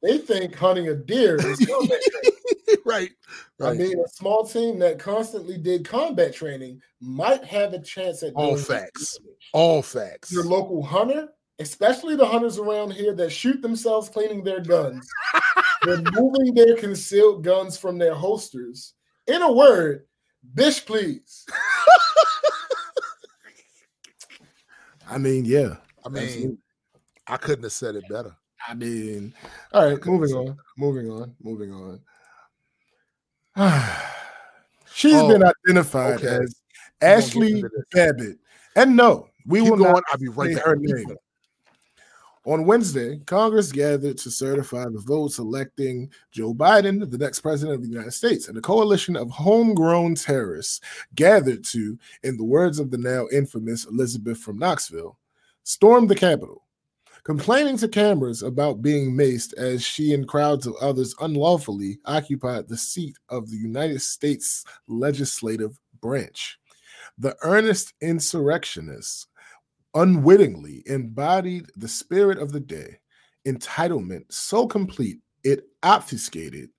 [0.02, 2.82] They think hunting a deer is combat training.
[2.84, 3.10] right.
[3.60, 8.32] I mean, a small team that constantly did combat training might have a chance at
[8.34, 9.18] All facts.
[9.52, 10.32] All facts.
[10.32, 11.28] Your local hunter,
[11.58, 15.06] especially the hunters around here that shoot themselves cleaning their guns,
[15.84, 18.94] removing their concealed guns from their holsters.
[19.26, 20.06] In a word,
[20.54, 21.44] bish please.
[25.08, 25.76] I mean, yeah.
[26.04, 26.58] I mean, Absolutely.
[27.26, 28.34] I couldn't have said it better.
[28.68, 29.32] I mean,
[29.72, 32.00] All right, moving on, moving on, moving on.
[34.92, 36.26] she's Oh, been identified okay.
[37.02, 37.64] as We're gonna get Ashley.
[37.92, 38.38] Babbitt.
[38.76, 39.92] And no, we Keep will going.
[39.92, 41.16] not I'll be right her name.
[42.46, 47.82] On Wednesday, Congress gathered to certify the votes electing Joe Biden, the next president of
[47.82, 50.80] the United States, and a coalition of homegrown terrorists
[51.14, 55.18] gathered to, in the words of the now infamous Elizabeth from Knoxville,
[55.64, 56.66] stormed the Capitol,
[57.24, 62.76] complaining to cameras about being maced as she and crowds of others unlawfully occupied the
[62.76, 66.58] seat of the United States legislative branch.
[67.18, 69.26] The earnest insurrectionists
[69.94, 72.98] unwittingly embodied the spirit of the day,
[73.46, 76.70] entitlement so complete it obfuscated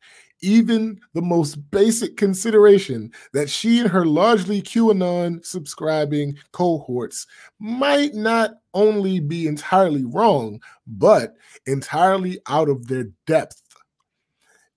[0.41, 7.27] even the most basic consideration that she and her largely QAnon subscribing cohorts
[7.59, 11.35] might not only be entirely wrong, but
[11.65, 13.61] entirely out of their depth.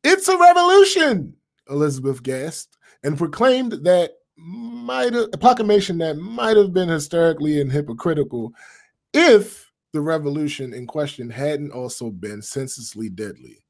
[0.03, 1.35] It's a revolution,
[1.71, 8.53] Elizabeth gasped, and proclaimed that might a proclamation that might have been hysterically and hypocritical
[9.13, 13.64] if the revolution in question hadn't also been senselessly deadly.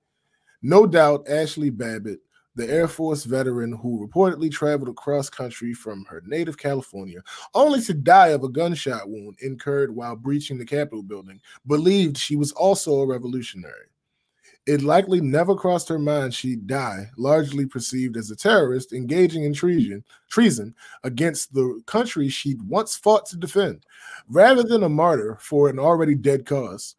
[0.67, 2.21] No doubt, Ashley Babbitt,
[2.55, 7.21] the Air Force veteran who reportedly traveled across country from her native California
[7.55, 12.35] only to die of a gunshot wound incurred while breaching the Capitol building, believed she
[12.35, 13.89] was also a revolutionary.
[14.67, 19.53] It likely never crossed her mind she'd die, largely perceived as a terrorist engaging in
[19.53, 23.85] treason, treason against the country she'd once fought to defend,
[24.31, 26.97] rather than a martyr for an already dead cause.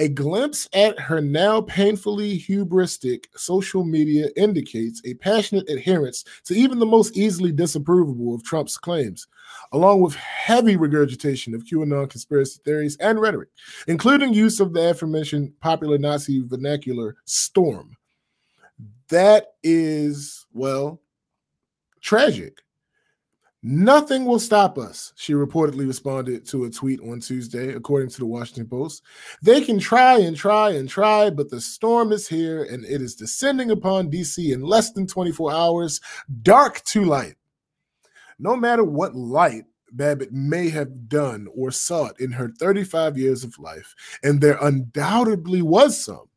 [0.00, 6.78] A glimpse at her now painfully hubristic social media indicates a passionate adherence to even
[6.78, 9.26] the most easily disapprovable of Trump's claims,
[9.72, 13.48] along with heavy regurgitation of QAnon conspiracy theories and rhetoric,
[13.88, 17.96] including use of the aforementioned popular Nazi vernacular storm.
[19.08, 21.00] That is, well,
[22.00, 22.60] tragic.
[23.64, 28.26] Nothing will stop us, she reportedly responded to a tweet on Tuesday, according to the
[28.26, 29.02] Washington Post.
[29.42, 33.16] They can try and try and try, but the storm is here and it is
[33.16, 36.00] descending upon DC in less than 24 hours,
[36.42, 37.34] dark to light.
[38.38, 43.58] No matter what light Babbitt may have done or sought in her 35 years of
[43.58, 46.28] life, and there undoubtedly was some,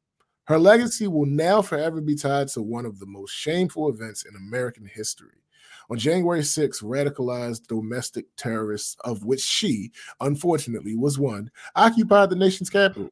[0.45, 4.35] her legacy will now forever be tied to one of the most shameful events in
[4.35, 5.40] American history.
[5.89, 12.69] On January 6, radicalized domestic terrorists, of which she, unfortunately, was one, occupied the nation's
[12.69, 13.09] capital.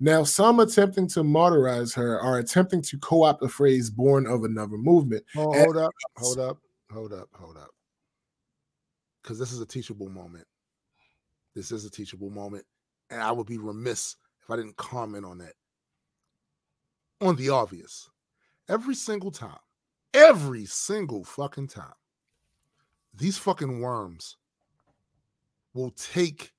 [0.00, 4.44] Now, some attempting to martyrize her are attempting to co opt a phrase born of
[4.44, 5.24] another movement.
[5.36, 6.58] Oh, hold up, hold up,
[6.90, 7.70] hold up, hold up.
[9.22, 10.46] Because this is a teachable moment.
[11.54, 12.64] This is a teachable moment.
[13.10, 15.54] And I would be remiss if I didn't comment on that.
[17.20, 18.08] On the obvious.
[18.68, 19.58] Every single time,
[20.12, 21.94] every single fucking time,
[23.18, 24.36] these fucking worms
[25.74, 26.52] will take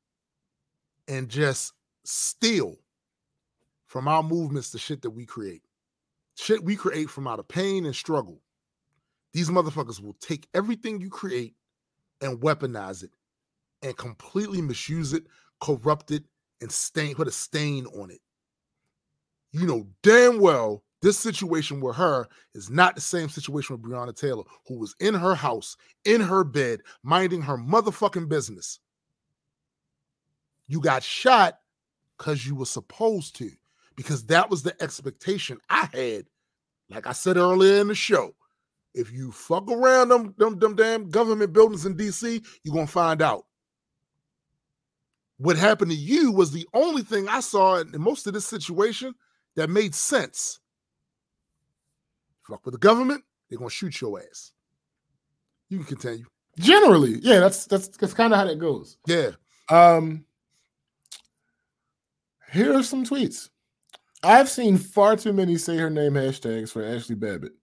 [1.07, 1.73] and just
[2.03, 2.75] steal
[3.87, 5.63] from our movements the shit that we create.
[6.35, 8.41] Shit we create from out of pain and struggle.
[9.33, 11.55] These motherfuckers will take everything you create
[12.21, 13.11] and weaponize it
[13.81, 15.23] and completely misuse it,
[15.61, 16.23] corrupt it,
[16.61, 18.19] and stain put a stain on it.
[19.51, 24.15] You know damn well this situation with her is not the same situation with Breonna
[24.15, 28.79] Taylor, who was in her house, in her bed, minding her motherfucking business.
[30.67, 31.59] You got shot
[32.17, 33.49] because you were supposed to,
[33.95, 36.25] because that was the expectation I had.
[36.89, 38.35] Like I said earlier in the show,
[38.93, 43.21] if you fuck around them, them, them damn government buildings in DC, you're gonna find
[43.21, 43.45] out.
[45.37, 49.15] What happened to you was the only thing I saw in most of this situation
[49.55, 50.59] that made sense.
[52.49, 54.51] Fuck with the government, they're gonna shoot your ass.
[55.69, 56.25] You can continue.
[56.57, 58.97] Generally, yeah, that's that's that's kind of how that goes.
[59.05, 59.31] Yeah.
[59.69, 60.25] Um,
[62.51, 63.49] here are some tweets.
[64.23, 67.53] I've seen far too many say her name hashtags for Ashley Babbitt.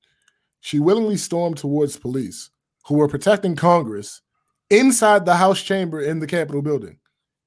[0.61, 2.51] She willingly stormed towards police
[2.87, 4.23] who were protecting Congress
[4.71, 6.99] inside the House chamber in the Capitol building.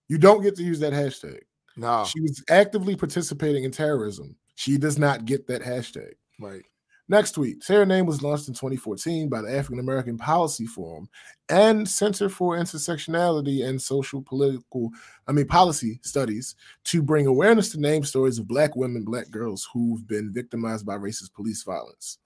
[0.08, 1.40] You don't get to use that hashtag.
[1.76, 2.06] No.
[2.06, 4.36] She was actively participating in terrorism.
[4.56, 6.14] She does not get that hashtag.
[6.40, 6.64] Right.
[7.10, 7.64] Next tweet.
[7.64, 11.10] Say Her Name was launched in 2014 by the African American Policy Forum
[11.50, 14.92] and Center for Intersectionality and Social Political,
[15.28, 16.56] I mean, Policy Studies
[16.86, 20.98] to bring awareness to name stories of Black women, Black girls who've been victimized by
[20.98, 22.20] racist police violence.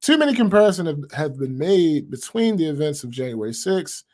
[0.00, 4.04] Too many comparisons have, have been made between the events of January 6th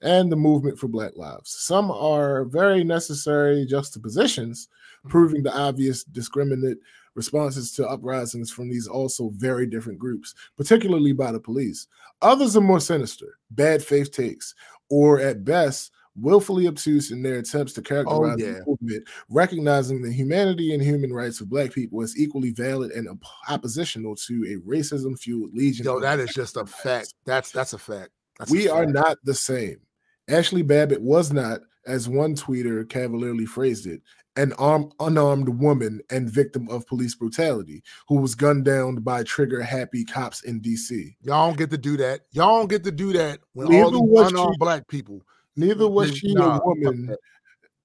[0.00, 1.50] and the movement for Black Lives.
[1.50, 4.68] Some are very necessary juxtapositions,
[5.08, 6.78] proving the obvious discriminate
[7.14, 11.86] responses to uprisings from these also very different groups, particularly by the police.
[12.22, 14.54] Others are more sinister, bad faith takes,
[14.88, 18.52] or at best, willfully obtuse in their attempts to oh, characterize yeah.
[18.52, 23.08] the movement, recognizing the humanity and human rights of Black people as equally valid and
[23.08, 25.84] op- oppositional to a racism fueled legion.
[25.84, 27.14] Yo, of that is just a fact.
[27.24, 28.10] That's that's a fact.
[28.38, 29.80] That's a we are not the same.
[30.28, 34.02] Ashley Babbitt was not, as one tweeter cavalierly phrased it,
[34.36, 39.62] an armed, unarmed woman and victim of police brutality who was gunned down by trigger
[39.62, 41.14] happy cops in DC.
[41.22, 42.22] Y'all don't get to do that.
[42.32, 45.22] Y'all don't get to do that when all Neither these was unarmed she- black people.
[45.56, 47.14] Neither was she nah, a woman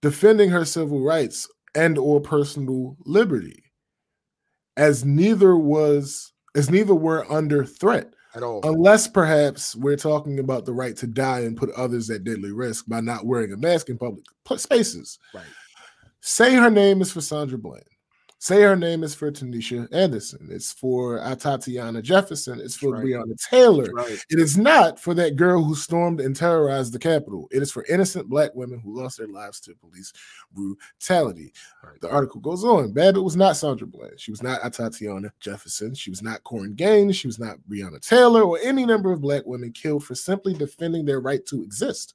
[0.02, 3.64] defending her civil rights and or personal liberty,
[4.78, 8.14] as neither was as neither were under threat.
[8.36, 8.60] At all.
[8.64, 12.86] Unless perhaps we're talking about the right to die and put others at deadly risk
[12.88, 14.26] by not wearing a mask in public
[14.58, 15.20] spaces.
[15.34, 15.46] Right.
[16.20, 17.84] Say her name is for Sandra Bland.
[18.40, 20.50] Say her name is for Tanisha Anderson.
[20.52, 22.60] It's for uh, Tatiana Jefferson.
[22.60, 23.04] It's for right.
[23.04, 23.90] Breonna Taylor.
[23.94, 24.24] Right.
[24.30, 27.48] It is not for that girl who stormed and terrorized the Capitol.
[27.52, 30.12] It is for innocent black women who lost their lives to police
[30.52, 31.54] brutality.
[32.02, 32.92] The article goes on.
[32.92, 34.20] Babbitt was not Sandra Bland.
[34.20, 35.96] She was not Tatiana Jefferson.
[35.96, 37.16] She was not Korryn Gaines.
[37.16, 41.06] She was not Breonna Taylor or any number of black women killed for simply defending
[41.06, 42.14] their right to exist.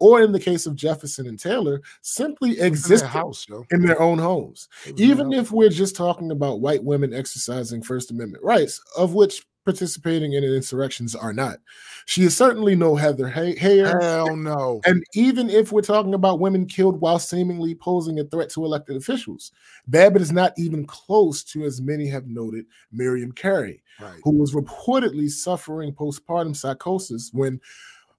[0.00, 4.18] Or in the case of Jefferson and Taylor, simply exist in their in their own
[4.18, 4.68] homes.
[4.86, 8.44] It was in their Even if we're just talking about white women exercising First Amendment
[8.44, 11.58] rights, of which participating in insurrections are not.
[12.06, 14.02] She is certainly no Heather Hay- Heyer.
[14.02, 14.80] Hell no.
[14.84, 18.96] And even if we're talking about women killed while seemingly posing a threat to elected
[18.96, 19.52] officials,
[19.86, 24.18] Babbitt is not even close to, as many have noted, Miriam Carey, Right.
[24.24, 27.60] who was reportedly suffering postpartum psychosis when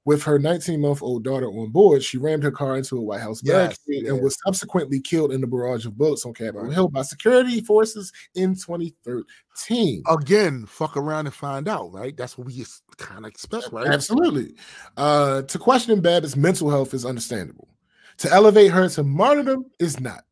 [0.05, 3.21] With her 19 month old daughter on board, she rammed her car into a White
[3.21, 4.09] House Yes, barricade yeah.
[4.11, 8.11] and was subsequently killed in the barrage of bullets on Capitol Hill by security forces
[8.35, 10.03] in 2013.
[10.09, 12.15] Again, fuck around and find out, right?
[12.17, 12.65] That's what we
[12.97, 13.87] kind of expect, right?
[13.87, 14.55] Absolutely.
[14.97, 17.69] Uh, to question Babbitt's mental health is understandable.
[18.17, 20.23] To elevate her to martyrdom is not.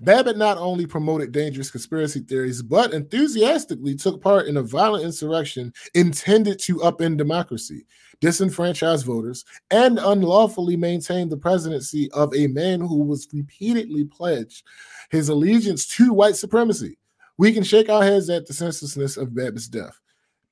[0.00, 5.72] Babbitt not only promoted dangerous conspiracy theories, but enthusiastically took part in a violent insurrection
[5.94, 7.86] intended to upend democracy,
[8.20, 14.64] disenfranchise voters, and unlawfully maintain the presidency of a man who was repeatedly pledged
[15.10, 16.98] his allegiance to white supremacy.
[17.38, 19.98] We can shake our heads at the senselessness of Babbitt's death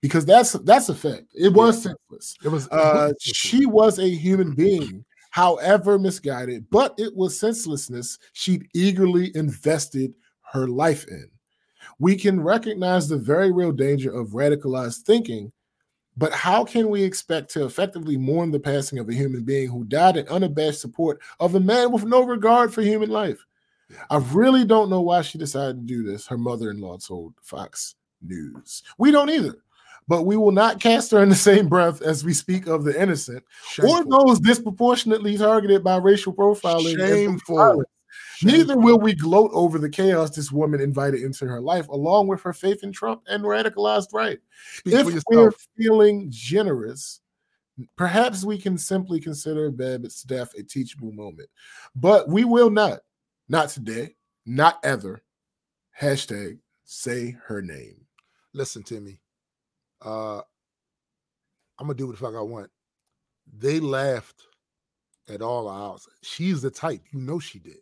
[0.01, 1.27] because that's that's a fact.
[1.35, 2.35] It was senseless.
[2.45, 8.67] It was Uh, she was a human being, however misguided, but it was senselessness she'd
[8.75, 10.15] eagerly invested
[10.53, 11.29] her life in.
[11.99, 15.53] We can recognize the very real danger of radicalized thinking,
[16.19, 19.85] but how can we expect to effectively mourn the passing of a human being who
[19.85, 23.47] died in unabashed support of a man with no regard for human life?
[24.11, 27.35] I really don't know why she decided to do this, her mother in law told
[27.41, 28.83] Fox News.
[28.99, 29.55] We don't either.
[30.09, 33.01] But we will not cast her in the same breath as we speak of the
[33.01, 33.45] innocent
[33.83, 36.97] or those disproportionately targeted by racial profiling.
[36.97, 37.85] Shameful.
[38.43, 42.43] Neither will we gloat over the chaos this woman invited into her life, along with
[42.43, 44.39] her faith in Trump and radicalized right.
[44.73, 47.21] Speak if we're feeling generous,
[47.97, 51.49] perhaps we can simply consider Babbitt's death a teachable moment.
[51.97, 53.01] But we will not.
[53.49, 54.15] Not today.
[54.47, 55.23] Not ever.
[56.01, 58.07] Hashtag say her name.
[58.53, 59.21] Listen to me.
[60.05, 60.39] Uh,
[61.79, 62.71] I'm gonna do what the fuck I want.
[63.57, 64.43] They laughed
[65.29, 66.07] at all our hours.
[66.23, 67.03] She's the type.
[67.13, 67.79] You know she did.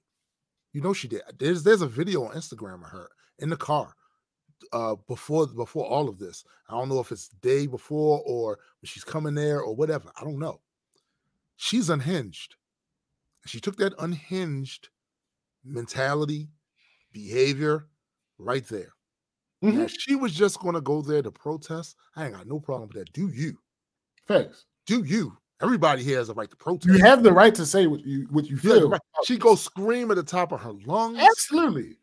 [0.76, 1.22] You know she did.
[1.38, 3.08] There's there's a video on Instagram of her
[3.38, 3.94] in the car
[4.74, 6.44] uh before before all of this.
[6.68, 10.12] I don't know if it's day before or when she's coming there or whatever.
[10.20, 10.60] I don't know.
[11.56, 12.56] She's unhinged.
[13.46, 14.90] She took that unhinged
[15.64, 16.50] mentality,
[17.10, 17.86] behavior
[18.36, 18.92] right there.
[19.62, 22.90] Now, if she was just gonna go there to protest, I ain't got no problem
[22.92, 23.14] with that.
[23.14, 23.56] Do you?
[24.28, 24.66] Thanks.
[24.84, 25.38] Do you?
[25.62, 26.86] Everybody here has a right to protest.
[26.86, 28.90] You have the right to say what you what you feel.
[28.90, 31.18] right- She go scream at the top of her lungs.
[31.18, 31.96] Absolutely.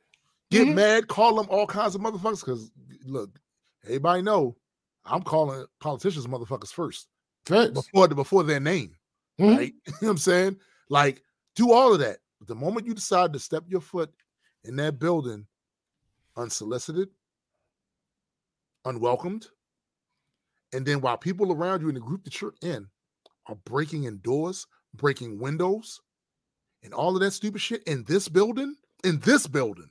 [0.49, 0.73] Get Mhm.
[0.75, 2.39] mad, call them all kinds of motherfuckers.
[2.39, 2.71] Because
[3.05, 3.39] look,
[3.83, 4.57] everybody know
[5.05, 7.07] I'm calling politicians motherfuckers first.
[7.45, 8.95] Before the before their name.
[9.39, 9.57] Mhm.
[9.57, 9.73] Right?
[9.85, 10.59] you know what I'm saying?
[10.89, 11.23] Like,
[11.55, 12.19] do all of that.
[12.39, 14.11] But the moment you decide to step your foot
[14.63, 15.45] in that building
[16.35, 17.09] unsolicited,
[18.85, 19.47] unwelcomed,
[20.73, 22.89] and then while people around you in the group that you're in
[23.47, 26.01] are breaking in doors, breaking windows,
[26.83, 29.89] and all of that stupid shit in this building, in this building,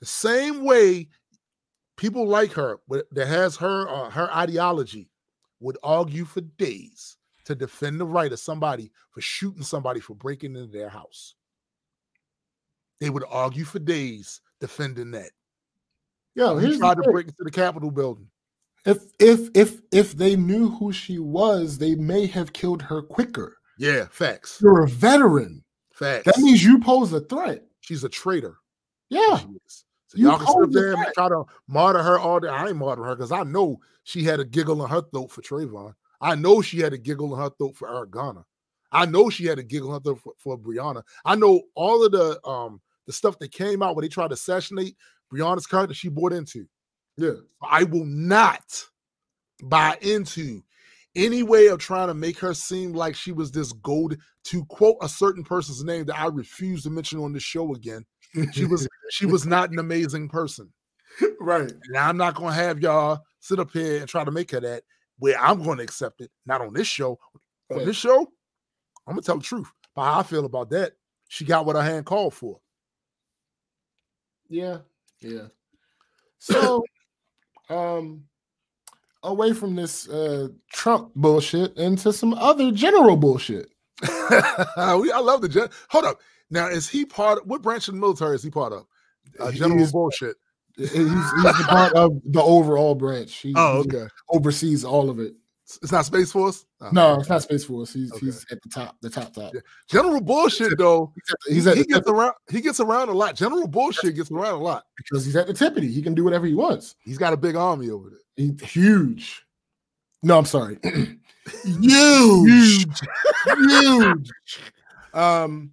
[0.00, 1.08] the same way
[1.96, 2.78] people like her
[3.12, 5.10] that has her uh, her ideology
[5.60, 10.56] would argue for days to defend the right of somebody for shooting somebody for breaking
[10.56, 11.34] into their house.
[13.00, 15.30] They would argue for days defending that.
[16.34, 18.28] Yeah, he tried to break into the Capitol building.
[18.86, 23.58] If if if if they knew who she was, they may have killed her quicker.
[23.78, 24.58] Yeah, facts.
[24.60, 25.64] You're a veteran.
[25.92, 26.24] Facts.
[26.24, 27.64] That means you pose a threat.
[27.80, 28.56] She's a traitor.
[29.10, 29.38] Yeah.
[29.38, 32.48] So You y'all can sit there and try to martyr her all day.
[32.48, 35.42] I ain't martyr her because I know she had a giggle in her throat for
[35.42, 35.94] Trayvon.
[36.20, 38.44] I know she had a giggle in her throat for Garner.
[38.92, 41.02] I know she had a giggle in her throat for, for Breonna.
[41.24, 44.34] I know all of the um the stuff that came out when they tried to
[44.34, 44.96] assassinate
[45.32, 46.66] Breonna's character she bought into.
[47.20, 47.34] Yeah.
[47.62, 48.84] I will not
[49.62, 50.62] buy into
[51.14, 54.96] any way of trying to make her seem like she was this gold to quote
[55.02, 58.06] a certain person's name that I refuse to mention on the show again.
[58.52, 60.72] She was she was not an amazing person.
[61.40, 61.70] Right.
[61.70, 64.84] And I'm not gonna have y'all sit up here and try to make her that
[65.18, 66.30] where I'm gonna accept it.
[66.46, 67.18] Not on this show.
[67.70, 67.86] On Right.
[67.86, 68.20] this show,
[69.06, 69.70] I'm gonna tell the truth.
[69.94, 70.92] But how I feel about that,
[71.28, 72.60] she got what her hand called for.
[74.48, 74.78] Yeah.
[75.20, 75.48] Yeah.
[76.38, 76.84] So
[77.70, 78.24] um
[79.22, 83.68] away from this uh Trump bullshit into some other general bullshit.
[84.02, 84.08] we,
[85.12, 85.68] I love the gen.
[85.90, 86.20] Hold up.
[86.50, 88.86] Now, is he part of what branch of the military is he part of?
[89.38, 90.36] Uh, general He's- bullshit.
[90.76, 93.34] He's, he's part of the overall branch.
[93.36, 93.98] He, Oh, he
[94.30, 95.34] oversees all of it.
[95.82, 96.64] It's not Space Force.
[96.80, 97.20] Oh, No, okay.
[97.20, 97.92] it's not Space Force.
[97.92, 99.52] He's he's at the top, the top top.
[99.88, 101.12] General bullshit though.
[101.48, 102.34] He's at he the gets around.
[102.50, 103.36] He gets around a lot.
[103.36, 105.90] General bullshit gets around a lot because he's at the tippity.
[105.90, 106.96] He can do whatever he wants.
[107.04, 108.18] He's got a big army over there.
[108.36, 109.44] He's huge.
[110.22, 110.78] No, I'm sorry.
[111.64, 112.48] Huge.
[112.48, 113.00] huge.
[113.46, 114.30] huge.
[115.14, 115.72] Um,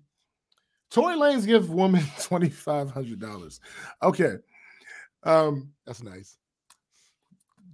[0.89, 3.59] Tory Lanez give woman twenty five hundred dollars.
[4.01, 4.37] Okay.
[5.23, 6.37] Um, That's nice.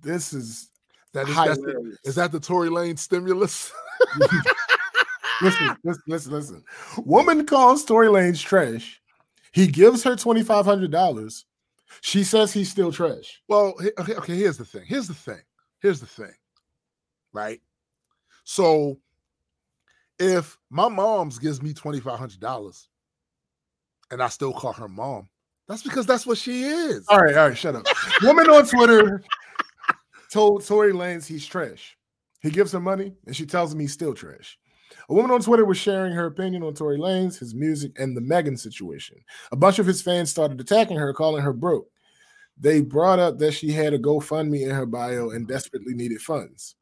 [0.01, 0.69] this is
[1.13, 3.71] That is that's the, is that the Tory Lane stimulus?
[5.41, 6.63] listen, listen, listen, listen.
[6.97, 9.01] Woman calls Tory Lanez trash.
[9.51, 11.45] He gives her twenty five hundred dollars.
[12.01, 13.41] She says he's still trash.
[13.47, 14.83] Well, okay, okay, here's the thing.
[14.87, 15.41] Here's the thing.
[15.79, 16.33] Here's the thing.
[17.31, 17.61] Right?
[18.43, 18.97] So
[20.19, 22.87] if my mom's gives me $2,500
[24.11, 25.29] and I still call her mom,
[25.67, 27.05] that's because that's what she is.
[27.07, 27.85] All right, all right, shut up.
[28.23, 29.23] Woman on Twitter
[30.33, 31.95] told Tory Lanez he's trash.
[32.41, 34.57] He gives her money and she tells him he's still trash.
[35.09, 38.21] A woman on Twitter was sharing her opinion on Tory Lanez, his music, and the
[38.21, 39.17] Megan situation.
[39.51, 41.87] A bunch of his fans started attacking her, calling her broke.
[42.57, 46.75] They brought up that she had a GoFundMe in her bio and desperately needed funds.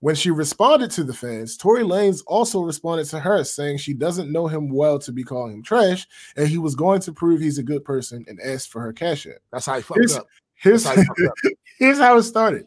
[0.00, 4.32] When she responded to the fans, Tory Lanez also responded to her, saying she doesn't
[4.32, 6.06] know him well to be calling him trash,
[6.36, 9.26] and he was going to prove he's a good person and asked for her cash
[9.26, 9.36] app.
[9.52, 10.26] That's how he fucked Here's, up.
[10.54, 11.52] here's, That's how he fucked up.
[11.78, 12.66] here's how it started.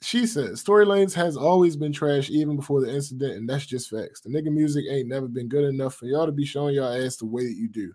[0.00, 3.90] She says Tory Lanez has always been trash even before the incident, and that's just
[3.90, 4.20] facts.
[4.20, 7.16] The nigga music ain't never been good enough for y'all to be showing y'all ass
[7.16, 7.92] the way that you do.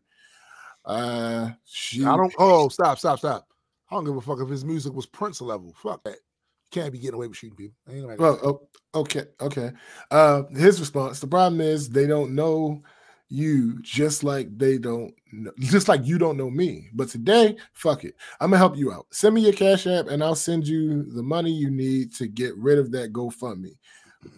[0.85, 3.47] Uh she I don't oh stop, stop, stop.
[3.89, 5.73] I don't give a fuck if his music was Prince level.
[5.81, 6.17] Fuck that.
[6.17, 7.77] You can't be getting away with shooting people.
[7.89, 9.71] Ain't Well, oh, okay, okay.
[10.11, 12.81] Uh, his response: the problem is they don't know
[13.29, 16.89] you, just like they don't, know, just like you don't know me.
[16.93, 19.07] But today, fuck it, I'm gonna help you out.
[19.11, 22.55] Send me your cash app, and I'll send you the money you need to get
[22.57, 23.75] rid of that GoFundMe.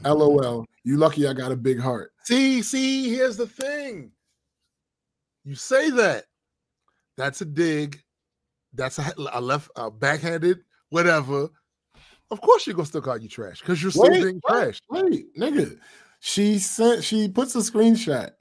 [0.03, 0.65] LOL.
[0.83, 2.11] You lucky I got a big heart.
[2.23, 4.11] See, see, here's the thing.
[5.43, 6.25] You say that.
[7.17, 8.01] That's a dig.
[8.73, 10.59] That's a, a left, a backhanded,
[10.89, 11.49] whatever.
[12.31, 14.81] Of course, you're gonna still call you trash because you're still Wait, being wait, trash.
[14.89, 15.77] Wait, nigga.
[16.19, 17.03] She sent.
[17.03, 18.31] She puts a screenshot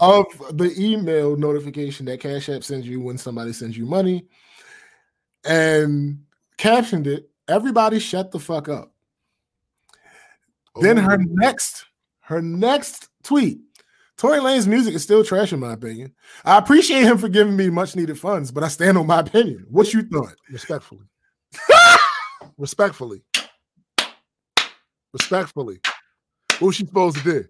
[0.00, 0.26] of
[0.56, 4.26] the email notification that Cash App sends you when somebody sends you money,
[5.44, 6.22] and
[6.58, 7.30] captioned it.
[7.48, 8.92] Everybody, shut the fuck up.
[10.80, 11.24] Then her Oh.
[11.28, 11.84] next,
[12.20, 13.60] her next tweet.
[14.16, 16.14] Tory Lanez music is still trash, in my opinion.
[16.44, 19.66] I appreciate him for giving me much needed funds, but I stand on my opinion.
[19.68, 20.34] What you thought?
[20.50, 21.06] Respectfully.
[22.58, 23.22] Respectfully.
[25.12, 25.80] Respectfully.
[26.58, 27.44] What was she supposed to do?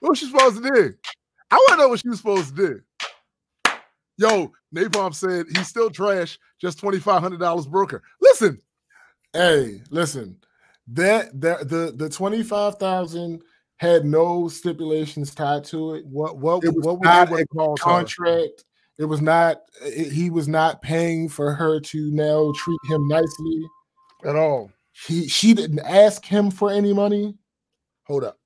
[0.00, 0.94] What was she supposed to do?
[1.50, 2.80] I want to know what she was supposed to do.
[4.18, 8.02] Yo, Napalm said he's still trash, just $2,500 broker.
[8.20, 8.60] Listen,
[9.34, 10.38] Hey, listen.
[10.88, 13.42] That that the the twenty five thousand
[13.76, 16.06] had no stipulations tied to it.
[16.06, 17.76] what what It was what would not they a call her?
[17.76, 18.64] contract.
[18.98, 19.60] It was not.
[19.82, 23.68] it- he was not paying for her to now treat him nicely.
[24.24, 24.72] at all?
[25.06, 27.36] He she didn't ask him for any money.
[28.06, 28.38] Hold up.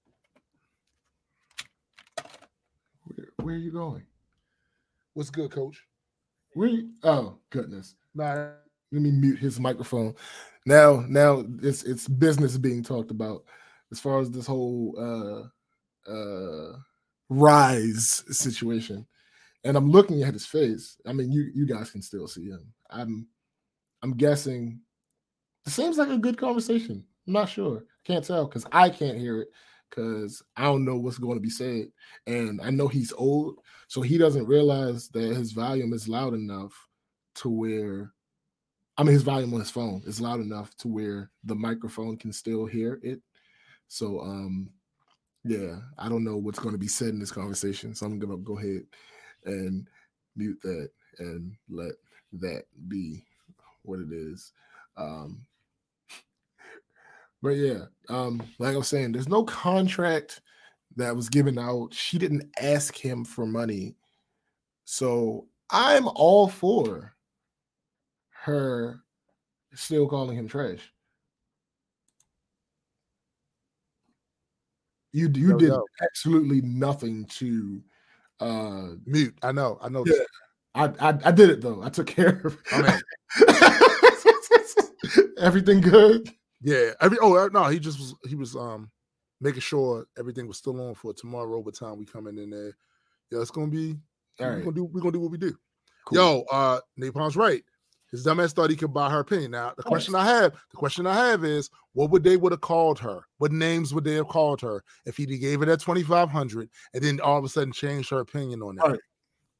[3.42, 4.04] Where, are you going?
[5.14, 5.84] What's good, coach?
[6.54, 6.68] Where?
[6.68, 7.96] You, oh goodness.
[8.14, 8.50] Nah,
[8.92, 10.14] Let me mute his microphone.
[10.64, 13.42] Now, now it's it's business being talked about
[13.90, 16.76] as far as this whole uh uh
[17.30, 19.04] rise situation.
[19.64, 20.96] And I'm looking at his face.
[21.04, 22.72] I mean, you you guys can still see him.
[22.90, 23.26] I'm
[24.04, 24.80] I'm guessing
[25.66, 27.04] it seems like a good conversation.
[27.26, 27.82] I'm not sure.
[28.04, 29.48] Can't tell because I can't hear it
[29.94, 31.88] because I don't know what's going to be said.
[32.26, 33.58] And I know he's old,
[33.88, 36.72] so he doesn't realize that his volume is loud enough
[37.36, 38.12] to where
[38.98, 42.32] I mean his volume on his phone is loud enough to where the microphone can
[42.32, 43.20] still hear it.
[43.88, 44.70] So um
[45.44, 47.94] yeah, I don't know what's going to be said in this conversation.
[47.94, 48.82] So I'm gonna go ahead
[49.44, 49.88] and
[50.36, 51.92] mute that and let
[52.34, 53.24] that be
[53.82, 54.52] what it is.
[54.96, 55.46] Um
[57.42, 60.40] but yeah, um, like I was saying, there's no contract
[60.96, 61.92] that was given out.
[61.92, 63.96] She didn't ask him for money.
[64.84, 67.14] So I'm all for
[68.30, 69.00] her
[69.74, 70.92] still calling him trash.
[75.12, 75.84] You you Yo, did yo.
[76.02, 77.82] absolutely nothing to
[78.40, 79.36] uh mute.
[79.42, 79.78] I know.
[79.82, 80.04] I know.
[80.06, 80.14] yeah,
[80.74, 81.82] I, I I did it though.
[81.82, 82.98] I took care of I
[85.38, 86.30] everything good.
[86.62, 86.90] Yeah.
[87.00, 88.90] Every oh uh, no, he just was he was um
[89.40, 92.76] making sure everything was still on for tomorrow by time we coming in there.
[93.30, 93.96] Yeah, it's gonna be
[94.40, 94.64] All we're right.
[94.64, 95.56] gonna do we're gonna do what we do.
[96.06, 96.18] Cool.
[96.18, 97.62] Yo, uh Napalm's right.
[98.10, 99.52] His dumbass thought he could buy her opinion.
[99.52, 102.60] Now the question I have, the question I have is, what would they would have
[102.60, 103.22] called her?
[103.38, 106.68] What names would they have called her if he gave her that twenty five hundred
[106.92, 108.86] and then all of a sudden changed her opinion on that?
[108.86, 109.00] Right.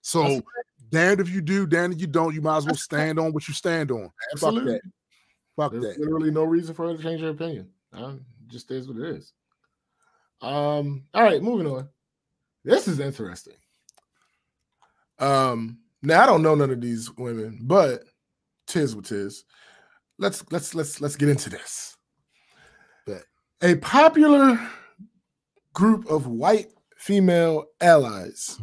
[0.03, 0.43] So
[0.91, 2.35] damned if you do, damned if you don't.
[2.35, 4.11] You might as well stand on what you stand on.
[4.33, 4.81] Absolutely.
[5.57, 5.99] Fuck There's that.
[5.99, 7.69] literally no reason for her to change her opinion.
[7.93, 9.33] It just is what it is.
[10.41, 11.89] Um, all right, moving on.
[12.65, 13.55] This is interesting.
[15.19, 18.03] Um, now I don't know none of these women, but
[18.67, 19.45] tis what tis.
[20.19, 21.97] Let's let's let's let's get into this.
[23.07, 23.25] Bet.
[23.63, 24.59] A popular
[25.75, 28.59] group of white female allies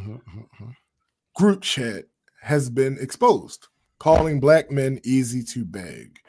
[1.35, 2.05] group chat
[2.41, 3.67] has been exposed,
[3.99, 6.19] calling black men easy to beg.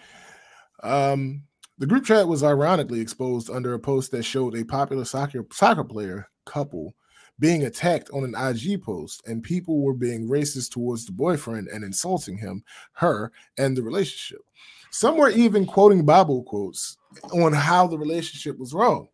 [0.82, 1.43] Um,
[1.78, 5.85] the group chat was ironically exposed under a post that showed a popular soccer soccer
[5.85, 6.94] player couple
[7.39, 11.82] being attacked on an IG post, and people were being racist towards the boyfriend and
[11.82, 12.62] insulting him,
[12.93, 14.43] her, and the relationship.
[14.90, 16.98] Some were even quoting Bible quotes
[17.32, 19.09] on how the relationship was wrong.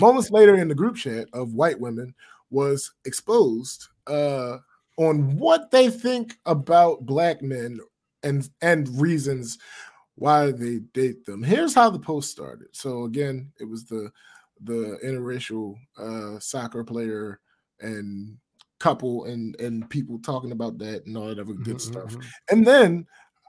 [0.00, 2.14] Moments later, in the group chat of white women,
[2.50, 4.58] was exposed uh,
[4.96, 7.80] on what they think about black men
[8.22, 9.58] and and reasons
[10.22, 11.42] why they date them.
[11.42, 12.68] Here's how the post started.
[12.70, 14.12] So again, it was the
[14.60, 17.40] the interracial uh, soccer player
[17.80, 18.36] and
[18.78, 22.16] couple and and people talking about that and all that other good stuff.
[22.50, 23.04] And then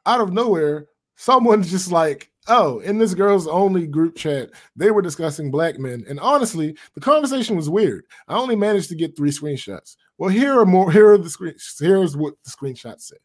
[0.07, 5.03] out of nowhere, someone's just like, "Oh, in this girls only group chat, they were
[5.03, 8.05] discussing black men." And honestly, the conversation was weird.
[8.27, 9.95] I only managed to get three screenshots.
[10.17, 10.91] Well, here are more.
[10.91, 11.53] Here are the screen.
[11.79, 13.17] Here's what the screenshots say.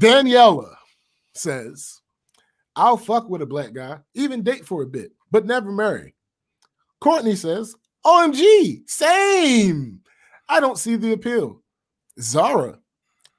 [0.00, 0.74] Daniela
[1.34, 2.00] says,
[2.80, 6.14] "I'll fuck with a black guy, even date for a bit, but never marry."
[7.00, 7.74] Courtney says,
[8.04, 10.00] OMG, same.
[10.48, 11.62] I don't see the appeal.
[12.20, 12.78] Zara,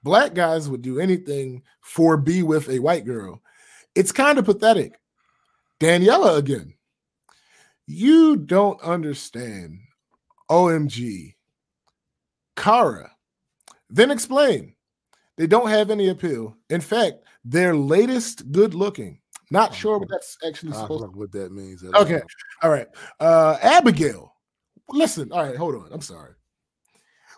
[0.04, 3.42] black guys would do anything for be with a white girl.
[3.96, 5.00] It's kind of pathetic.
[5.80, 6.74] Daniela again,
[7.88, 9.80] you don't understand.
[10.50, 11.36] OMG.
[12.58, 13.12] Kara,
[13.90, 14.76] then explain.
[15.38, 16.58] They don't have any appeal.
[16.70, 19.20] In fact, their latest good looking.
[19.52, 21.84] Not sure what that's actually supposed know what that means.
[21.84, 22.15] Okay.
[22.15, 22.22] all.
[22.64, 22.88] All right.
[23.19, 24.34] Uh Abigail.
[24.90, 25.32] Listen.
[25.32, 25.57] All right.
[25.57, 25.90] Hold on.
[25.91, 26.34] I'm sorry.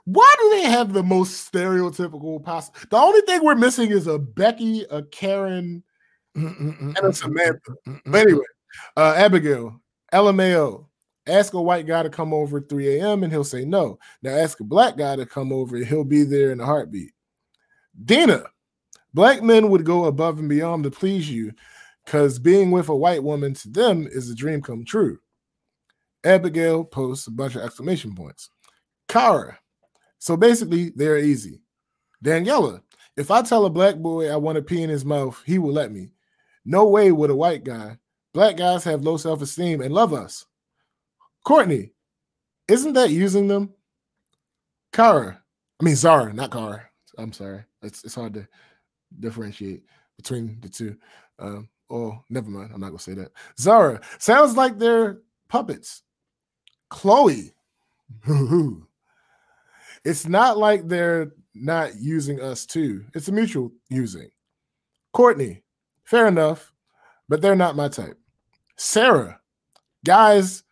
[0.05, 2.77] Why do they have the most stereotypical possible?
[2.89, 5.83] The only thing we're missing is a Becky, a Karen,
[6.35, 7.73] and a Samantha.
[8.05, 8.45] But anyway,
[8.95, 9.81] uh Abigail,
[10.13, 10.85] LMAO.
[11.25, 13.23] Ask a white guy to come over at 3 a.m.
[13.23, 13.97] and he'll say no.
[14.21, 17.13] Now ask a black guy to come over and he'll be there in a heartbeat.
[18.03, 18.43] Dina,
[19.13, 21.53] black men would go above and beyond to please you
[22.05, 25.19] because being with a white woman to them is a dream come true.
[26.25, 28.49] Abigail posts a bunch of exclamation points.
[29.07, 29.57] Kara,
[30.19, 31.61] so basically they're easy.
[32.23, 32.81] Daniela,
[33.17, 35.73] if I tell a black boy I want to pee in his mouth, he will
[35.73, 36.11] let me.
[36.65, 37.97] No way would a white guy.
[38.33, 40.45] Black guys have low self esteem and love us.
[41.43, 41.91] Courtney,
[42.67, 43.73] isn't that using them?
[44.93, 45.41] Kara,
[45.79, 46.89] I mean Zara, not Kara.
[47.17, 47.63] I'm sorry.
[47.81, 48.47] It's it's hard to
[49.19, 49.83] differentiate
[50.17, 50.95] between the two.
[51.37, 52.71] Um, oh, never mind.
[52.73, 53.31] I'm not gonna say that.
[53.59, 56.03] Zara sounds like they're puppets.
[56.89, 57.53] Chloe,
[60.05, 63.05] it's not like they're not using us too.
[63.13, 64.29] It's a mutual using.
[65.11, 65.63] Courtney,
[66.03, 66.71] fair enough,
[67.29, 68.17] but they're not my type.
[68.75, 69.39] Sarah,
[70.05, 70.63] guys,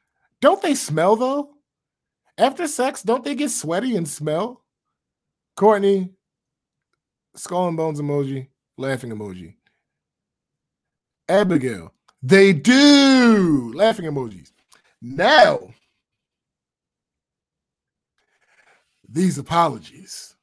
[0.42, 1.50] don't they smell though?
[2.38, 4.64] After sex, don't they get sweaty and smell?
[5.56, 6.10] Courtney,
[7.36, 8.48] skull and bones emoji,
[8.78, 9.56] laughing emoji.
[11.32, 14.52] Abigail, they do laughing emojis.
[15.02, 15.70] Now,
[19.08, 20.36] these apologies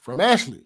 [0.00, 0.64] from Ashley.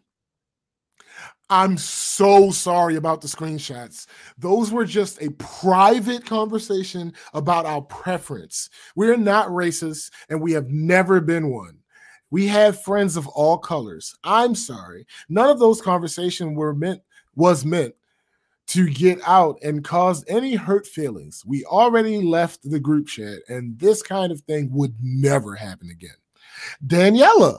[1.51, 4.07] I'm so sorry about the screenshots.
[4.39, 8.71] Those were just a private conversation about our preference.
[8.97, 11.79] We're not racist and we have never been one.
[12.31, 14.15] We have friends of all colors.
[14.25, 15.07] I'm sorry.
[15.29, 17.03] None of those conversations were meant
[17.35, 17.95] was meant
[18.73, 21.45] to get out and cause any hurt feelings.
[21.45, 26.17] We already left the group chat and this kind of thing would never happen again.
[26.87, 27.59] Daniela,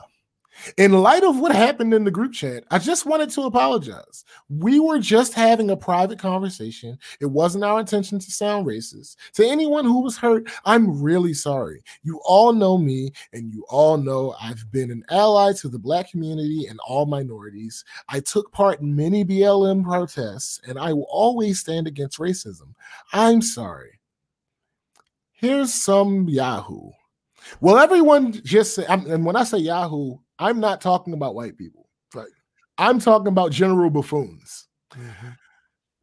[0.77, 4.23] in light of what happened in the group chat, I just wanted to apologize.
[4.49, 6.97] We were just having a private conversation.
[7.19, 9.15] It wasn't our intention to sound racist.
[9.33, 11.83] To anyone who was hurt, I'm really sorry.
[12.03, 16.09] You all know me, and you all know I've been an ally to the Black
[16.09, 17.83] community and all minorities.
[18.09, 22.73] I took part in many BLM protests, and I will always stand against racism.
[23.11, 23.99] I'm sorry.
[25.31, 26.91] Here's some Yahoo.
[27.59, 31.89] Well, everyone just say, and when I say Yahoo, I'm not talking about white people.
[32.13, 32.27] Right.
[32.77, 34.67] I'm talking about general buffoons.
[34.93, 35.29] Mm-hmm.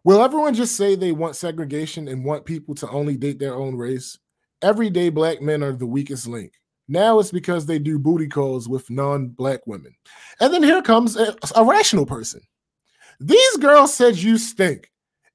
[0.05, 3.77] Will everyone just say they want segregation and want people to only date their own
[3.77, 4.19] race?
[4.63, 6.53] Everyday black men are the weakest link.
[6.89, 9.95] Now it's because they do booty calls with non-black women.
[10.41, 12.41] And then here comes a, a rational person.
[13.21, 14.91] These girls said you stink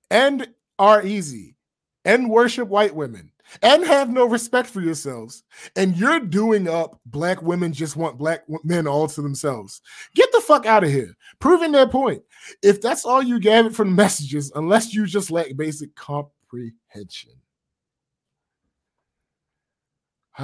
[0.09, 0.47] and
[0.79, 1.55] are easy
[2.03, 3.31] and worship white women
[3.61, 5.43] and have no respect for yourselves.
[5.75, 9.81] And you're doing up black women just want black men all to themselves.
[10.15, 11.15] Get the fuck out of here.
[11.39, 12.23] Proving their point.
[12.61, 17.31] If that's all you gathered from the messages, unless you just lack basic comprehension.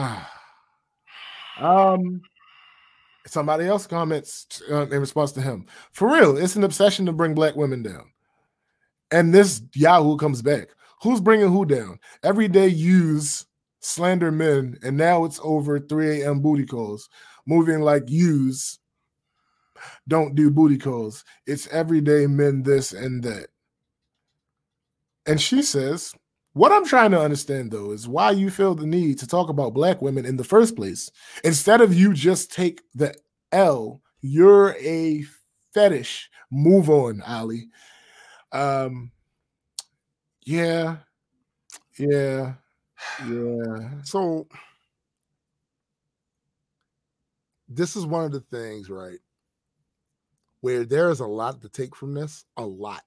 [1.60, 2.22] um,
[3.28, 5.65] somebody else comments uh, in response to him.
[5.91, 8.11] For real, it's an obsession to bring black women down.
[9.11, 10.69] And this Yahoo comes back.
[11.02, 11.99] Who's bringing who down?
[12.23, 13.45] Everyday use
[13.80, 16.41] slander men, and now it's over 3 a.m.
[16.41, 17.10] booty calls,
[17.45, 18.80] moving like use
[20.07, 21.23] don't do booty calls.
[21.48, 23.48] It's everyday men this and that.
[25.26, 26.14] And she says,
[26.53, 29.73] what I'm trying to understand though is why you feel the need to talk about
[29.73, 31.10] black women in the first place.
[31.44, 33.15] Instead of you just take the
[33.52, 35.23] L, you're a
[35.73, 36.30] fetish.
[36.52, 37.69] Move on, Ali.
[38.52, 39.11] Um
[40.43, 40.97] yeah.
[41.97, 42.53] Yeah.
[43.27, 43.89] Yeah.
[44.03, 44.47] So
[47.68, 49.18] this is one of the things, right?
[50.61, 53.01] Where there is a lot to take from this, a lot.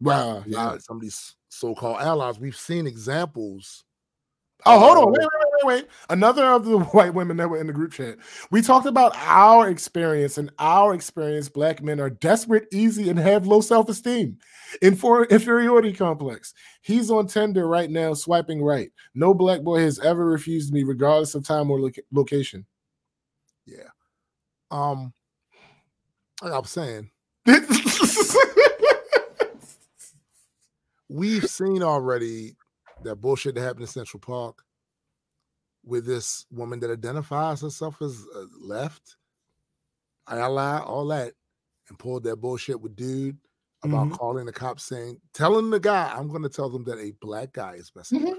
[0.00, 0.78] Wow, yeah.
[0.78, 3.84] Some of these so-called allies, we've seen examples.
[4.64, 5.88] Oh, hold on, wait, wait, wait.
[6.10, 8.18] Another of the white women that were in the group chat.
[8.50, 11.48] We talked about our experience, and our experience.
[11.48, 14.38] Black men are desperate, easy, and have low self-esteem.
[14.82, 16.54] Infor- inferiority complex.
[16.82, 18.90] He's on Tinder right now, swiping right.
[19.14, 22.66] No black boy has ever refused me, regardless of time or lo- location.
[23.66, 23.88] Yeah.
[24.70, 25.12] Um,
[26.42, 27.10] like I was saying,
[31.08, 32.56] we've seen already
[33.04, 34.62] that bullshit that happened in Central Park
[35.84, 39.16] with this woman that identifies herself as uh, left,
[40.28, 41.34] ally, all that,
[41.88, 43.38] and pulled that bullshit with dude
[43.84, 44.18] about Mhm.
[44.18, 47.52] calling the cops saying, telling the guy, I'm going to tell them that a black
[47.52, 48.34] guy is messing me."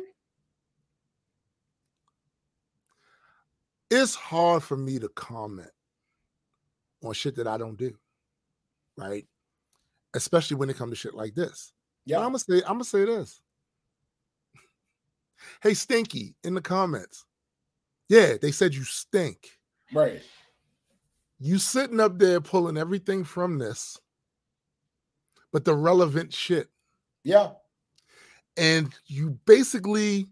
[3.91, 5.69] It's hard for me to comment
[7.03, 7.95] on shit that I don't do,
[8.97, 9.27] right?
[10.15, 11.73] Especially when it comes to shit like this.
[12.05, 13.41] Yeah, I'm gonna say I'm gonna say this.
[15.61, 17.25] Hey, Stinky, in the comments.
[18.13, 19.57] Yeah, they said you stink.
[19.91, 20.21] Right.
[21.39, 23.99] You sitting up there pulling everything from this,
[25.51, 26.69] but the relevant shit.
[27.23, 27.53] Yeah.
[28.55, 30.27] And you basically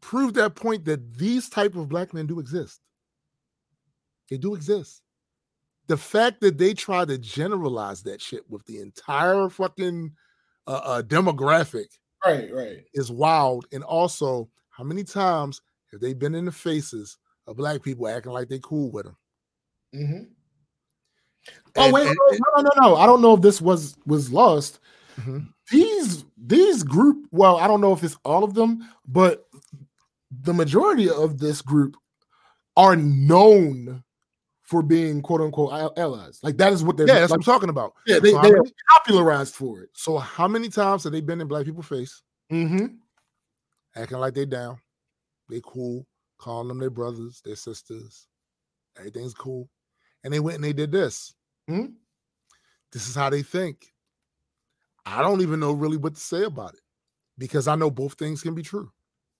[0.00, 2.80] prove that point that these type of black men do exist.
[4.30, 5.02] They do exist.
[5.88, 10.12] The fact that they try to generalize that shit with the entire fucking
[10.66, 11.88] uh, uh, demographic
[12.24, 12.84] Right, right.
[12.94, 13.66] is wild.
[13.70, 15.60] And also, how many times
[15.92, 19.16] have they been in the faces of black people acting like they cool with them?
[19.94, 20.22] Mm-hmm.
[21.76, 22.96] Oh wait, wait, wait, no, no, no, no!
[22.96, 24.78] I don't know if this was was lost.
[25.20, 25.38] Mm-hmm.
[25.70, 29.46] These these group, well, I don't know if it's all of them, but
[30.42, 31.96] the majority of this group
[32.76, 34.02] are known
[34.62, 36.38] for being quote unquote allies.
[36.42, 37.92] Like that is what they're Yeah, that's like, what I'm talking about.
[38.06, 39.90] Yeah, they, So they are many- popularized for it.
[39.94, 42.86] So how many times have they been in black people's face, Mm-hmm.
[43.96, 44.78] acting like they down,
[45.52, 46.06] they cool,
[46.38, 48.26] calling them their brothers, their sisters,
[48.98, 49.68] everything's cool,
[50.24, 51.34] and they went and they did this.
[51.68, 51.94] Mhm.
[52.90, 53.92] This is how they think.
[55.06, 56.80] I don't even know really what to say about it
[57.38, 58.90] because I know both things can be true.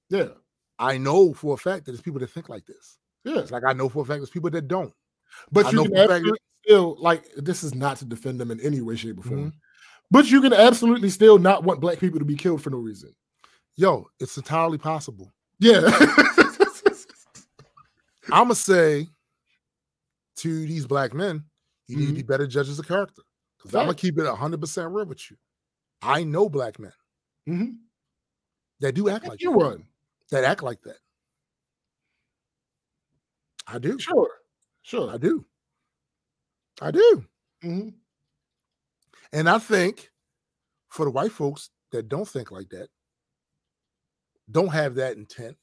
[0.08, 0.30] Yeah.
[0.78, 2.98] I know for a fact that there's people that think like this.
[3.24, 3.38] Yeah.
[3.38, 4.92] It's like I know for a fact there's people that don't.
[5.50, 8.60] But I you know can absolutely still like this is not to defend them in
[8.60, 9.52] any way, shape, or form.
[9.52, 9.54] Mhm.
[10.10, 13.14] But you can absolutely still not want black people to be killed for no reason.
[13.76, 15.32] Yo, it's entirely possible.
[15.62, 15.82] Yeah.
[18.32, 19.06] I'm gonna say
[20.36, 21.44] to these black men,
[21.86, 22.16] you need to Mm-hmm.
[22.16, 23.22] be better judges of character.
[23.58, 25.36] Because I'm gonna keep it 100 percent real with you.
[26.00, 26.92] I know black men
[27.48, 27.76] Mhm.
[28.80, 29.86] that do act like you that, run.
[30.30, 30.96] that act like that.
[33.68, 33.98] I do.
[33.98, 34.30] Sure.
[34.82, 35.10] Sure.
[35.12, 35.44] I do.
[36.80, 37.24] I do.
[37.62, 37.88] Mm-hmm.
[39.32, 40.10] And I think
[40.88, 42.88] for the white folks that don't think like that,
[44.52, 45.56] don't have that intent,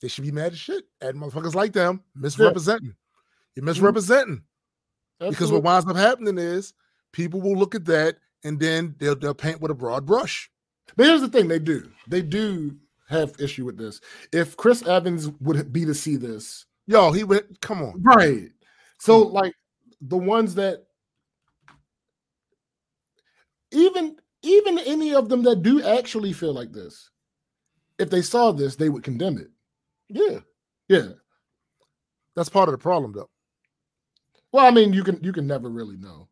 [0.00, 2.94] they should be mad as shit at motherfuckers like them misrepresenting.
[3.54, 3.66] You're mm-hmm.
[3.66, 4.42] misrepresenting.
[5.20, 6.74] Because what winds up happening is
[7.12, 10.50] people will look at that and then they'll, they'll paint with a broad brush.
[10.96, 12.76] But here's the thing: they do, they do
[13.08, 14.00] have issue with this.
[14.32, 18.02] If Chris Evans would be to see this, Yo, he would come on.
[18.02, 18.50] right?
[18.98, 19.34] So, hmm.
[19.34, 19.54] like
[20.00, 20.84] the ones that,
[23.72, 27.10] even even any of them that do actually feel like this,
[27.98, 29.50] if they saw this, they would condemn it.
[30.08, 30.40] Yeah.
[30.88, 31.08] Yeah.
[32.36, 33.30] That's part of the problem though.
[34.52, 36.28] Well, I mean, you can you can never really know.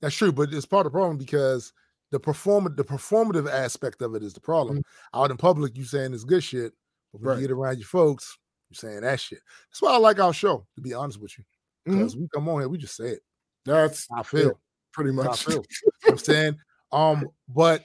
[0.00, 1.72] That's true, but it's part of the problem because
[2.10, 4.82] the perform the performative aspect of it is the problem.
[5.14, 6.72] Out in public, you saying this good shit,
[7.12, 7.28] but when.
[7.28, 7.42] Right.
[7.42, 8.38] you get around your folks,
[8.70, 9.40] you're saying that shit.
[9.70, 11.44] That's why I like our show, to be honest with you.
[11.84, 13.22] Because we come on here, we just say it.
[13.66, 13.72] Mm-hmm.
[13.72, 14.46] That's I feel.
[14.46, 14.52] yeah,
[14.92, 15.44] pretty how I much.
[15.46, 15.54] feel.
[15.54, 16.56] You know what I'm saying?
[16.92, 17.82] Um, but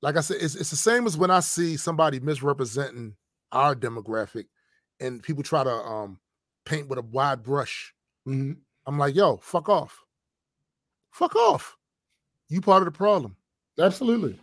[0.00, 3.16] like I said, it's, it's the same as when I see somebody misrepresenting
[3.52, 4.46] our demographic,
[5.00, 6.18] and people try to um
[6.64, 7.94] paint with a wide brush.
[8.26, 8.56] Mhm.
[8.86, 9.98] I'm like, yo, fuck off.
[11.12, 11.76] Fuck off.
[12.48, 13.36] You part of the problem.
[13.78, 14.38] Absolutely.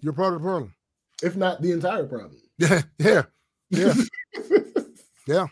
[0.00, 0.74] You're part of the problem.
[1.22, 2.36] If not the entire problem.
[2.58, 3.22] Yeah, yeah,
[3.70, 3.94] yeah,
[5.28, 5.46] yeah.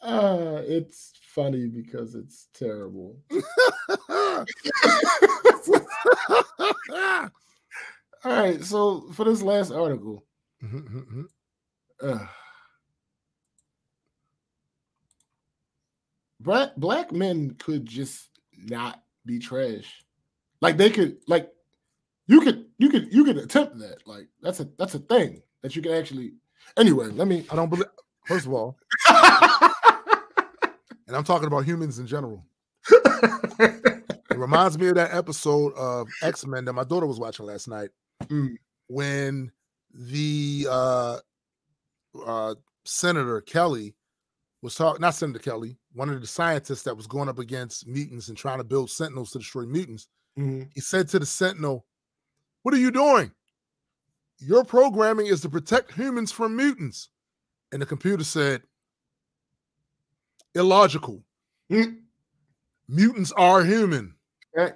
[0.00, 3.16] Uh, it's funny because it's terrible.
[8.24, 10.24] All right, so for this last article,
[12.02, 12.26] uh,
[16.40, 20.04] black black men could just not be trash.
[20.60, 21.50] Like they could, like
[22.26, 24.06] you could, you could, you could attempt that.
[24.06, 26.34] Like that's a that's a thing that you can actually.
[26.76, 27.44] Anyway, let me.
[27.50, 27.86] I don't believe.
[28.26, 28.78] First of all,
[31.12, 32.42] and I'm talking about humans in general.
[34.30, 37.68] It reminds me of that episode of X Men that my daughter was watching last
[37.68, 37.90] night
[38.24, 38.56] Mm.
[38.86, 39.52] when
[39.92, 41.18] the uh,
[42.24, 42.54] uh,
[42.86, 43.94] Senator Kelly
[44.62, 48.28] was talking, not Senator Kelly, one of the scientists that was going up against mutants
[48.28, 50.08] and trying to build sentinels to destroy mutants.
[50.38, 50.70] Mhm.
[50.74, 51.84] He said to the sentinel,
[52.62, 53.32] What are you doing?
[54.38, 57.10] Your programming is to protect humans from mutants.
[57.70, 58.62] And the computer said,
[60.54, 61.22] Illogical.
[61.70, 61.98] Mm.
[62.88, 64.14] Mutants are human.
[64.54, 64.74] Right.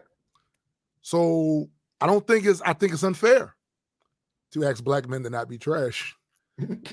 [1.02, 1.68] So
[2.00, 3.54] I don't think it's I think it's unfair
[4.52, 6.14] to ask black men to not be trash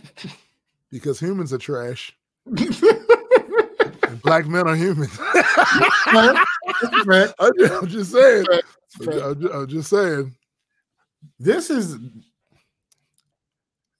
[0.92, 2.16] because humans are trash
[2.46, 5.08] and black men are human.
[6.08, 6.36] I'm
[7.58, 8.46] ju- I'm just saying.
[9.10, 10.36] I'm just saying.
[11.40, 11.98] this is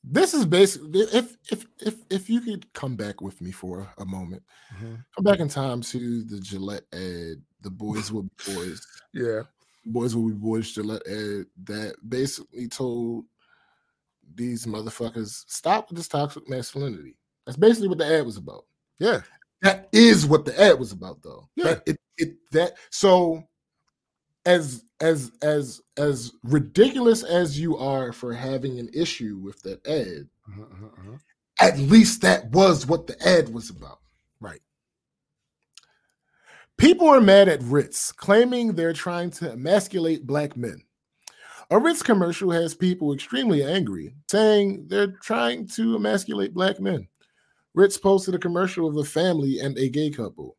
[0.04, 4.06] this is basically if if if if you could come back with me for a
[4.06, 4.44] moment
[4.76, 4.96] mm-hmm.
[5.16, 9.44] come back in time to the gillette ad the boys will be boys Yeah.
[9.86, 13.26] boys will be boys gillette ad that basically told
[14.36, 17.16] these motherfuckers stop with this toxic masculinity
[17.46, 18.66] that's basically what the ad was about
[19.00, 19.22] Yeah.
[19.62, 21.66] that is what the ad was about though Yeah.
[21.66, 23.44] That- it, it that so
[24.46, 30.30] as as as as ridiculous as you are for having an issue with that ad
[30.48, 31.18] Uh-huh,
[31.60, 34.00] at least that was what the ad was about.
[34.40, 34.62] Right.
[36.78, 40.82] people are mad at ritz claiming they're trying to emasculate black men.
[41.70, 47.08] A ritz commercial has people extremely angry saying they're trying to emasculate black men.
[47.74, 50.56] Ritz posted a commercial of a family and a gay couple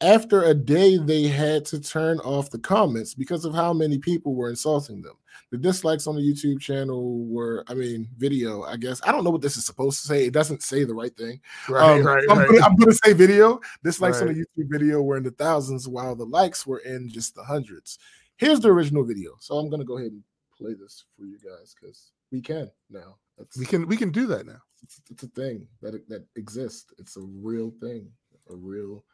[0.00, 4.34] after a day they had to turn off the comments because of how many people
[4.34, 5.16] were insulting them.
[5.50, 9.00] The dislikes on the youtube channel were i mean video i guess.
[9.04, 10.26] I don't know what this is supposed to say.
[10.26, 11.40] It doesn't say the right thing.
[11.68, 12.48] Right, Um, right, I'm, right.
[12.48, 13.60] Gonna, I'm gonna say video.
[13.82, 17.34] Dislikes on the youtube video were in the thousands while the likes were in just
[17.34, 17.98] the hundreds.
[18.36, 19.36] Here's the original video.
[19.40, 20.22] So i'm gonna go ahead and
[20.56, 23.16] play this for you guys because we can now.
[23.38, 24.60] That's, We can we can do that now.
[24.82, 26.86] it's, it's a thing that that exists.
[26.98, 28.10] It's a real thing
[28.50, 29.04] a real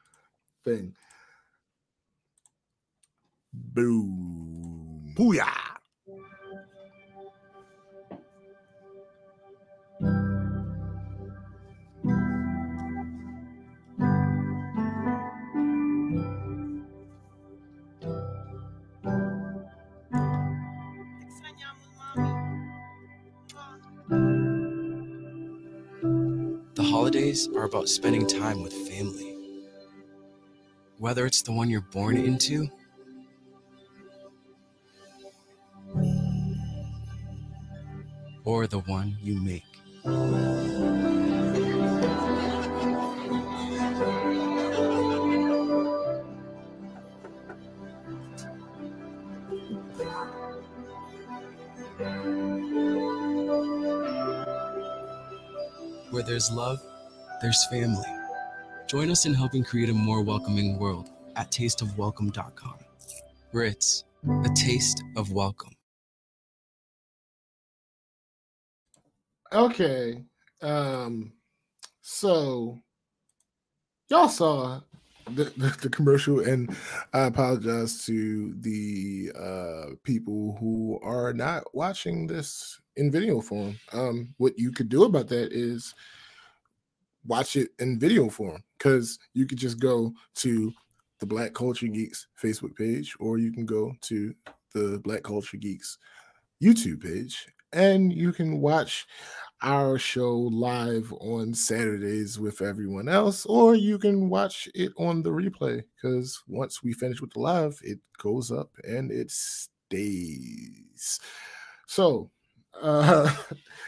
[0.64, 0.94] thing
[3.52, 5.46] boom Booyah.
[26.74, 29.29] The holidays are about spending time with family.
[31.00, 32.68] Whether it's the one you're born into
[38.44, 39.64] or the one you make.
[56.10, 56.82] Where there's love,
[57.40, 58.19] there's family.
[58.90, 62.74] Join us in helping create a more welcoming world at tasteofwelcome.com.
[63.52, 64.02] Ritz,
[64.44, 65.70] a taste of welcome.
[69.52, 70.24] Okay.
[70.60, 71.34] Um
[72.00, 72.80] so
[74.08, 74.80] y'all saw
[75.36, 76.76] the, the, the commercial and
[77.12, 83.78] I apologize to the uh people who are not watching this in video form.
[83.92, 85.94] Um what you could do about that is
[87.24, 90.72] watch it in video form because you could just go to
[91.20, 94.34] the Black Culture Geeks Facebook page or you can go to
[94.74, 95.98] the Black Culture Geeks
[96.62, 99.06] YouTube page and you can watch
[99.62, 105.30] our show live on Saturdays with everyone else, or you can watch it on the
[105.30, 111.20] replay because once we finish with the live, it goes up and it stays.
[111.86, 112.30] So,
[112.80, 113.32] uh,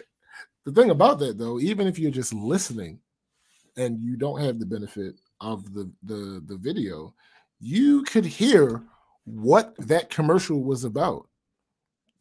[0.64, 3.00] the thing about that though, even if you're just listening
[3.76, 7.14] and you don't have the benefit of the the the video,
[7.60, 8.82] you could hear
[9.24, 11.28] what that commercial was about.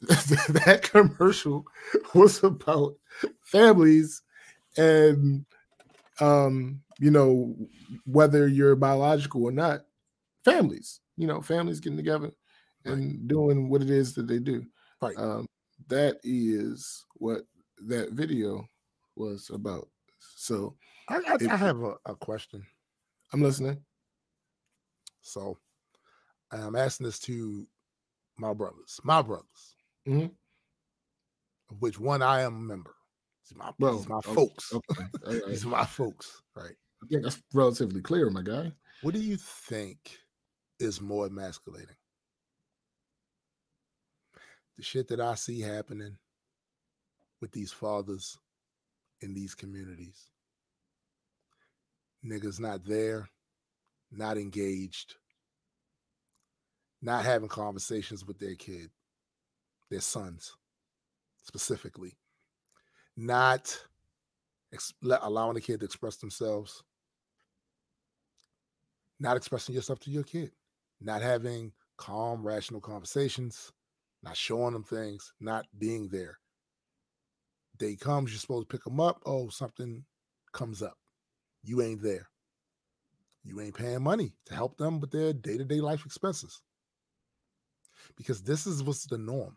[0.00, 1.64] that commercial
[2.12, 2.96] was about
[3.42, 4.22] families
[4.76, 5.44] and
[6.18, 7.54] um you know
[8.04, 9.82] whether you're biological or not
[10.44, 12.32] families you know families getting together
[12.84, 14.64] and doing what it is that they do.
[15.00, 15.16] Right.
[15.16, 15.46] Um
[15.88, 17.42] that is what
[17.86, 18.66] that video
[19.16, 19.88] was about.
[20.36, 20.74] So
[21.08, 22.66] I, I, I have a, a question.
[23.32, 23.84] i'm listening
[25.22, 25.58] So
[26.50, 27.66] I'm asking this to
[28.38, 29.76] my brothers, my brothers,
[30.06, 30.36] Mhm.
[31.70, 32.94] of which one I am a member.
[33.48, 34.72] These my, Well, these my okay, folks.
[34.72, 35.46] okay, right.
[35.48, 36.76] These are my folks, right?
[37.02, 40.20] i think that's relatively clear my guy What do you think
[40.78, 41.96] is more emasculating?
[44.76, 46.18] The shit that I see happening
[47.40, 48.38] with these fathers
[49.20, 50.31] in these communities.
[52.24, 53.28] Niggas not there,
[54.10, 55.16] not engaged,
[57.00, 58.90] not having conversations with their kid,
[59.90, 60.56] their sons
[61.42, 62.16] specifically,
[63.16, 63.76] not
[64.72, 66.82] ex- allowing the kid to express themselves,
[69.18, 70.52] not expressing yourself to your kid,
[71.00, 73.72] not having calm, rational conversations,
[74.22, 76.38] not showing them things, not being there.
[77.78, 79.20] Day comes, you're supposed to pick them up.
[79.26, 80.04] Oh, something
[80.52, 80.96] comes up.
[81.62, 82.28] You ain't there.
[83.44, 86.62] You ain't paying money to help them with their day to day life expenses.
[88.16, 89.56] Because this is what's the norm.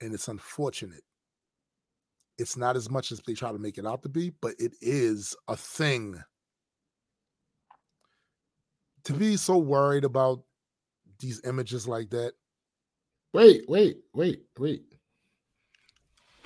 [0.00, 1.02] And it's unfortunate.
[2.38, 4.74] It's not as much as they try to make it out to be, but it
[4.80, 6.22] is a thing
[9.04, 10.42] to be so worried about
[11.20, 12.32] these images like that.
[13.32, 14.95] Wait, wait, wait, wait.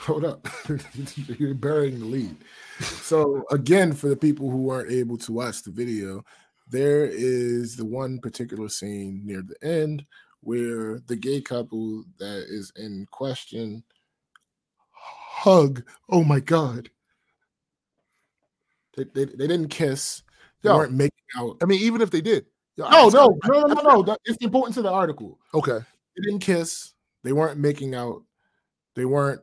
[0.07, 0.49] Hold up.
[1.39, 2.37] You're burying the lead.
[2.81, 6.25] So, again, for the people who aren't able to watch the video,
[6.69, 10.07] there is the one particular scene near the end
[10.41, 13.85] where the gay couple that is in question
[14.95, 15.83] hug.
[16.09, 16.89] Oh my God.
[18.97, 20.23] They, they, they didn't kiss.
[20.63, 21.59] They Yo, weren't making out.
[21.63, 22.47] I mean, even if they did.
[22.77, 24.17] yo, No, no, no, no, no, no.
[24.25, 25.39] It's important to the article.
[25.53, 25.79] Okay.
[26.17, 26.95] They didn't kiss.
[27.23, 28.23] They weren't making out.
[28.95, 29.43] They weren't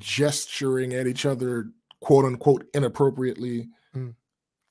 [0.00, 1.66] gesturing at each other,
[2.00, 3.68] quote unquote, inappropriately.
[3.94, 4.14] Mm.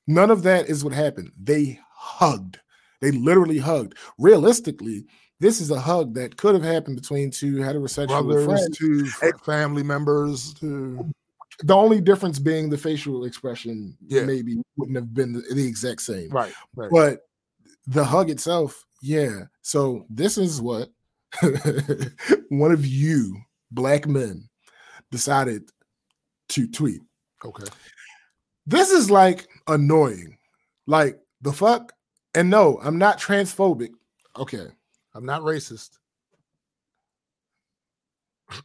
[0.06, 1.32] None of that is what happened.
[1.42, 2.58] They hugged.
[3.00, 3.96] They literally hugged.
[4.18, 5.06] Realistically,
[5.40, 9.12] this is a hug that could have happened between two heterosexual brothers friends.
[9.22, 11.10] f- family members to
[11.64, 14.22] The only difference being the facial expression Yeah.
[14.24, 16.30] maybe wouldn't have been the, the exact same.
[16.30, 16.90] right, right.
[16.90, 17.20] But
[17.86, 19.42] the hug itself, yeah.
[19.62, 20.90] So this is what
[22.50, 23.36] one of you
[23.70, 24.48] black men
[25.12, 25.70] decided
[26.48, 27.02] to tweet.
[27.44, 27.64] okay.
[28.66, 30.38] This is like annoying.
[30.86, 31.92] Like the fuck?
[32.34, 33.90] And no, I'm not transphobic.
[34.36, 34.66] Okay.
[35.14, 35.90] I'm not racist.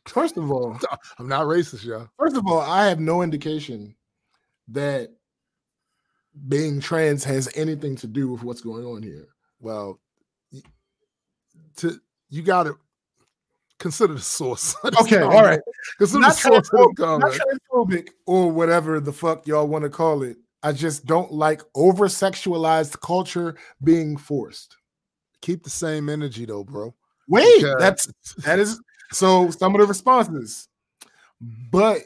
[0.06, 0.80] First of all,
[1.20, 2.10] I'm not racist, y'all.
[2.18, 3.96] first of all, I have no indication
[4.70, 5.12] that
[6.48, 9.28] being trans has anything to do with what's going on here.
[9.60, 10.00] Well,
[11.78, 12.00] to
[12.30, 12.78] you got to
[13.80, 14.76] consider the source.
[15.02, 15.60] Okay, all right.
[15.98, 20.24] Consider Not the source transphobic, not transphobic or whatever the fuck y'all want to call
[20.24, 20.38] it.
[20.64, 24.76] I just don't like over sexualized culture being forced.
[25.42, 26.94] Keep the same energy though, bro.
[27.28, 28.08] Wait, Because- that's
[28.44, 28.80] that is
[29.12, 30.68] so some of the responses.
[31.72, 32.02] But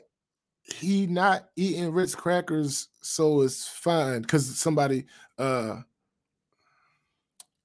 [0.64, 5.06] he not eating Ritz crackers, so it's fine because somebody
[5.38, 5.78] uh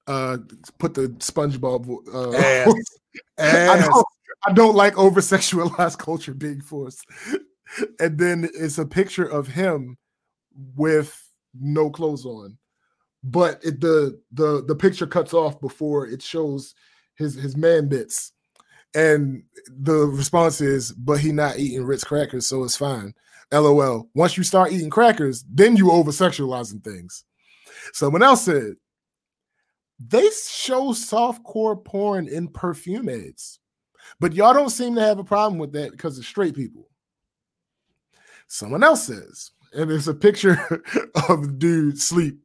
[0.07, 0.37] uh
[0.77, 2.73] put the SpongeBob uh Ass.
[3.39, 4.05] I don't,
[4.45, 7.05] I don't like over sexualized culture being forced.
[7.99, 9.97] And then it's a picture of him
[10.75, 11.21] with
[11.59, 12.57] no clothes on,
[13.23, 16.73] but it, the the the picture cuts off before it shows
[17.15, 18.31] his his man bits,
[18.95, 23.13] and the response is, "But he not eating Ritz crackers, so it's fine."
[23.51, 24.09] LOL.
[24.13, 27.23] Once you start eating crackers, then you over sexualizing things.
[27.93, 28.73] Someone else said,
[29.99, 33.59] they show softcore porn in perfume ads,
[34.19, 36.87] but y'all don't seem to have a problem with that because it's straight people.
[38.47, 40.81] Someone else says, and there's a picture
[41.29, 42.39] of dude sleep.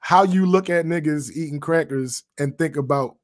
[0.00, 3.16] How you look at niggas eating crackers and think about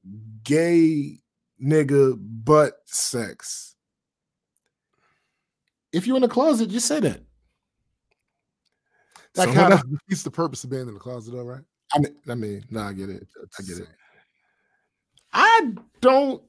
[0.43, 1.19] gay
[1.63, 3.75] nigga butt sex.
[5.93, 7.21] If you're in the closet, just say that.
[9.35, 11.63] That Someone kind else- of defeats the purpose of being in the closet, though, right?
[11.93, 13.27] I mean, I mean, no, I get it.
[13.59, 13.89] I get it.
[15.33, 16.43] I don't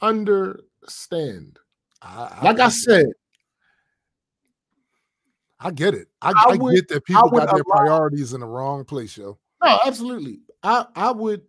[0.00, 1.58] understand.
[2.00, 3.06] I, Like I said,
[5.60, 6.08] I get it.
[6.22, 9.16] I, I I, would- get that people got their allow- priorities in the wrong place,
[9.16, 9.38] yo.
[9.62, 10.40] No, absolutely.
[10.62, 11.42] I I would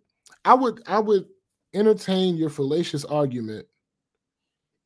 [0.44, 1.26] I would I would
[1.74, 3.66] entertain your fallacious argument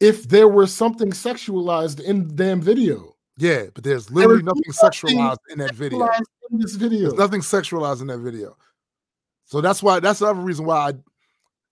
[0.01, 3.14] if there were something sexualized in the damn video.
[3.37, 6.09] Yeah, but there's literally is nothing sexualized in that video.
[6.51, 7.09] In this video.
[7.09, 8.57] There's nothing sexualized in that video.
[9.45, 10.95] So that's why that's the other reason why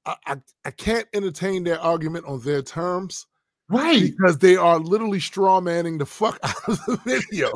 [0.04, 3.26] I, I I can't entertain their argument on their terms.
[3.68, 4.02] Right.
[4.02, 7.50] Because they are literally straw manning the fuck out of the video.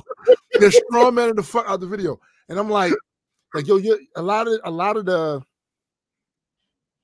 [0.59, 2.21] They're straw manning the fuck out of the video.
[2.49, 2.93] And I'm like,
[3.55, 5.43] like, yo, you a lot of a lot of the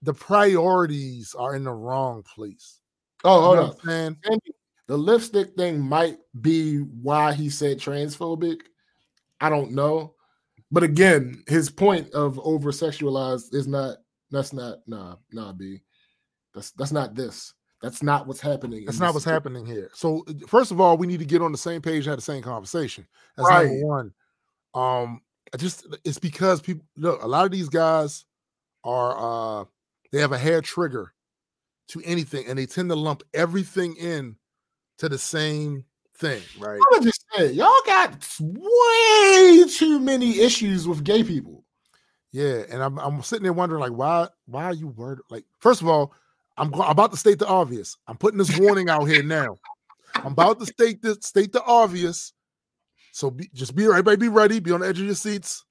[0.03, 2.81] the priorities are in the wrong place.
[3.25, 3.69] Oh, You hold know on.
[3.69, 4.17] what oh, I'm saying?
[4.25, 4.55] Andy,
[4.93, 8.61] the lipstick thing might be why he said transphobic.
[9.41, 10.17] I don't know.
[10.71, 13.97] But again, his point of over sexualized is not
[14.31, 15.81] that's not nah, nah, B.
[16.55, 17.55] That's that's not this.
[17.81, 18.85] That's not what's happening.
[18.85, 19.89] That's not what's happening here.
[19.95, 22.23] So first of all, we need to get on the same page and have the
[22.23, 23.07] same conversation.
[23.39, 23.65] That's Right.
[23.65, 24.13] number one.
[24.75, 25.23] Um,
[25.55, 28.27] I just it's because people look, a lot of these guys
[28.85, 29.65] are uh
[30.13, 31.15] they have a hair trigger
[31.89, 34.37] to anything and they tend to lump everything in
[35.03, 35.85] to the same
[36.17, 36.79] thing, right?
[36.81, 41.65] I'm gonna just say, y'all got way too many issues with gay people.
[42.31, 45.19] Yeah, and I'm I'm sitting there wondering like why why are you worried?
[45.29, 46.15] Like first of all,
[46.57, 47.97] I'm go- about to state the obvious.
[48.07, 49.57] I'm putting this warning out here now.
[50.15, 52.33] I'm about to state this state the obvious.
[53.11, 54.61] So be, just be everybody be ready.
[54.61, 55.65] Be on the edge of your seats.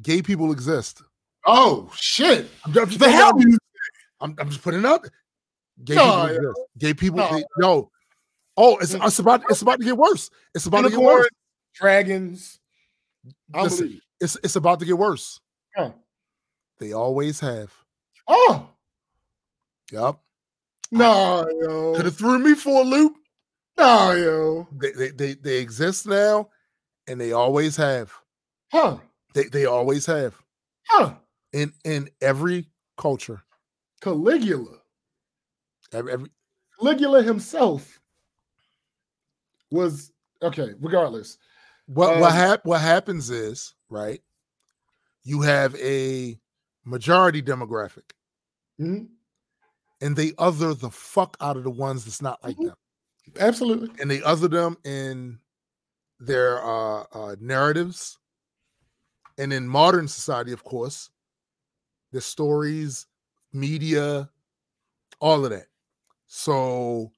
[0.00, 1.02] Gay people exist.
[1.44, 2.48] Oh shit!
[2.64, 3.32] I'm, just- I'm just The hell
[4.22, 5.06] I'm, I'm just putting it out.
[5.84, 6.58] Gay No, people exist.
[6.78, 7.16] Gay people.
[7.18, 7.30] No.
[7.36, 7.90] they- yo.
[8.56, 9.06] Oh, it's, mm.
[9.06, 10.28] it's about it's about to get worse.
[10.54, 11.28] It's about to get worse.
[11.74, 12.58] dragons.
[13.54, 14.02] I Listen, believe.
[14.20, 15.40] it's it's about to get worse.
[16.78, 17.72] They always have.
[18.26, 18.68] Oh
[19.92, 20.22] Yup.
[20.90, 21.94] no, yo.
[21.94, 23.16] Could have threw me for a loop.
[23.78, 24.68] No, yo.
[24.78, 26.48] They, they they they exist now,
[27.06, 28.12] and they always have.
[28.72, 28.98] Huh.
[29.34, 30.34] They they always have
[30.88, 31.14] Huh.
[31.52, 33.42] in in every culture.
[34.00, 34.78] Caligula.
[35.92, 36.30] Every,
[36.78, 38.00] Caligula himself
[39.70, 40.12] was
[40.42, 40.74] okay.
[40.80, 41.38] Regardless,
[41.86, 44.22] what Um, what hap- what happens is right.
[45.22, 46.40] You have a
[46.84, 48.12] majority demographic,
[48.78, 49.08] Mhm.
[50.00, 52.76] and they other the fuck out of the ones that's not like them,
[53.38, 53.90] absolutely.
[54.00, 55.40] and they other them in
[56.20, 58.18] their uh, uh narratives,
[59.38, 61.10] and in modern society, of course,
[62.12, 63.06] the stories,
[63.52, 64.30] media,
[65.20, 65.66] all of that.
[66.32, 67.10] So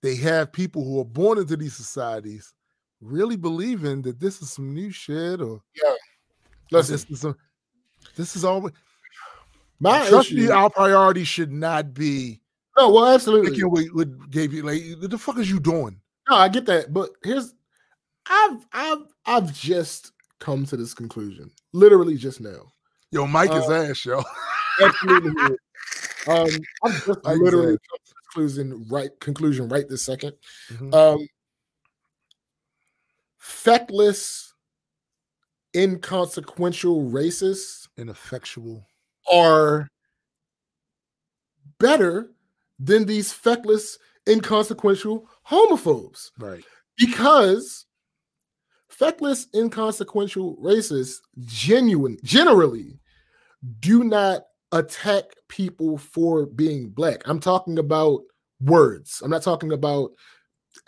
[0.00, 2.54] they have people who are born into these societies
[3.02, 5.94] really believing that this is some new shit or Yeah.
[6.70, 7.36] Listen, this is a,
[8.16, 8.62] this is all
[9.80, 10.46] my trust issue.
[10.46, 12.40] me, our priority should not be
[12.78, 13.62] no, well, absolutely.
[13.64, 16.00] we would gave you like what the fuck is you doing?
[16.30, 17.52] No, I get that, but here's
[18.26, 22.72] I've I've I've just come to this conclusion, literally just now.
[23.10, 24.22] Yo, Mike is Uh, ass, yo.
[24.82, 25.30] Absolutely.
[26.28, 26.48] um,
[26.82, 27.76] I've just Mike is literally
[28.36, 28.56] ass.
[28.56, 30.32] come to this conclusion right conclusion right this 2nd
[30.70, 30.94] Mhm.
[30.94, 31.28] Um,
[33.38, 34.52] feckless,
[35.74, 38.86] inconsequential racists Ineffectual.
[39.32, 39.88] are
[41.78, 42.30] better
[42.78, 43.98] than these feckless,
[44.28, 46.64] inconsequential homophobes Right.
[46.96, 47.86] because
[48.88, 53.00] feckless, inconsequential racists genuine generally
[53.80, 57.22] do not attack people for being black.
[57.26, 58.22] I'm talking about
[58.60, 59.20] words.
[59.24, 60.12] I'm not talking about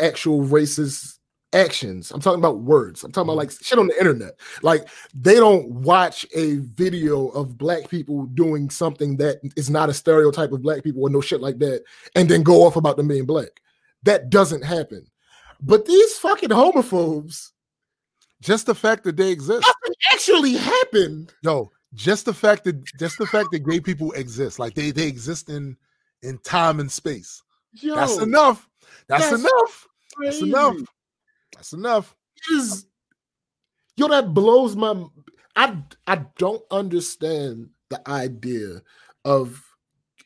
[0.01, 1.19] actual racist
[1.53, 2.11] actions.
[2.11, 3.05] I'm talking about words.
[3.05, 3.49] I'm talking about mm-hmm.
[3.49, 4.35] like shit on the internet.
[4.63, 9.95] Like they don't watch a video of black people doing something that is not a
[9.95, 11.85] stereotype of black people or no shit like that
[12.15, 13.61] and then go off about them being black.
[14.03, 15.07] That doesn't happen.
[15.61, 17.51] But these fucking homophobes
[18.43, 19.67] Just the fact that they exist.
[19.67, 21.33] nothing actually happened.
[21.43, 25.07] Yo, just the fact that just the fact that gay people exist, like they they
[25.07, 25.77] exist in
[26.23, 27.43] in time and space.
[27.73, 28.69] Yo, That's enough.
[29.09, 29.89] That's, that's enough.
[30.21, 30.77] That's enough.
[31.55, 32.17] That's enough.
[32.51, 32.87] is
[33.97, 35.05] yo that blows my
[35.57, 35.77] i
[36.07, 38.81] i don't understand the idea
[39.25, 39.63] of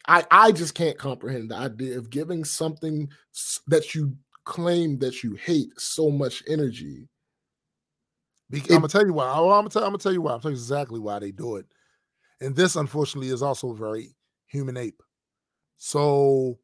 [0.08, 3.08] i i just can't comprehend the idea of giving something
[3.68, 7.06] that you claim that you hate so much energy
[8.50, 9.32] It- I'm gonna tell you why.
[9.34, 10.34] Oh, I'm gonna tell, I'm gonna tell you why.
[10.34, 11.66] I'm telling you exactly why they do it.
[12.40, 14.16] And this, unfortunately, is also very
[14.46, 15.02] human ape.
[15.78, 16.58] So,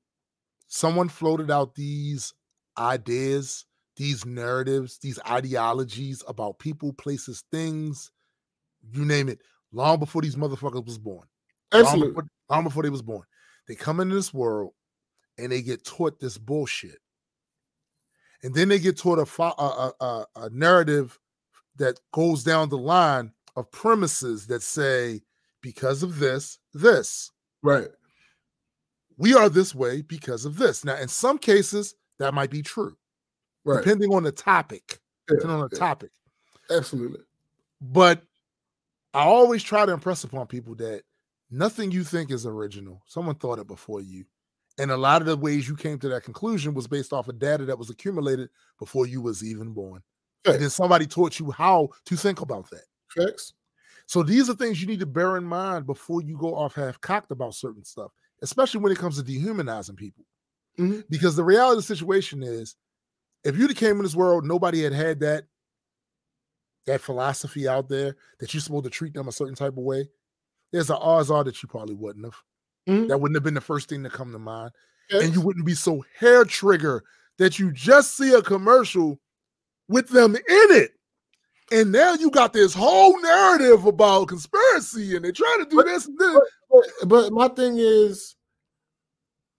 [0.68, 2.34] someone floated out these
[2.78, 8.10] ideas, these narratives, these ideologies about people, places, things,
[8.92, 9.40] you name it,
[9.72, 11.28] long before these motherfuckers was born.
[11.72, 13.26] Long absolutely before, long before they was born.
[13.68, 14.72] They come into this world
[15.38, 16.98] and they get taught this bullshit.
[18.42, 21.18] and then they get taught a, a, a, a narrative
[21.78, 25.22] that goes down the line of premises that say,
[25.60, 27.32] because of this, this.
[27.62, 27.88] Right.
[29.18, 30.84] We are this way because of this.
[30.84, 32.96] Now, in some cases, that might be true,
[33.64, 33.82] Right.
[33.82, 35.00] depending on the topic.
[35.28, 35.78] Yeah, Depending on the yeah.
[35.78, 36.10] topic.
[36.70, 37.20] Absolutely.
[37.80, 38.22] But
[39.14, 41.02] I always try to impress upon people that
[41.50, 43.02] nothing you think is original.
[43.06, 44.24] Someone thought it before you.
[44.78, 47.38] And a lot of the ways you came to that conclusion was based off of
[47.38, 50.02] data that was accumulated before you was even born.
[50.46, 52.84] And then somebody taught you how to think about that.
[53.08, 53.54] Facts.
[54.06, 57.00] So these are things you need to bear in mind before you go off half
[57.00, 58.12] cocked about certain stuff,
[58.42, 60.24] especially when it comes to dehumanizing people.
[60.78, 61.00] Mm-hmm.
[61.10, 62.76] Because the reality of the situation is,
[63.44, 65.44] if you'd came in this world, nobody had had that
[66.86, 70.08] that philosophy out there that you're supposed to treat them a certain type of way.
[70.72, 72.36] There's an odds are that you probably wouldn't have.
[72.88, 73.08] Mhm.
[73.08, 74.70] That wouldn't have been the first thing to come to mind,
[75.10, 75.24] Yes.
[75.24, 77.02] and you wouldn't be so hair trigger
[77.38, 79.20] that you just see a commercial
[79.88, 80.92] with them in it.
[81.72, 86.06] And now you got this whole narrative about conspiracy and they're trying to do this
[86.06, 86.38] and this.
[86.70, 88.36] But, but my thing is,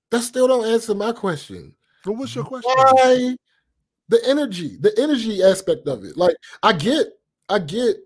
[0.10, 1.74] that still don't answer my question.
[2.06, 2.72] So what's your question?
[2.74, 3.36] Why
[4.08, 6.16] the energy, the energy aspect of it?
[6.16, 7.08] Like, I get,
[7.50, 7.98] I get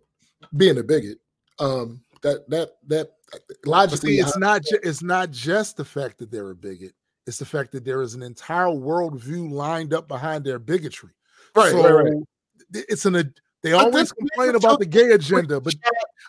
[0.57, 1.19] being a bigot.
[1.59, 3.11] Um, that that that
[3.65, 6.93] logically, see, it's I- not ju- it's not just the fact that they're a bigot.
[7.27, 11.11] It's the fact that there is an entire worldview lined up behind their bigotry.
[11.55, 12.23] Right, so right, right.
[12.73, 13.33] it's an ad-
[13.63, 15.75] they always complain about the gay agenda, but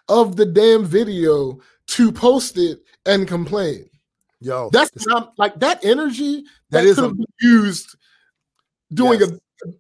[0.08, 3.88] of the damn video to post it and complain.
[4.40, 7.96] yo, That's not like that energy That that, is could a- been used
[8.92, 9.30] doing Yes.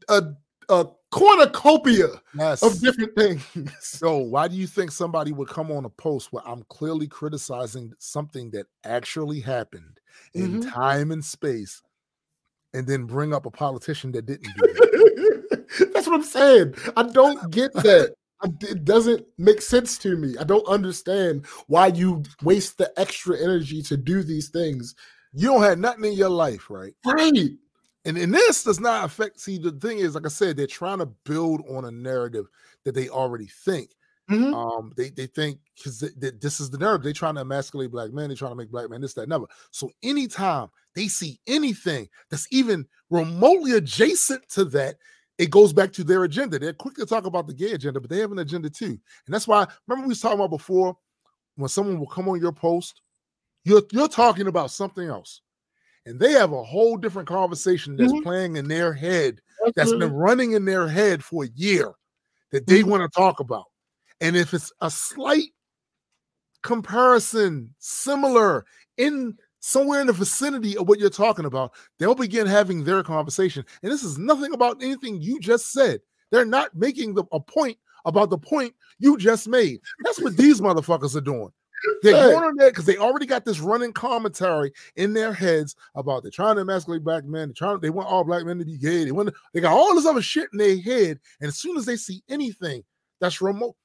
[0.08, 0.36] a, a
[0.68, 2.08] a cornucopia
[2.38, 2.62] yes.
[2.62, 3.44] of different things.
[3.80, 7.92] So why do you think somebody would come on a post where I'm clearly criticizing
[7.98, 10.00] something that actually happened
[10.32, 10.72] in Mhm.
[10.72, 11.82] time and space,
[12.74, 15.66] and then bring up a politician that didn't do that?
[15.94, 16.74] That's what I'm saying.
[16.96, 18.14] I don't get that.
[18.62, 20.36] It doesn't make sense to me.
[20.38, 24.96] I don't understand why you waste the extra energy to do these things.
[25.32, 26.92] You don't have nothing in your life, right?
[27.06, 27.50] Right.
[28.04, 29.38] And, and this does not affect.
[29.38, 32.46] See, the thing is, like I said, they're trying to build on a narrative
[32.84, 33.90] that they already think.
[34.30, 34.54] Mhm.
[34.54, 36.00] Um, they they think because
[36.40, 37.04] this is the narrative.
[37.04, 38.28] They're trying to emasculate black men.
[38.28, 39.46] They're trying to make black men this, that, never.
[39.70, 44.96] So anytime they see anything that's even remotely adjacent to that,
[45.38, 46.58] it goes back to their agenda.
[46.58, 48.86] They're quick to talk about the gay agenda, but they have an agenda too.
[48.86, 49.00] And
[49.34, 50.96] that's why remember we was talking about before
[51.56, 53.00] when someone will come on your post,
[53.64, 55.40] you're you're talking about something else.
[56.04, 58.22] And they have a whole different conversation that's Mhm.
[58.22, 59.40] playing in their head,
[59.76, 61.92] that's been running in their head for a year
[62.50, 63.66] that they want to talk about.
[64.20, 65.50] And if it's a slight
[66.62, 68.64] comparison, similar
[68.96, 73.64] in somewhere in the vicinity of what you're talking about, they'll begin having their conversation.
[73.82, 76.00] And this is nothing about anything you just said.
[76.30, 79.80] They're not making the, a point about the point you just made.
[80.04, 81.50] That's what these motherfuckers are doing.
[82.02, 82.32] They're Hey.
[82.32, 86.30] going on there because they already got this running commentary in their heads about they're
[86.30, 87.48] trying to emasculate black men.
[87.48, 89.04] They're trying, they want all black men to be gay.
[89.04, 91.20] They want, they got all this other shit in their head.
[91.40, 92.82] And as soon as they see anything
[93.20, 93.76] that's remote,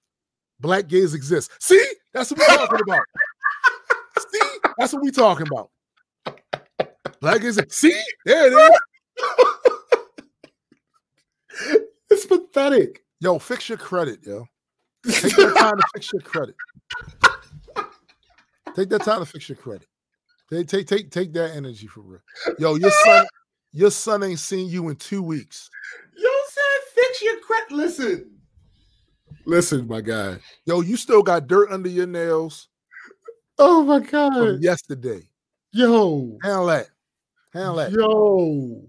[0.60, 1.52] black gays exist.
[1.60, 1.84] See,
[2.14, 3.02] that's what we're talking about.
[4.78, 5.70] That's what we're talking about.
[6.26, 7.60] Like Black gays.
[7.70, 8.80] See, there it is.
[12.10, 13.04] It's pathetic.
[13.20, 14.48] Yo, fix your credit, yo.
[15.06, 16.56] Take that time to fix your credit.
[18.76, 19.88] Take that time to fix your credit.
[20.50, 22.22] Take take take take that energy for real.
[22.58, 23.26] Yo, your son,
[23.74, 25.70] your son ain't seen you in two weeks.
[26.16, 27.72] Yo said fix your credit.
[27.72, 28.32] Listen.
[29.46, 30.38] Listen, my guy.
[30.66, 32.70] Yo, you still got dirt under your nails
[33.60, 34.62] Oh my from god.
[34.62, 35.22] yesterday.
[35.72, 36.38] Yo.
[36.44, 36.88] Handle that.
[37.54, 37.92] Handle that.
[37.92, 38.84] Yo.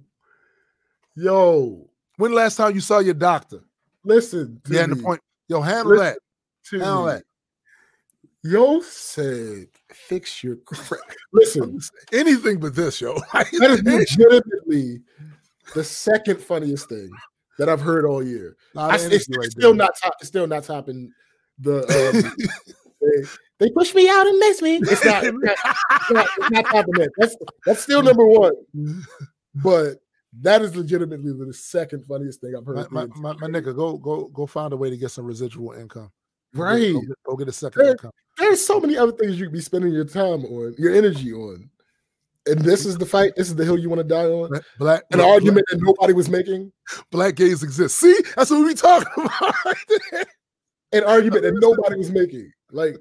[1.16, 1.90] Yo.
[2.16, 3.60] When last time you saw your doctor?
[4.04, 4.60] Listen.
[4.64, 5.20] To Yeah, and the point.
[5.48, 6.18] Yo, handle Listen that.
[6.70, 7.12] to Handle me.
[7.12, 7.22] that.
[8.44, 11.04] Yo said fix your credit.
[11.32, 11.80] Listen.
[12.12, 13.14] Anything but this, yo.
[13.32, 15.00] That is legitimately
[15.74, 17.10] the second funniest thing
[17.58, 18.56] that I've heard all year.
[18.76, 19.78] I, it's, it's right still there.
[19.78, 21.12] not top, it's still not topping
[21.58, 21.78] the
[22.14, 22.32] um,
[23.58, 24.76] they, push me out and miss me.
[24.76, 25.56] It's not, it's not,
[26.00, 27.08] it's not, it's not.
[27.16, 28.52] That's that's still number one.
[29.54, 29.96] But
[30.40, 32.90] that is legitimately the second funniest thing I've heard.
[32.90, 36.10] my, my, my nigga, go go go find a way to get some residual income.
[36.54, 36.92] Right.
[36.92, 38.10] Go get, go get a second There- income.
[38.38, 41.68] There's so many other things you could be spending your time on, your energy on.
[42.46, 43.32] And this is the fight.
[43.36, 44.48] This is the hill you want to die on.
[44.50, 46.72] Black, black An black- argument that nobody was making.
[47.10, 47.98] Black gays exist.
[47.98, 49.54] See, that's what we talking about.
[49.66, 49.76] right
[50.12, 50.24] there.
[50.92, 52.50] An argument that nobody was making.
[52.72, 52.96] Like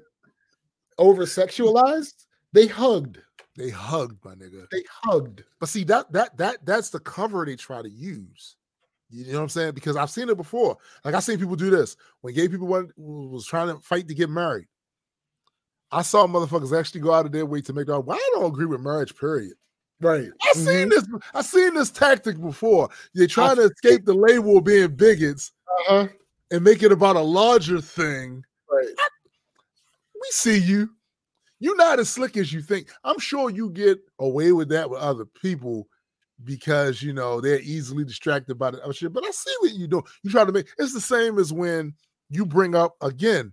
[0.98, 2.24] over sexualized.
[2.52, 3.18] They hugged.
[3.56, 4.66] They hugged, my nigga.
[4.70, 5.42] They hugged.
[5.60, 8.56] But see, that that that that's the cover they try to use.
[9.10, 9.72] You know what I'm saying?
[9.72, 10.76] Because I've seen it before.
[11.04, 14.14] Like I've seen people do this when gay people went, was trying to fight to
[14.14, 14.66] get married.
[15.90, 18.00] I saw motherfuckers actually go out of their way to make that.
[18.00, 19.16] Well, I don't agree with marriage.
[19.16, 19.54] Period.
[20.00, 20.28] Right.
[20.48, 21.08] I've seen this.
[21.34, 22.88] I've seen this tactic before.
[23.14, 25.52] They're trying to escape the label of being bigots
[25.88, 26.08] Uh-huh.
[26.50, 28.44] and make it about a larger thing.
[28.70, 28.88] Right.
[30.20, 30.90] We see you.
[31.60, 32.88] You're not as slick as you think.
[33.04, 35.88] I'm sure you get away with that with other people
[36.44, 39.12] because you know they're easily distracted by the other shit.
[39.12, 40.02] But I see what you do.
[40.22, 41.94] You try to make it's the same as when
[42.30, 43.52] you bring up again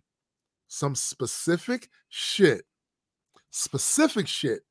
[0.68, 2.64] some specific shit,
[3.52, 4.62] specific shit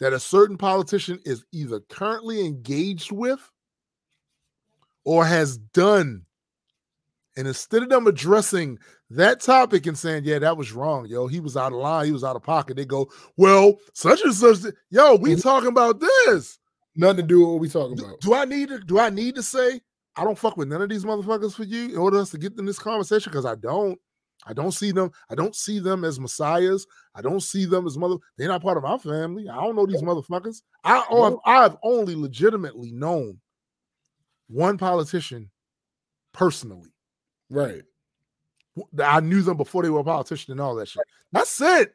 [0.00, 3.50] that a certain politician is either currently engaged with
[5.04, 6.22] or has done.
[7.36, 8.78] And instead of them addressing
[9.10, 12.12] that topic and saying, yeah, that was wrong, yo, he was out of line, he
[12.12, 15.40] was out of pocket, they go, well, such and such, yo, we mm-hmm.
[15.40, 16.58] talking about this.
[16.96, 18.20] Nothing to do with what we talking about.
[18.20, 19.80] Do I need to do I need to say
[20.16, 22.56] I don't fuck with none of these motherfuckers for you in order us to get
[22.58, 23.30] in this conversation?
[23.30, 23.98] Because I don't.
[24.46, 25.10] I don't see them.
[25.30, 26.86] I don't see them as messiahs.
[27.14, 28.16] I don't see them as mother.
[28.36, 29.48] They're not part of my family.
[29.48, 30.62] I don't know these motherfuckers.
[30.82, 33.40] I oh, I've, I've only legitimately known
[34.48, 35.50] one politician
[36.32, 36.93] personally.
[37.50, 37.82] Right.
[39.02, 41.04] I knew them before they were a politician and all that shit.
[41.32, 41.94] That's it.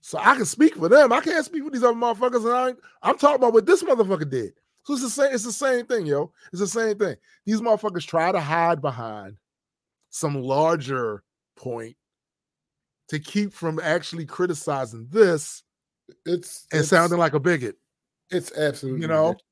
[0.00, 1.12] So I can speak for them.
[1.12, 2.44] I can't speak for these other motherfuckers.
[2.44, 4.52] And I, I'm talking about what this motherfucker did.
[4.84, 5.32] So it's the same.
[5.32, 6.32] It's the same thing, yo.
[6.52, 7.16] It's the same thing.
[7.46, 9.36] These motherfuckers try to hide behind
[10.10, 11.22] some larger
[11.56, 11.96] point
[13.08, 15.62] to keep from actually criticizing this.
[16.26, 17.76] It's and it's, sounding like a bigot.
[18.30, 19.28] It's absolutely You know?
[19.28, 19.42] ridiculous.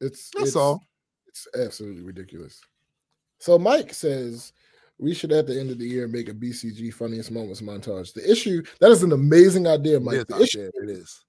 [0.00, 0.82] It's That's it's, all.
[1.26, 2.60] It's absolutely ridiculous.
[3.40, 4.52] So Mike says
[4.98, 8.12] we should at the end of the year make a BCG funniest moments montage.
[8.12, 10.16] The issue that is an amazing idea, Mike.
[10.16, 11.24] It is, the issue it is.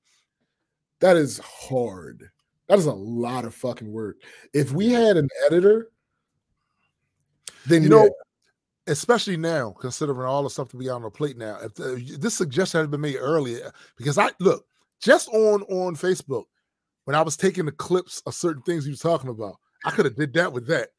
[1.00, 2.30] that is hard.
[2.68, 4.18] That is a lot of fucking work.
[4.54, 5.90] If we had an editor,
[7.66, 8.04] then you yeah.
[8.04, 8.10] know,
[8.88, 11.58] especially now, considering all the stuff that we got on the plate now.
[11.62, 14.66] If uh, the, this suggestion had been made earlier, because I look
[15.02, 16.44] just on on Facebook
[17.06, 19.56] when I was taking the clips of certain things you was talking about,
[19.86, 20.90] I could have did that with that.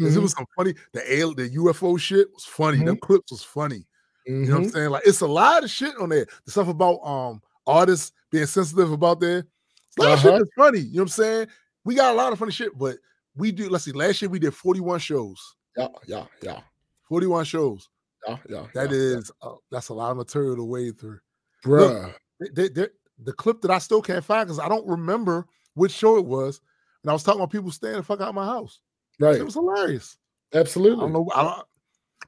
[0.00, 0.74] Because it was some funny.
[0.92, 2.84] The al- the UFO shit was funny.
[2.84, 3.86] The clips was funny.
[4.26, 4.72] You know what I'm Mhm.
[4.72, 4.90] saying?
[4.90, 6.26] Like it's a lot of shit on there.
[6.44, 10.16] The stuff about um artists being sensitive about their a lot of Uh-huh.
[10.22, 10.78] shit that's funny.
[10.80, 11.48] You know what I'm saying?
[11.84, 12.98] We got a lot of funny shit, but
[13.36, 13.68] we do.
[13.68, 13.92] Let's see.
[13.92, 15.38] Last year we did 41 shows.
[15.76, 16.60] Yeah, yeah, yeah,
[17.08, 17.88] 41 shows.
[18.28, 18.66] yeah, yeah.
[18.74, 21.20] That yeah, is uh, that's a lot of material to wade through.
[21.64, 22.12] bruh.
[22.40, 22.88] Look, they- they-
[23.22, 26.60] the clip that I still can't find because I don't remember which show it was.
[27.02, 28.80] And I was talking about people staying the fuck out of my house.
[29.20, 29.36] Right.
[29.36, 30.16] It was hilarious.
[30.54, 30.98] Absolutely.
[30.98, 31.30] I don't know.
[31.34, 31.66] I don't,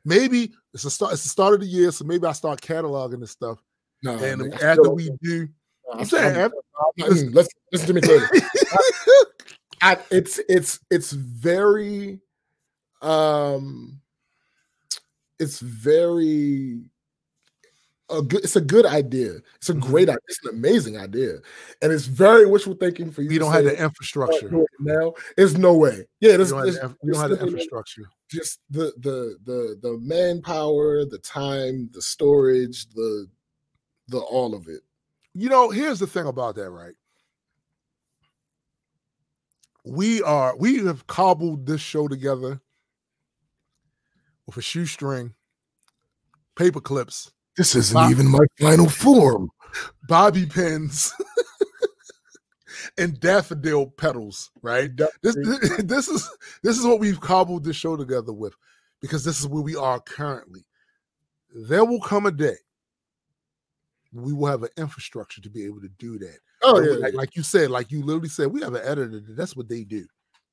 [0.05, 1.13] maybe it's a start.
[1.13, 3.59] It's the start of the year, so maybe I start cataloging this stuff.
[4.05, 5.49] No, and man, after we do,
[5.93, 6.57] I'm I'm- saying after-
[6.99, 8.01] Mm, let's listen to me.
[9.83, 12.21] I, it's it's it's very
[13.03, 14.01] um
[15.39, 16.91] it's very
[18.19, 19.91] a good it's a good idea it's a Mm-hmm.
[19.91, 21.39] great idea it's an amazing idea
[21.81, 24.51] and it's very wishful thinking for you we to don't have the infrastructure.
[24.55, 28.03] "Oh, now there's no way yeah We there's, don't have the, don't have the infrastructure.
[28.31, 33.27] just the the the the manpower the time the storage the
[34.09, 34.83] the all of it
[35.35, 36.95] You know, here's the thing about that, right?
[39.85, 42.61] We are we have cobbled this show together
[44.47, 45.35] with a shoestring,
[46.55, 49.51] paper clips, this isn't even my final form
[50.09, 51.15] bobby pins,
[52.99, 54.91] and daffodil petals, right?
[55.23, 55.37] This,
[55.79, 56.31] this is
[56.63, 58.55] this is what we've cobbled this show together with
[59.01, 60.65] because this is where we are currently.
[61.55, 62.57] There will come a day
[64.13, 66.39] we will have an infrastructure to be able to do that.
[66.63, 69.23] Oh, yeah, like, like you said, like you literally said, we have an editor.
[69.31, 70.07] That's what they do.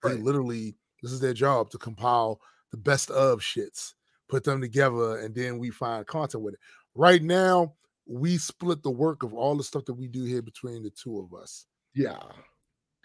[0.03, 0.23] They Right.
[0.23, 2.39] literally, this is their job to compile
[2.71, 3.93] the best of shits,
[4.29, 6.59] put them together, and then we find content with it.
[6.95, 7.73] Right now,
[8.05, 11.19] we split the work of all the stuff that we do here between the two
[11.19, 11.65] of us.
[11.93, 12.19] yeah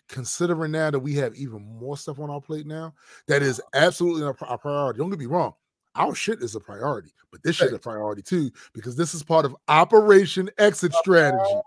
[0.09, 2.93] Considering now that we have even more stuff on our plate now,
[3.27, 4.98] that is absolutely a, priority.
[4.98, 5.55] Don't get me wrong.
[5.97, 9.23] Our shit is a priority, but this shit is a priority too, because this is
[9.23, 11.43] part of Operation Exit Strategy.
[11.48, 11.62] You know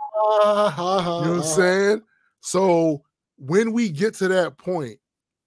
[0.76, 2.02] what I'm saying?
[2.42, 3.04] So
[3.38, 5.00] when we get to that point,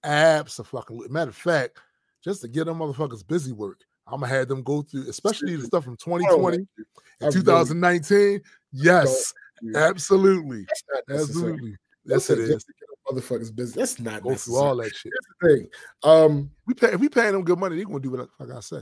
[0.03, 1.07] absolutely.
[1.09, 1.79] Matter of fact,
[2.23, 5.65] just to get them motherfuckers busy work, I'm gonna have them go through, especially the
[5.65, 8.41] stuff from 2020 I and 2019.
[8.71, 9.33] Yes,
[9.75, 10.65] absolutely,
[11.07, 11.75] That's absolutely.
[12.03, 12.49] Yes, it is.
[12.49, 13.75] just to get a motherfucker's business.
[13.75, 15.13] That's not Go through all that shit.
[15.13, 15.69] Here's the thing.
[16.03, 18.55] Um, We pay if we paying them good money, they're gonna do what the fuck
[18.55, 18.81] I say.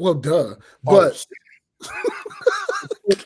[0.00, 0.54] well, duh.
[0.56, 1.26] Oh, But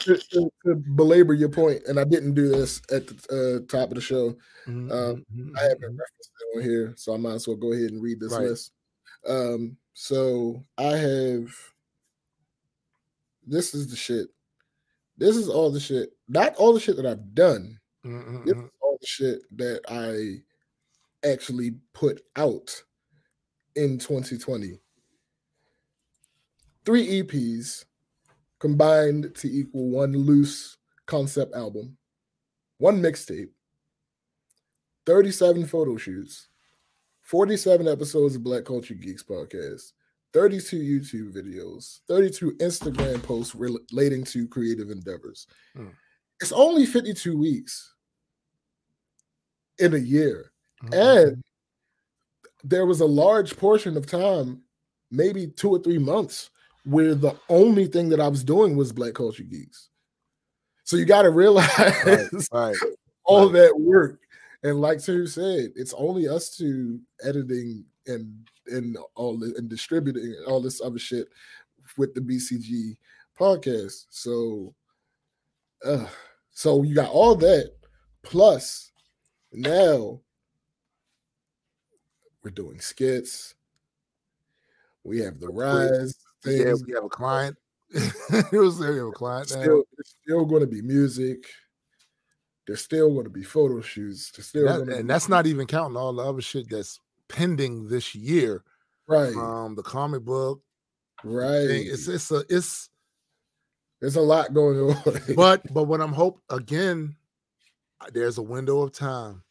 [0.00, 0.16] to,
[0.64, 3.14] to, belabor your point, and I didn't do this at the
[3.62, 4.34] uh, top of the show.
[4.66, 5.98] Mhm, Um, mhm, I haven't mhm.
[5.98, 8.48] referenced it on here, so I might as well go ahead and read this Right.
[8.48, 8.72] list.
[9.26, 11.54] Um, so I have
[13.46, 14.28] this is the shit.
[15.16, 16.10] This is all the shit.
[16.28, 17.78] Not all the shit that I've done.
[18.44, 20.42] This is all the shit that I
[21.28, 22.82] actually put out
[23.76, 24.78] in 2020.
[26.84, 27.84] Three EPs
[28.58, 30.76] combined to equal one loose
[31.06, 31.96] concept album,
[32.78, 33.50] one mixtape,
[35.06, 36.48] 37 photo shoots,
[37.24, 39.92] 47 episodes of Black Culture Geeks podcast,
[40.34, 45.46] 32 YouTube videos, 32 Instagram posts relating to creative endeavors.
[45.74, 45.88] Hmm.
[46.40, 47.94] It's only 52 weeks
[49.78, 50.52] in a year.
[50.82, 51.28] Mhm.
[51.28, 51.42] And
[52.62, 54.62] there was a large portion of time,
[55.10, 56.50] maybe two or three months,
[56.84, 59.88] where the only thing that I was doing was Black Culture Geeks.
[60.84, 61.70] So you got to realize
[62.52, 62.76] right,
[63.24, 64.20] all that work.
[64.64, 70.60] And like Terry said, it's only us two editing and and all and distributing all
[70.60, 71.28] this other shit
[71.98, 72.96] with the BCG
[73.38, 74.06] podcast.
[74.08, 74.74] So,
[75.84, 76.06] uh,
[76.50, 77.72] so you got all that
[78.22, 78.90] plus
[79.52, 80.18] now
[82.42, 83.54] we're doing skits.
[85.04, 86.14] We have the rise
[86.46, 87.56] Yeah, we have a client.
[87.90, 88.92] it was there.
[88.92, 89.62] We have a client now.
[89.62, 91.44] Still, there's still going to be music.
[92.66, 94.30] There's still going to be photo shoots.
[94.30, 98.14] There's still That- and that's not even counting all the other shit that's pending this
[98.14, 98.62] year.
[99.06, 100.62] right, Um, the comic book
[101.22, 101.68] right.
[101.70, 102.88] It's it's a it's
[104.00, 105.02] There's a lot going on.
[105.36, 107.16] but but when I'm hope again,
[108.00, 109.42] uh, there's a window of time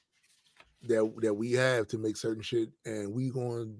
[0.87, 3.71] that that we have to make certain shit, and we gonna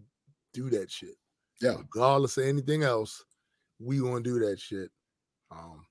[0.53, 1.15] do that shit.
[1.61, 1.75] Yeah.
[1.77, 3.23] regardless of anything else,
[3.79, 4.89] we gonna do that shit.
[5.51, 5.85] Um,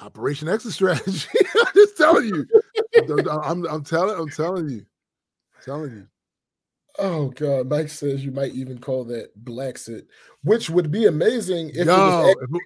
[0.00, 1.28] Operation Exit strategy.
[1.66, 2.46] I'm just telling you.
[2.98, 4.18] I'm, I'm, I'm telling.
[4.18, 4.84] I'm telling you.
[5.64, 6.06] telling you.
[6.98, 10.06] Oh God, Mike says you might even call that Blaxit,
[10.42, 12.60] which would be amazing if, Yo, it, was,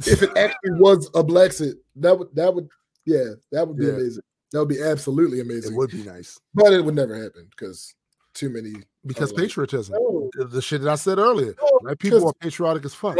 [0.00, 1.74] act- if it actually was a Blaxit.
[1.96, 2.68] That would that would
[3.04, 3.92] yeah, that would be Yeah.
[3.92, 4.22] amazing.
[4.52, 5.72] That would be absolutely amazing.
[5.72, 7.94] it would be nice but it would never happen because
[8.34, 8.72] too many
[9.06, 9.96] because patriotism.
[9.98, 11.54] "Oh, The, shit that I said earlier.
[11.60, 11.98] oh, Right?
[11.98, 13.16] People are patriotic as fuck.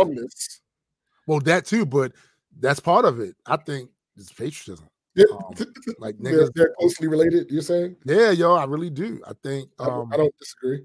[1.27, 2.13] Well, that too, but
[2.61, 3.35] that's part of it.
[3.47, 4.89] I think it's patriotism.
[5.15, 5.55] Yeah, Um,
[5.99, 6.51] like they're, niggas.
[6.55, 7.51] they're closely related.
[7.51, 7.97] You're saying?
[8.05, 9.21] Yeah, yo, I really do.
[9.27, 10.83] I think I, don't- um, I don't disagree.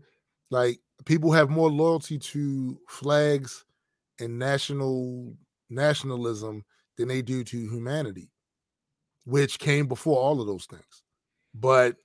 [0.51, 3.65] like people have more loyalty to flags
[4.19, 5.33] and national
[5.69, 6.63] nationalism
[6.97, 8.29] than they do to humanity,
[9.25, 11.03] which came before all of those things.
[11.55, 11.95] But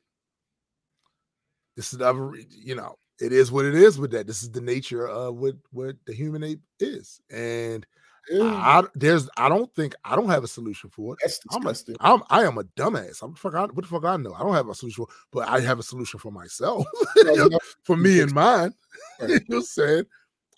[1.77, 4.27] this is other, you know, it is what it is with that.
[4.27, 7.85] This is the nature of what what the human ape is, and
[8.33, 11.19] I, there's I don't think I don't have a solution for it.
[11.45, 11.75] that's I'm a.
[12.01, 13.23] I'm I am a dumbass.
[13.23, 13.55] I'm fuck.
[13.55, 14.33] I, what the fuck I know?
[14.35, 16.87] I don't have a solution, for, but I have a solution for myself,
[17.83, 18.73] for me and mine.
[19.21, 20.05] You know what I'm saying?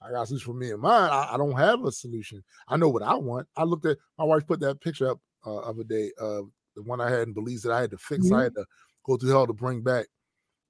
[0.03, 1.11] I got a solution for me and mine.
[1.11, 2.43] I, I don't have a solution.
[2.69, 3.49] I know what I want.
[3.57, 7.01] I looked at my wife put that picture up uh, other day of the one
[7.01, 8.27] I had in Belize that I had to fix.
[8.37, 8.65] I had to
[9.05, 10.07] go through hell to bring back,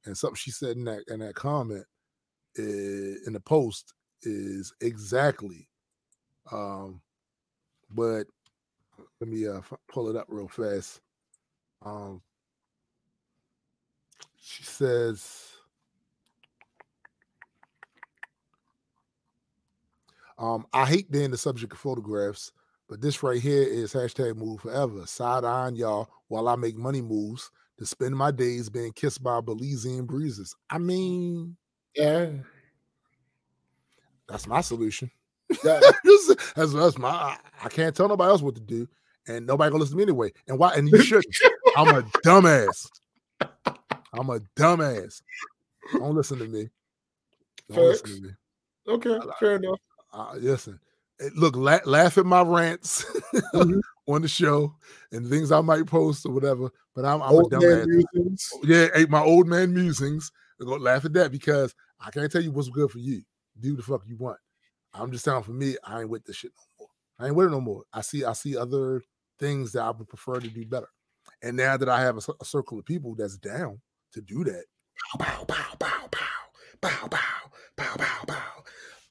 [0.04, 1.84] and something she said in that in that comment
[2.58, 3.92] i- in the post
[4.22, 5.68] is exactly.
[6.52, 7.00] Um,
[7.90, 8.26] but
[9.20, 11.00] let me uh f- pull it up real fast.
[11.84, 12.22] Um,
[14.38, 15.52] she says.
[20.38, 22.52] Um, I hate being the subject of photographs,
[22.88, 25.06] but this right here is hashtag move forever.
[25.06, 29.40] Side eyeing y'all while I make money moves to spend my days being kissed by
[29.40, 30.54] Belizean breezes.
[30.70, 31.56] I mean,
[31.94, 32.30] yeah,
[34.28, 35.10] that's my solution.
[35.64, 35.80] Yeah.
[36.56, 38.88] that's, that's my I, I can't tell nobody else what to do,
[39.28, 40.32] and nobody gonna listen to me anyway.
[40.48, 40.74] And why?
[40.74, 41.26] And you shouldn't.
[41.76, 42.88] I'm a dumbass.
[44.12, 45.22] I'm a dumbass.
[45.92, 46.68] Don't listen to me.
[47.70, 48.30] Don't listen to me.
[48.88, 49.78] Okay, fair enough.
[50.12, 50.78] Uh, listen,
[51.20, 53.04] eh, look, la- laugh at my rants
[53.54, 53.80] Mhm.
[54.08, 54.74] on the show
[55.12, 56.70] and things I might post or whatever.
[56.94, 57.86] But I'm, I'm Old a dumbass.
[57.86, 58.48] musings.
[58.64, 60.30] Yeah, my old man musings.
[60.60, 63.22] Go laugh at that because I can't tell you what's good for you.
[63.60, 64.38] Do the fuck you want.
[64.98, 66.88] I'm just telling for me, I ain't with this shit no more.
[67.18, 67.84] I ain't with it no more.
[67.92, 69.02] I see, I see other
[69.38, 70.88] things that I would prefer to do better.
[71.42, 73.80] And now that I have a, a circle of people that's down
[74.12, 74.64] to do that,
[75.18, 76.08] Pow, pow, pow, pow,
[76.80, 78.64] pow, pow, pow, pow, pow.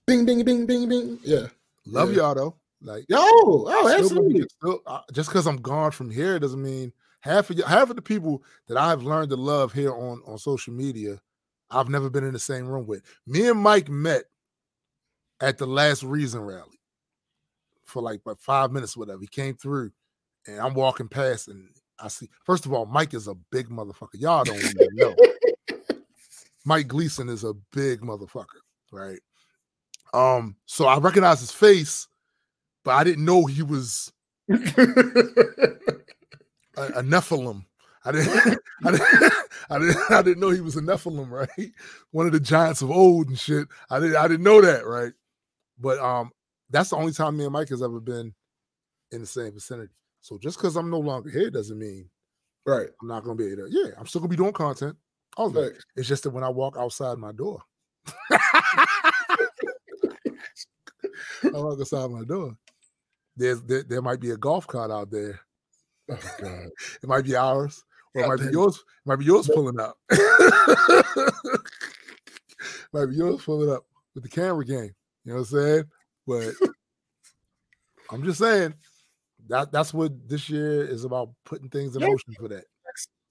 [0.08, 1.20] Bing, bing, bing, bing, bing.
[1.24, 1.48] Yeah.
[1.86, 2.18] love Yeah.
[2.18, 2.56] y'all though.
[2.82, 4.46] Like, Yo, oh, be- absolutely.
[4.58, 6.92] still- uh, just because I'm gone from here doesn't mean
[7.22, 10.74] half of half of the people that I've learned to love here on on social
[10.74, 11.20] media,
[11.70, 13.04] I've never been in the same room with.
[13.28, 14.26] Me and Mike met
[15.46, 16.80] at the last Reason rally.
[17.84, 19.22] for like about five minutes, whatever.
[19.22, 19.92] He came through,
[20.48, 22.30] and I'm walking past, and I see.
[22.44, 24.16] First of all, Mike is a big motherfucker.
[24.16, 25.16] Y'all don't even know.
[26.66, 29.20] Mike Gleason is a big motherfucker, right?
[30.14, 32.08] Um, so I recognized his face,
[32.84, 34.12] but I didn't know he was
[34.50, 34.56] a,
[36.76, 37.66] a Nephilim.
[38.04, 39.34] I didn't, I didn't,
[39.70, 41.72] I didn't, I didn't know he was a Nephilim, right?
[42.12, 43.68] One of the giants of old and shit.
[43.92, 45.14] I didn't, I didn't know that, right?
[45.80, 46.32] But um,
[46.70, 48.34] that's the only time me and Mike has ever been
[49.12, 49.94] in the same vicinity.
[50.22, 52.10] So just because I'm no longer here doesn't mean
[52.66, 52.88] right.
[53.02, 53.68] I'm not gonna be to.
[53.70, 54.96] Yeah, I'm still gonna be doing content.
[55.38, 55.78] All it.
[55.96, 57.62] It's just that when I walk outside my door,
[58.32, 58.40] I
[61.44, 62.58] walk outside my door.
[63.36, 65.40] There's there, there might be a golf cart out there.
[66.10, 66.70] Oh God.
[67.04, 67.84] It might be ours,
[68.16, 68.78] or it might be yours.
[68.78, 69.98] It might be yours pulling up.
[72.94, 74.96] might be yours pulling up with the camera game.
[75.26, 75.84] You know what I'm saying?
[76.28, 76.54] But
[78.12, 78.76] I'm just saying
[79.48, 82.10] that that's what this year is about putting things in Yeah.
[82.10, 82.66] motion for that.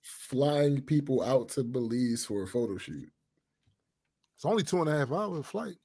[0.02, 3.10] Flying people out to Belize for a photo shoot.
[4.36, 5.78] It's only two and a half hour flight.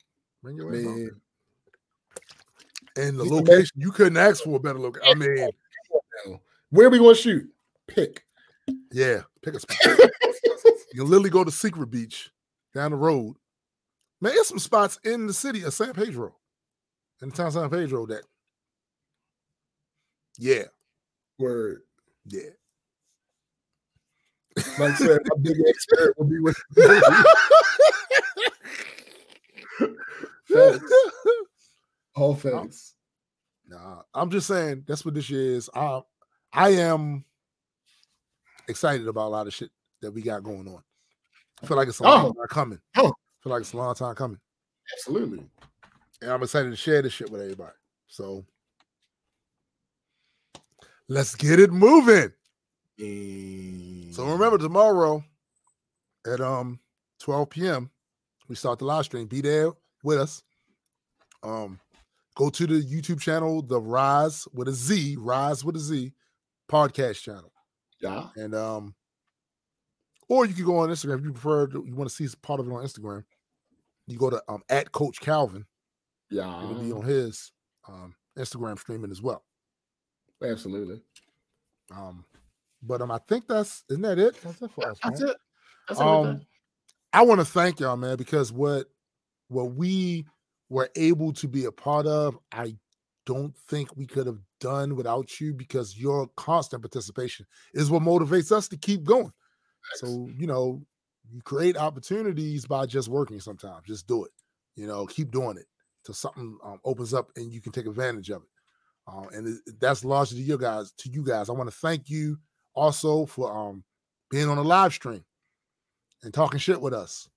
[0.43, 1.21] Bring your Man.
[2.97, 5.07] And the He's the location, you couldn't ask for a better location.
[5.09, 5.49] I mean,
[6.69, 7.49] where we gonna shoot?
[7.88, 8.25] Pick.
[8.91, 9.77] yeah, pick a spot.
[10.93, 12.31] you can literally go to Secret Beach
[12.73, 13.35] down the road.
[14.22, 16.35] Man, there's some spots in the city of San Pedro,
[17.22, 18.23] in the town of San Pedro that,
[20.38, 20.64] yeah,
[21.38, 21.81] Word.
[22.25, 22.49] yeah.
[24.77, 26.57] Like I said, my big expert will be with
[30.45, 30.91] Facts.
[32.15, 32.95] all facts.
[33.67, 35.69] Nah, I'm just saying that's what this year is.
[35.75, 36.01] I
[36.51, 37.23] I am
[38.67, 39.69] excited about a lot of shit
[40.01, 40.81] that we got going on.
[41.61, 42.48] I feel like it's a long Oh.
[42.48, 42.80] coming.
[42.98, 43.14] Oh.
[43.42, 44.40] Feel like it's a long time coming.
[44.93, 45.45] Absolutely.
[46.22, 47.76] And I'm excited to share this shit with everybody.
[48.08, 48.45] So
[51.08, 52.34] let's get it moving.
[54.11, 55.24] So remember tomorrow
[56.27, 56.80] at um
[57.22, 57.90] 12 p.m.
[58.50, 59.27] we start the live stream.
[59.27, 59.72] Be there
[60.03, 60.43] with us.
[61.43, 61.80] Um
[62.35, 66.14] go to the YouTube channel, the Rise with a Z, Rise with a Z
[66.69, 67.53] podcast channel.
[68.01, 68.27] Yeah.
[68.35, 68.95] And um
[70.30, 72.59] or you can go on Instagram if you prefer to, you want to see part
[72.59, 73.24] of it on Instagram.
[74.08, 75.66] You go to um at Coach Calvin.
[76.30, 76.64] Yeah.
[76.64, 77.51] It'll be on his
[77.88, 79.43] um Instagram streaming as well.
[80.43, 81.01] Absolutely.
[81.91, 82.24] Um,
[82.82, 84.41] but um, I think that's isn't that it?
[84.41, 84.98] That's it for us.
[85.03, 85.30] That's man.
[85.30, 85.38] it.
[85.88, 86.41] That's um.
[87.11, 88.88] I want to thank y'all, man, because what
[89.48, 90.25] what we
[90.69, 92.75] were able to be a part of, I
[93.25, 98.51] don't think we could have done without you because your constant participation is what motivates
[98.51, 99.32] us to keep going.
[99.95, 100.82] So, you know,
[101.32, 103.85] you create opportunities by just working sometimes.
[103.85, 104.32] Just do it.
[104.75, 105.66] You know, keep doing it
[106.06, 108.49] till something um, opens up and you can take advantage of it.
[109.08, 110.91] Uh, and that's largely to you guys.
[110.99, 112.38] To you guys, I want to thank you
[112.75, 113.83] also for um,
[114.30, 115.24] being on a live stream
[116.24, 117.27] and talking shit with us.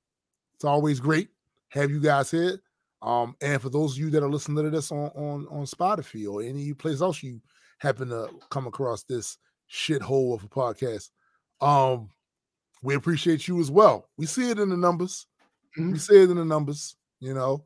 [0.54, 1.28] It's always great
[1.72, 2.60] have you guys here.
[3.00, 6.30] Um, and for those of you that are listening to this on on on Spotify
[6.30, 7.40] or any place else you
[7.78, 9.38] happen to come across this
[9.70, 11.10] shithole of a podcast,
[11.60, 12.10] um,
[12.82, 14.08] we appreciate you as well.
[14.16, 15.26] We see it in the numbers.
[15.76, 17.64] We see it in the numbers, you know,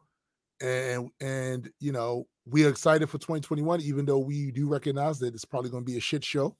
[0.60, 5.34] and and you know we are excited for 2021, even though we do recognize that
[5.34, 6.56] it's probably going to be a shit show.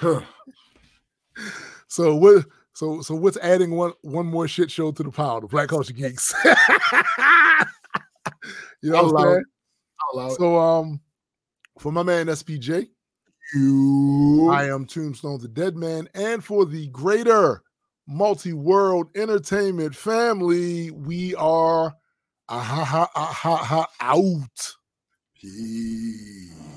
[1.88, 2.44] So what?
[2.74, 5.40] So so what's adding one one more shit show to the pile?
[5.40, 6.32] The Black Culture Geeks.
[6.44, 6.52] you
[8.92, 9.40] know what I'm saying?
[9.40, 9.46] it.
[10.00, 10.28] I'll allow.
[10.34, 11.00] So um,
[11.78, 12.88] for my man SPJ,
[13.54, 14.50] you.
[14.50, 17.62] I am Tombstone the Dead Man, and for the greater
[18.06, 21.94] multi-world entertainment family, we are
[22.48, 24.74] ah, ha ha ah, ha ha out.
[25.40, 26.67] Peace.